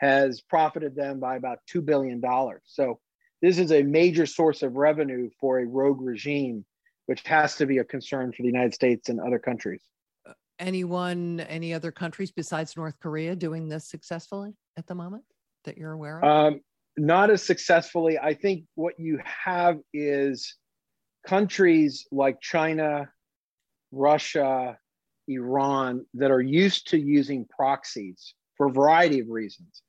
has 0.01 0.41
profited 0.41 0.97
them 0.97 1.20
by 1.20 1.37
about 1.37 1.59
$2 1.73 1.85
billion. 1.85 2.20
So 2.64 2.99
this 3.41 3.59
is 3.59 3.70
a 3.70 3.83
major 3.83 4.27
source 4.27 4.62
of 4.62 4.75
revenue 4.75 5.31
for 5.41 5.61
a 5.61 5.66
rogue 5.66 6.01
regime, 6.01 6.64
which 7.07 7.23
has 7.27 7.57
to 7.57 7.66
be 7.66 7.79
a 7.79 7.85
concern 7.85 8.33
for 8.33 8.43
the 8.43 8.49
United 8.49 8.75
States 8.75 9.09
and 9.09 9.20
other 9.20 9.39
countries. 9.39 9.83
Anyone, 10.59 11.41
any 11.41 11.73
other 11.73 11.93
countries 11.93 12.33
besides 12.33 12.77
North 12.77 12.99
Korea 13.01 13.37
doing 13.37 13.68
this 13.68 13.89
successfully 13.89 14.55
at 14.77 14.87
the 14.87 14.95
moment 14.95 15.25
that 15.64 15.79
you're 15.79 15.93
aware 15.93 16.18
of? 16.18 16.53
Um, 16.53 16.61
not 16.97 17.30
as 17.30 17.43
successfully. 17.43 18.18
I 18.18 18.34
think 18.34 18.64
what 18.74 18.99
you 18.99 19.20
have 19.24 19.78
is 19.93 20.57
countries 21.26 22.07
like 22.11 22.40
China, 22.40 23.11
Russia, 23.90 24.78
Iran 25.28 26.05
that 26.14 26.30
are 26.30 26.40
used 26.40 26.88
to 26.88 26.99
using 26.99 27.47
proxies 27.47 28.34
for 28.57 28.66
a 28.66 28.72
variety 28.72 29.20
of 29.20 29.28
reasons, 29.28 29.82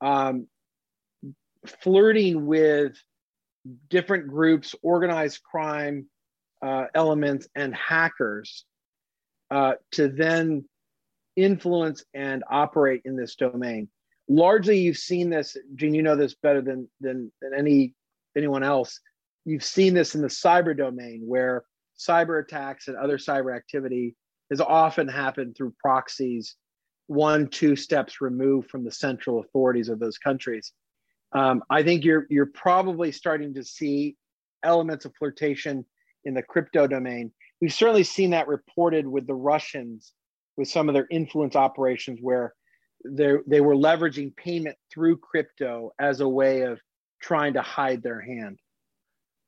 um, 0.00 0.46
flirting 1.82 2.46
with 2.46 2.96
different 3.90 4.28
groups, 4.28 4.74
organized 4.82 5.42
crime 5.42 6.06
uh, 6.64 6.86
elements, 6.94 7.48
and 7.54 7.74
hackers 7.74 8.64
uh, 9.50 9.74
to 9.92 10.08
then 10.08 10.64
influence 11.36 12.04
and 12.14 12.44
operate 12.50 13.02
in 13.04 13.16
this 13.16 13.34
domain. 13.36 13.88
Largely, 14.32 14.78
you've 14.78 14.96
seen 14.96 15.30
this, 15.30 15.56
Jeanne. 15.74 15.94
You 15.94 16.02
know 16.02 16.16
this 16.16 16.34
better 16.34 16.62
than 16.62 16.88
than, 17.00 17.30
than 17.40 17.52
any 17.54 17.94
anyone 18.36 18.62
else 18.62 18.98
you've 19.44 19.64
seen 19.64 19.94
this 19.94 20.14
in 20.14 20.22
the 20.22 20.28
cyber 20.28 20.76
domain 20.76 21.22
where 21.26 21.64
cyber 21.98 22.42
attacks 22.42 22.88
and 22.88 22.96
other 22.96 23.18
cyber 23.18 23.54
activity 23.54 24.16
has 24.50 24.60
often 24.60 25.08
happened 25.08 25.56
through 25.56 25.74
proxies 25.80 26.56
one 27.06 27.48
two 27.48 27.76
steps 27.76 28.20
removed 28.20 28.70
from 28.70 28.84
the 28.84 28.90
central 28.90 29.40
authorities 29.40 29.88
of 29.88 29.98
those 29.98 30.18
countries 30.18 30.72
um, 31.32 31.62
i 31.70 31.82
think 31.82 32.04
you're 32.04 32.26
you're 32.30 32.46
probably 32.46 33.12
starting 33.12 33.52
to 33.54 33.64
see 33.64 34.16
elements 34.62 35.04
of 35.04 35.12
flirtation 35.18 35.84
in 36.24 36.34
the 36.34 36.42
crypto 36.42 36.86
domain 36.86 37.30
we've 37.60 37.74
certainly 37.74 38.04
seen 38.04 38.30
that 38.30 38.48
reported 38.48 39.06
with 39.06 39.26
the 39.26 39.34
russians 39.34 40.12
with 40.56 40.68
some 40.68 40.88
of 40.88 40.94
their 40.94 41.08
influence 41.10 41.56
operations 41.56 42.18
where 42.22 42.54
they 43.04 43.34
they 43.46 43.60
were 43.60 43.74
leveraging 43.74 44.34
payment 44.36 44.76
through 44.92 45.16
crypto 45.18 45.92
as 45.98 46.20
a 46.20 46.28
way 46.28 46.62
of 46.62 46.80
trying 47.20 47.54
to 47.54 47.62
hide 47.62 48.02
their 48.02 48.20
hand 48.20 48.58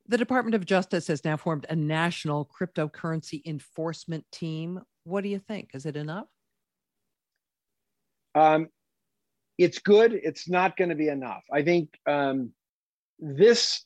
the 0.06 0.18
Department 0.18 0.54
of 0.54 0.66
Justice 0.66 1.06
has 1.06 1.24
now 1.24 1.36
formed 1.36 1.66
a 1.68 1.76
national 1.76 2.46
cryptocurrency 2.46 3.44
enforcement 3.46 4.24
team. 4.30 4.80
What 5.04 5.22
do 5.22 5.30
you 5.30 5.38
think? 5.38 5.70
Is 5.72 5.86
it 5.86 5.96
enough? 5.96 6.26
Um, 8.34 8.68
it's 9.56 9.78
good. 9.78 10.12
It's 10.12 10.48
not 10.48 10.76
going 10.76 10.90
to 10.90 10.94
be 10.94 11.08
enough. 11.08 11.42
I 11.52 11.62
think 11.62 11.90
um, 12.06 12.52
this 13.18 13.84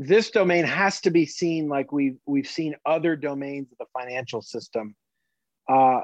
this 0.00 0.30
domain 0.30 0.64
has 0.64 1.00
to 1.00 1.10
be 1.10 1.26
seen 1.26 1.68
like 1.68 1.92
we've 1.92 2.18
we've 2.26 2.46
seen 2.46 2.74
other 2.84 3.16
domains 3.16 3.68
of 3.72 3.78
the 3.78 3.86
financial 3.98 4.42
system, 4.42 4.94
uh, 5.68 6.00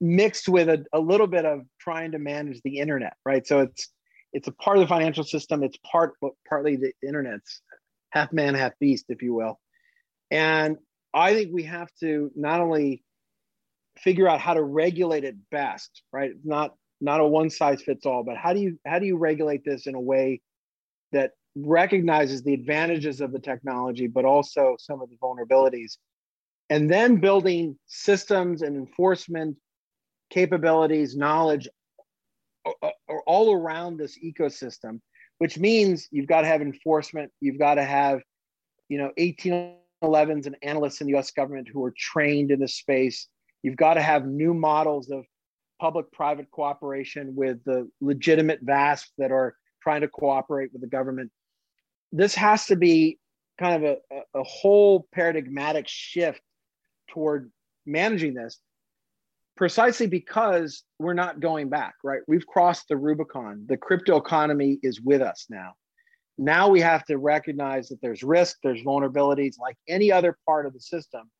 mixed 0.00 0.48
with 0.48 0.68
a, 0.68 0.84
a 0.92 1.00
little 1.00 1.26
bit 1.26 1.44
of 1.44 1.62
trying 1.78 2.12
to 2.12 2.18
manage 2.18 2.60
the 2.62 2.78
internet, 2.78 3.14
right? 3.24 3.46
So 3.46 3.60
it's 3.60 3.88
it's 4.32 4.48
a 4.48 4.52
part 4.52 4.76
of 4.76 4.82
the 4.82 4.88
financial 4.88 5.24
system. 5.24 5.62
It's 5.62 5.76
part 5.78 6.14
but 6.20 6.32
partly 6.48 6.76
the 6.76 6.92
internet's 7.06 7.62
half 8.10 8.32
man, 8.32 8.54
half 8.54 8.72
beast, 8.78 9.06
if 9.08 9.22
you 9.22 9.34
will. 9.34 9.58
And 10.30 10.76
I 11.12 11.34
think 11.34 11.50
we 11.52 11.64
have 11.64 11.88
to 12.00 12.30
not 12.36 12.60
only 12.60 13.02
figure 13.98 14.28
out 14.28 14.40
how 14.40 14.54
to 14.54 14.62
regulate 14.62 15.24
it 15.24 15.36
best, 15.50 16.02
right? 16.12 16.32
Not 16.44 16.74
not 17.00 17.20
a 17.20 17.26
one 17.26 17.50
size 17.50 17.82
fits 17.82 18.06
all, 18.06 18.22
but 18.22 18.36
how 18.36 18.52
do 18.52 18.60
you 18.60 18.78
how 18.86 18.98
do 18.98 19.06
you 19.06 19.16
regulate 19.16 19.64
this 19.64 19.86
in 19.86 19.94
a 19.94 20.00
way 20.00 20.40
that 21.12 21.32
recognizes 21.56 22.42
the 22.42 22.54
advantages 22.54 23.20
of 23.20 23.32
the 23.32 23.38
technology, 23.38 24.06
but 24.06 24.24
also 24.24 24.76
some 24.78 25.02
of 25.02 25.10
the 25.10 25.16
vulnerabilities, 25.16 25.96
and 26.68 26.88
then 26.88 27.16
building 27.16 27.76
systems 27.86 28.62
and 28.62 28.76
enforcement 28.76 29.56
capabilities, 30.30 31.16
knowledge 31.16 31.68
all 33.26 33.52
around 33.52 33.96
this 33.96 34.18
ecosystem 34.18 35.00
which 35.40 35.58
means 35.58 36.06
you've 36.10 36.26
got 36.26 36.42
to 36.42 36.46
have 36.46 36.60
enforcement. 36.60 37.32
You've 37.40 37.58
got 37.58 37.76
to 37.76 37.82
have, 37.82 38.20
you 38.90 38.98
know, 38.98 39.10
1811s 39.18 40.44
and 40.44 40.54
analysts 40.62 41.00
in 41.00 41.06
the 41.06 41.16
US 41.18 41.30
government 41.30 41.66
who 41.72 41.82
are 41.82 41.94
trained 41.96 42.50
in 42.50 42.60
this 42.60 42.74
space. 42.74 43.26
You've 43.62 43.76
got 43.76 43.94
to 43.94 44.02
have 44.02 44.26
new 44.26 44.52
models 44.52 45.08
of 45.10 45.24
public 45.80 46.12
private 46.12 46.50
cooperation 46.50 47.34
with 47.34 47.64
the 47.64 47.88
legitimate 48.02 48.60
VASP 48.60 49.08
that 49.16 49.32
are 49.32 49.56
trying 49.82 50.02
to 50.02 50.08
cooperate 50.08 50.74
with 50.74 50.82
the 50.82 50.88
government. 50.88 51.30
This 52.12 52.34
has 52.34 52.66
to 52.66 52.76
be 52.76 53.18
kind 53.58 53.82
of 53.82 53.96
a, 54.12 54.38
a 54.38 54.42
whole 54.42 55.08
paradigmatic 55.10 55.88
shift 55.88 56.42
toward 57.08 57.50
managing 57.86 58.34
this 58.34 58.58
precisely 59.60 60.06
because 60.06 60.84
we're 60.98 61.12
not 61.12 61.38
going 61.38 61.68
back, 61.68 61.92
right? 62.02 62.22
We've 62.26 62.46
crossed 62.46 62.88
the 62.88 62.96
Rubicon. 62.96 63.66
The 63.68 63.76
crypto 63.76 64.16
economy 64.16 64.78
is 64.82 65.02
with 65.02 65.20
us 65.20 65.48
now. 65.50 65.74
Now 66.38 66.70
we 66.70 66.80
have 66.80 67.04
to 67.04 67.18
recognize 67.18 67.90
that 67.90 68.00
there's 68.00 68.22
risk, 68.22 68.56
there's 68.62 68.80
vulnerabilities 68.80 69.58
like 69.60 69.76
any 69.86 70.10
other 70.10 70.38
part 70.46 70.64
of 70.64 70.72
the 70.72 70.80
system. 70.80 71.30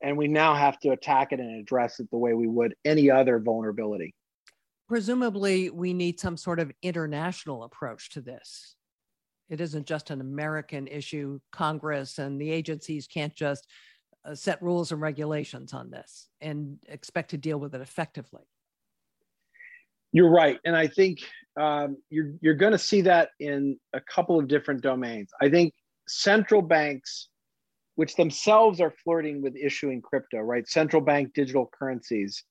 And 0.00 0.16
we 0.16 0.28
now 0.28 0.54
have 0.54 0.78
to 0.78 0.90
attack 0.90 1.32
it 1.32 1.40
and 1.40 1.60
address 1.60 1.98
it 1.98 2.08
the 2.12 2.18
way 2.18 2.34
we 2.34 2.46
would 2.46 2.76
any 2.84 3.10
other 3.10 3.40
vulnerability. 3.40 4.14
Presumably, 4.88 5.68
we 5.68 5.92
need 5.92 6.20
some 6.20 6.36
sort 6.36 6.60
of 6.60 6.70
international 6.82 7.64
approach 7.64 8.10
to 8.10 8.20
this. 8.20 8.76
It 9.48 9.60
isn't 9.60 9.88
just 9.88 10.10
an 10.10 10.20
American 10.20 10.86
issue. 10.86 11.40
Congress 11.50 12.18
and 12.18 12.40
the 12.40 12.48
agencies 12.48 13.08
can't 13.08 13.34
just 13.34 13.66
set 14.34 14.60
rules 14.62 14.92
and 14.92 15.00
regulations 15.00 15.72
on 15.72 15.90
this 15.90 16.28
and 16.40 16.78
expect 16.88 17.30
to 17.30 17.38
deal 17.38 17.58
with 17.58 17.74
it 17.74 17.80
effectively. 17.80 18.42
You're 20.12 20.30
right, 20.30 20.58
and 20.64 20.74
I 20.74 20.86
think 20.86 21.20
um, 21.60 21.96
you're 22.10 22.32
you're 22.40 22.54
going 22.54 22.72
to 22.72 22.78
see 22.78 23.02
that 23.02 23.30
in 23.40 23.78
a 23.92 24.00
couple 24.00 24.38
of 24.38 24.48
different 24.48 24.82
domains. 24.82 25.30
I 25.40 25.50
think 25.50 25.74
central 26.08 26.62
banks, 26.62 27.28
which 27.96 28.16
themselves 28.16 28.80
are 28.80 28.92
flirting 29.04 29.42
with 29.42 29.54
issuing 29.56 30.00
crypto, 30.00 30.38
right? 30.38 30.66
Central 30.68 31.02
bank 31.02 31.34
digital 31.34 31.68
currencies, 31.78 32.44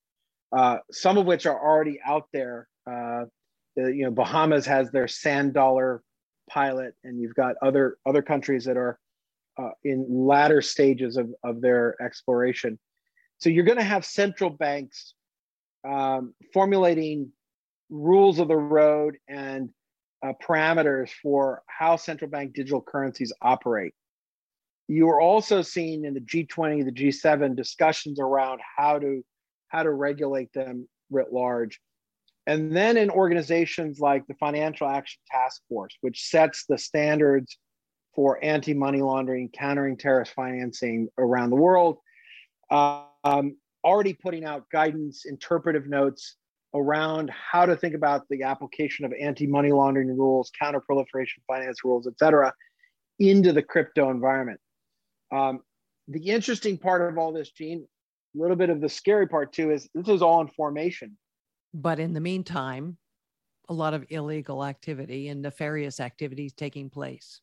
uh, 0.56 0.78
some 0.92 1.18
of 1.18 1.26
which 1.26 1.46
are 1.46 1.60
already 1.60 2.00
out 2.06 2.28
there. 2.34 2.68
Uh, 2.86 3.26
you 3.76 4.04
know, 4.04 4.12
Bahamas 4.12 4.66
has 4.66 4.92
their 4.92 5.08
sand 5.08 5.54
dollar 5.54 6.04
pilot, 6.50 6.94
and 7.04 7.20
you've 7.20 7.36
got 7.36 7.56
other 7.62 7.98
other 8.06 8.22
countries 8.22 8.66
that 8.66 8.78
are 8.78 9.00
uh, 9.58 9.72
in 9.84 10.06
latter 10.10 10.62
stages 10.62 11.18
of, 11.18 11.30
of 11.44 11.62
their 11.62 12.02
exploration. 12.02 12.80
So 13.38 13.50
you're 13.50 13.66
going 13.66 13.78
to 13.78 13.84
have 13.84 14.06
central 14.06 14.50
banks 14.50 15.14
um, 15.88 16.34
formulating 16.54 17.32
rules 17.90 18.40
of 18.40 18.48
the 18.48 18.58
road 18.58 19.18
and 19.28 19.70
uh, 20.26 20.34
parameters 20.44 21.10
for 21.22 21.62
how 21.68 21.96
central 21.96 22.30
bank 22.30 22.54
digital 22.54 22.82
currencies 22.82 23.32
operate. 23.42 23.94
You 24.88 25.10
are 25.10 25.22
also 25.22 25.62
seeing 25.62 26.06
in 26.06 26.14
the 26.14 26.22
G20, 26.22 26.86
the 26.86 26.92
G7 26.92 27.56
discussions 27.56 28.20
around 28.20 28.62
how 28.78 29.00
to 29.00 29.24
how 29.70 29.84
to 29.84 29.92
regulate 29.92 30.54
them 30.54 30.88
writ 31.10 31.34
large. 31.34 31.80
And 32.48 32.76
then 32.76 32.96
in 32.98 33.10
organizations 33.10 34.00
like 34.00 34.26
the 34.28 34.36
Financial 34.36 34.88
Action 34.88 35.20
Task 35.30 35.62
Force, 35.68 35.98
which 36.02 36.30
sets 36.30 36.66
the 36.70 36.78
standards 36.78 37.58
for 38.16 38.44
anti 38.44 38.74
money 38.74 39.02
laundering, 39.02 39.50
countering 39.50 39.98
terrorist 39.98 40.34
financing 40.34 41.10
around 41.18 41.50
the 41.50 41.56
world. 41.56 41.98
Um, 42.72 43.58
already 43.84 44.14
putting 44.14 44.46
out 44.46 44.70
guidance, 44.72 45.26
interpretive 45.26 45.88
notes 45.88 46.38
around 46.74 47.32
how 47.32 47.66
to 47.66 47.76
think 47.76 47.94
about 47.94 48.28
the 48.30 48.44
application 48.44 49.06
of 49.06 49.14
anti 49.20 49.48
money 49.48 49.72
laundering 49.72 50.16
rules, 50.18 50.52
counter 50.60 50.80
proliferation 50.80 51.44
finance 51.48 51.84
rules, 51.84 52.08
et 52.08 52.14
cetera, 52.18 52.54
into 53.20 53.54
the 53.54 53.62
crypto 53.62 54.10
environment. 54.10 54.60
Um, 55.32 55.62
the 56.08 56.30
interesting 56.30 56.78
part 56.78 57.10
of 57.10 57.18
all 57.18 57.34
this, 57.34 57.52
Jeanne, 57.52 57.86
a 58.36 58.42
little 58.42 58.56
bit 58.56 58.70
of 58.70 58.82
the 58.82 58.90
scary 58.90 59.28
part 59.28 59.54
too, 59.54 59.72
is 59.72 59.90
this 59.94 60.08
is 60.08 60.22
all 60.22 60.42
in 60.42 60.48
formation. 60.50 61.18
But 61.74 62.00
in 62.00 62.14
the 62.14 62.22
meantime, 62.22 62.98
a 63.70 63.74
lot 63.74 63.94
of 63.94 64.06
illegal 64.10 64.64
activity 64.64 65.30
and 65.30 65.42
nefarious 65.42 66.00
activities 66.00 66.54
taking 66.54 66.90
place. 66.90 67.42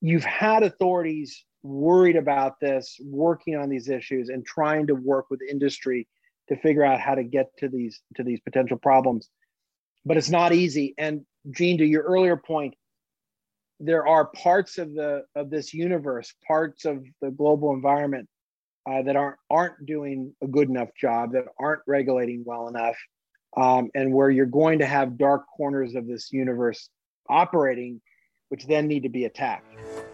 You've 0.00 0.24
had 0.24 0.62
authorities 0.62 1.44
worried 1.62 2.16
about 2.16 2.58
this, 2.60 2.98
working 3.04 3.56
on 3.56 3.68
these 3.68 3.88
issues, 3.88 4.28
and 4.28 4.44
trying 4.44 4.86
to 4.86 4.94
work 4.94 5.26
with 5.30 5.40
industry 5.42 6.08
to 6.48 6.56
figure 6.56 6.84
out 6.84 7.00
how 7.00 7.14
to 7.14 7.22
get 7.22 7.46
to 7.58 7.68
these 7.68 8.00
to 8.16 8.22
these 8.22 8.40
potential 8.40 8.78
problems. 8.78 9.28
But 10.04 10.16
it's 10.16 10.30
not 10.30 10.52
easy. 10.52 10.94
And 10.98 11.26
Jeanne, 11.50 11.78
to 11.78 11.84
your 11.84 12.02
earlier 12.02 12.36
point, 12.36 12.74
there 13.78 14.06
are 14.06 14.26
parts 14.26 14.78
of 14.78 14.94
the 14.94 15.24
of 15.34 15.50
this 15.50 15.72
universe, 15.72 16.34
parts 16.46 16.84
of 16.84 17.04
the 17.20 17.30
global 17.30 17.72
environment 17.72 18.28
uh, 18.90 19.02
that 19.02 19.16
aren't 19.16 19.36
aren't 19.50 19.86
doing 19.86 20.34
a 20.42 20.46
good 20.46 20.68
enough 20.68 20.88
job, 20.98 21.32
that 21.32 21.44
aren't 21.58 21.82
regulating 21.86 22.42
well 22.44 22.68
enough, 22.68 22.96
um, 23.56 23.90
and 23.94 24.12
where 24.12 24.30
you're 24.30 24.46
going 24.46 24.78
to 24.78 24.86
have 24.86 25.18
dark 25.18 25.44
corners 25.56 25.94
of 25.94 26.06
this 26.06 26.32
universe 26.32 26.88
operating, 27.28 28.00
which 28.50 28.66
then 28.66 28.86
need 28.86 29.02
to 29.04 29.08
be 29.08 29.24
attacked. 29.24 29.66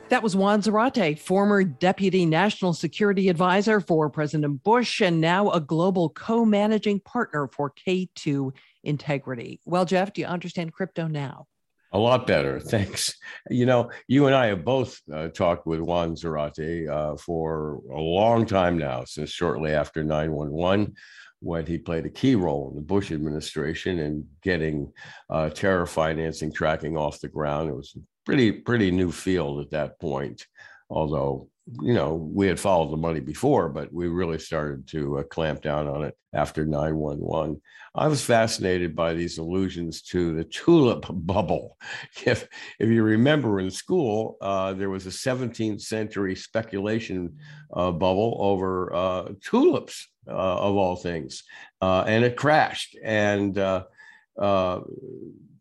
That 0.08 0.22
was 0.22 0.36
Juan 0.36 0.62
Zarate, 0.62 1.18
former 1.18 1.64
deputy 1.64 2.26
national 2.26 2.74
security 2.74 3.28
advisor 3.28 3.80
for 3.80 4.08
President 4.08 4.62
Bush 4.62 5.00
and 5.00 5.20
now 5.20 5.50
a 5.50 5.60
global 5.60 6.10
co 6.10 6.44
managing 6.44 7.00
partner 7.00 7.48
for 7.48 7.72
K2 7.72 8.52
Integrity. 8.84 9.60
Well, 9.64 9.84
Jeff, 9.84 10.12
do 10.12 10.20
you 10.20 10.28
understand 10.28 10.72
crypto 10.72 11.08
now? 11.08 11.46
A 11.92 11.98
lot 11.98 12.26
better. 12.26 12.60
Thanks. 12.60 13.16
You 13.50 13.66
know, 13.66 13.90
you 14.06 14.26
and 14.26 14.34
I 14.34 14.46
have 14.46 14.64
both 14.64 15.00
uh, 15.12 15.28
talked 15.28 15.66
with 15.66 15.80
Juan 15.80 16.14
Zarate 16.14 16.88
uh, 16.88 17.16
for 17.16 17.80
a 17.90 18.00
long 18.00 18.46
time 18.46 18.78
now, 18.78 19.04
since 19.04 19.30
shortly 19.30 19.72
after 19.72 20.04
911, 20.04 20.94
when 21.40 21.66
he 21.66 21.78
played 21.78 22.06
a 22.06 22.10
key 22.10 22.34
role 22.34 22.70
in 22.70 22.76
the 22.76 22.82
Bush 22.82 23.10
administration 23.10 23.98
in 23.98 24.26
getting 24.42 24.92
uh, 25.30 25.50
terror 25.50 25.86
financing 25.86 26.52
tracking 26.52 26.96
off 26.96 27.20
the 27.20 27.28
ground. 27.28 27.70
It 27.70 27.76
was 27.76 27.96
a 27.96 28.00
pretty, 28.26 28.52
pretty 28.52 28.90
new 28.90 29.10
field 29.10 29.60
at 29.60 29.70
that 29.70 29.98
point, 29.98 30.46
although 30.90 31.48
you 31.82 31.94
know, 31.94 32.14
we 32.14 32.46
had 32.46 32.60
followed 32.60 32.92
the 32.92 32.96
money 32.96 33.18
before, 33.18 33.68
but 33.68 33.92
we 33.92 34.06
really 34.06 34.38
started 34.38 34.86
to 34.86 35.18
uh, 35.18 35.22
clamp 35.24 35.62
down 35.62 35.88
on 35.88 36.04
it 36.04 36.16
after 36.32 36.64
911. 36.64 37.60
I 37.94 38.06
was 38.06 38.24
fascinated 38.24 38.94
by 38.94 39.14
these 39.14 39.38
allusions 39.38 40.02
to 40.02 40.36
the 40.36 40.44
tulip 40.44 41.06
bubble. 41.10 41.76
If, 42.24 42.46
if 42.78 42.88
you 42.88 43.02
remember 43.02 43.58
in 43.58 43.70
school, 43.70 44.36
uh, 44.40 44.74
there 44.74 44.90
was 44.90 45.06
a 45.06 45.10
17th 45.10 45.80
century 45.80 46.36
speculation 46.36 47.36
uh, 47.72 47.90
bubble 47.90 48.36
over 48.40 48.94
uh, 48.94 49.28
tulips, 49.42 50.08
uh, 50.28 50.32
of 50.32 50.76
all 50.76 50.96
things, 50.96 51.42
uh, 51.80 52.04
and 52.06 52.24
it 52.24 52.36
crashed. 52.36 52.96
And 53.02 53.58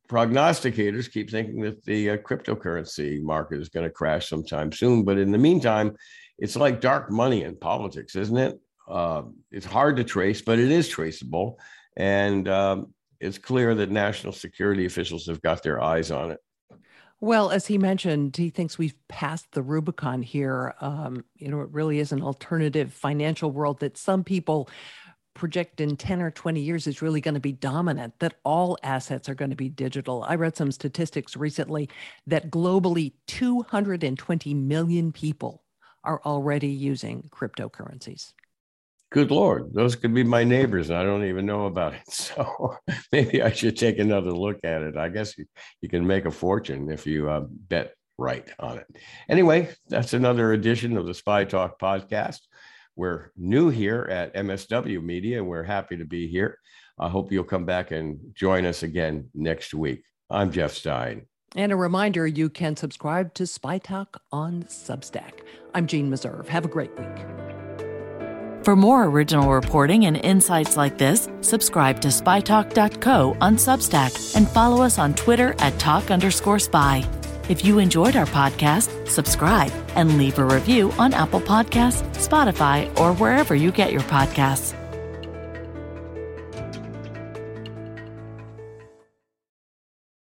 prognosticators 0.08 1.12
keep 1.12 1.30
thinking 1.30 1.62
that 1.62 1.84
the 1.86 2.12
uh, 2.12 2.18
cryptocurrency 2.18 3.22
market 3.22 3.60
is 3.60 3.70
going 3.70 3.86
to 3.86 3.92
crash 3.92 4.30
sometime 4.30 4.72
soon. 4.72 5.04
But 5.04 5.18
in 5.18 5.32
the 5.32 5.38
meantime, 5.38 5.96
it's 6.38 6.56
like 6.56 6.82
dark 6.82 7.12
money 7.12 7.44
in 7.44 7.56
politics, 7.56 8.16
isn't 8.16 8.38
it? 8.38 8.60
Uh, 8.88 9.24
it's 9.52 9.66
hard 9.66 9.98
to 9.98 10.04
trace, 10.04 10.42
but 10.42 10.60
it 10.60 10.72
is 10.72 10.88
traceable. 10.88 11.60
And 11.98 12.48
um, 12.48 12.94
it's 13.20 13.38
clear 13.38 13.74
that 13.76 13.90
national 13.90 14.34
security 14.34 14.86
officials 14.86 15.26
have 15.28 15.42
got 15.42 15.64
their 15.64 15.82
eyes 15.82 16.12
on 16.12 16.32
it. 16.32 16.40
Well, 17.22 17.50
as 17.50 17.66
he 17.66 17.78
mentioned, 17.78 18.36
he 18.36 18.50
thinks 18.50 18.78
we've 18.78 18.96
passed 19.08 19.52
the 19.54 19.64
Rubicon 19.64 20.22
here. 20.22 20.76
Um, 20.82 21.24
you 21.36 21.48
know, 21.48 21.62
it 21.62 21.70
really 21.72 22.00
is 22.00 22.12
an 22.12 22.22
alternative 22.22 22.94
financial 22.94 23.52
world 23.52 23.80
that 23.80 23.98
some 23.98 24.24
people 24.24 24.70
project 25.36 25.80
in 25.80 25.96
10 25.96 26.22
or 26.22 26.32
20 26.32 26.60
years 26.60 26.88
is 26.88 27.04
really 27.04 27.22
going 27.22 27.36
to 27.36 27.40
be 27.40 27.52
dominant, 27.52 28.16
that 28.20 28.36
all 28.44 28.78
assets 28.82 29.30
are 29.30 29.36
going 29.36 29.52
to 29.52 29.56
be 29.56 29.70
digital. 29.70 30.24
I 30.28 30.36
read 30.36 30.58
some 30.58 30.72
statistics 30.72 31.38
recently 31.38 31.90
that 32.26 32.50
globally 32.50 33.14
220 33.28 34.54
million 34.56 35.12
people 35.12 35.62
are 36.04 36.22
already 36.26 36.70
using 36.70 37.30
cryptocurrencies. 37.32 38.34
Good 39.12 39.32
Lord, 39.32 39.74
those 39.74 39.96
could 39.96 40.14
be 40.14 40.24
my 40.24 40.44
neighbors. 40.44 40.90
I 40.90 41.04
don't 41.04 41.26
even 41.26 41.46
know 41.46 41.68
about 41.68 41.94
it. 41.94 42.02
So 42.10 42.78
maybe 43.12 43.42
I 43.42 43.52
should 43.52 43.78
take 43.78 44.00
another 44.00 44.32
look 44.32 44.60
at 44.64 44.82
it. 44.82 44.98
I 44.98 45.10
guess 45.10 45.38
you, 45.38 45.46
you 45.82 45.90
can 45.90 46.06
make 46.06 46.26
a 46.26 46.32
fortune 46.32 46.90
if 46.90 47.06
you 47.06 47.30
uh, 47.30 47.46
bet 47.48 47.94
right 48.18 48.48
on 48.60 48.80
it. 48.80 48.88
Anyway, 49.30 49.70
that's 49.88 50.14
another 50.14 50.54
edition 50.54 50.98
of 50.98 51.06
the 51.06 51.12
SpyTalk 51.12 51.74
podcast. 51.82 52.40
We're 52.96 53.32
new 53.36 53.70
here 53.70 54.08
at 54.10 54.34
MSW 54.36 55.04
Media, 55.04 55.40
and 55.40 55.48
we're 55.48 55.64
happy 55.64 55.98
to 55.98 56.06
be 56.06 56.28
here. 56.28 56.60
I 56.98 57.10
hope 57.10 57.32
you'll 57.32 57.44
come 57.44 57.66
back 57.66 57.92
and 57.92 58.20
join 58.34 58.66
us 58.66 58.84
again 58.84 59.30
next 59.34 59.74
week. 59.74 60.04
I'm 60.30 60.52
Jeff 60.52 60.72
Stein. 60.72 61.28
And 61.56 61.72
a 61.72 61.76
reminder 61.76 62.26
you 62.26 62.50
can 62.50 62.76
subscribe 62.76 63.34
to 63.36 63.44
SpyTalk 63.44 64.16
on 64.32 64.64
Substack. 64.64 65.42
I'm 65.74 65.88
Jeanne 65.88 66.10
Meserve. 66.12 66.48
Have 66.48 66.66
a 66.66 66.70
great 66.70 66.98
week. 66.98 67.36
For 68.64 68.76
more 68.76 69.06
original 69.06 69.52
reporting 69.52 70.06
and 70.06 70.18
insights 70.18 70.76
like 70.76 70.98
this, 70.98 71.30
subscribe 71.42 72.02
to 72.02 72.08
spytalk.co 72.08 73.38
on 73.40 73.58
Substack 73.58 74.36
and 74.36 74.50
follow 74.50 74.82
us 74.82 74.98
on 74.98 75.14
Twitter 75.14 75.54
at 75.60 75.78
talk 75.78 76.10
underscore 76.10 76.60
spy. 76.60 77.08
If 77.48 77.64
you 77.64 77.78
enjoyed 77.78 78.16
our 78.16 78.26
podcast, 78.26 79.08
subscribe 79.08 79.72
and 79.96 80.18
leave 80.18 80.40
a 80.40 80.46
review 80.46 80.92
on 80.94 81.14
Apple 81.14 81.42
Podcasts, 81.42 82.04
Spotify, 82.16 82.90
or 83.00 83.14
wherever 83.14 83.54
you 83.54 83.72
get 83.72 83.92
your 83.92 84.02
podcasts. 84.02 84.74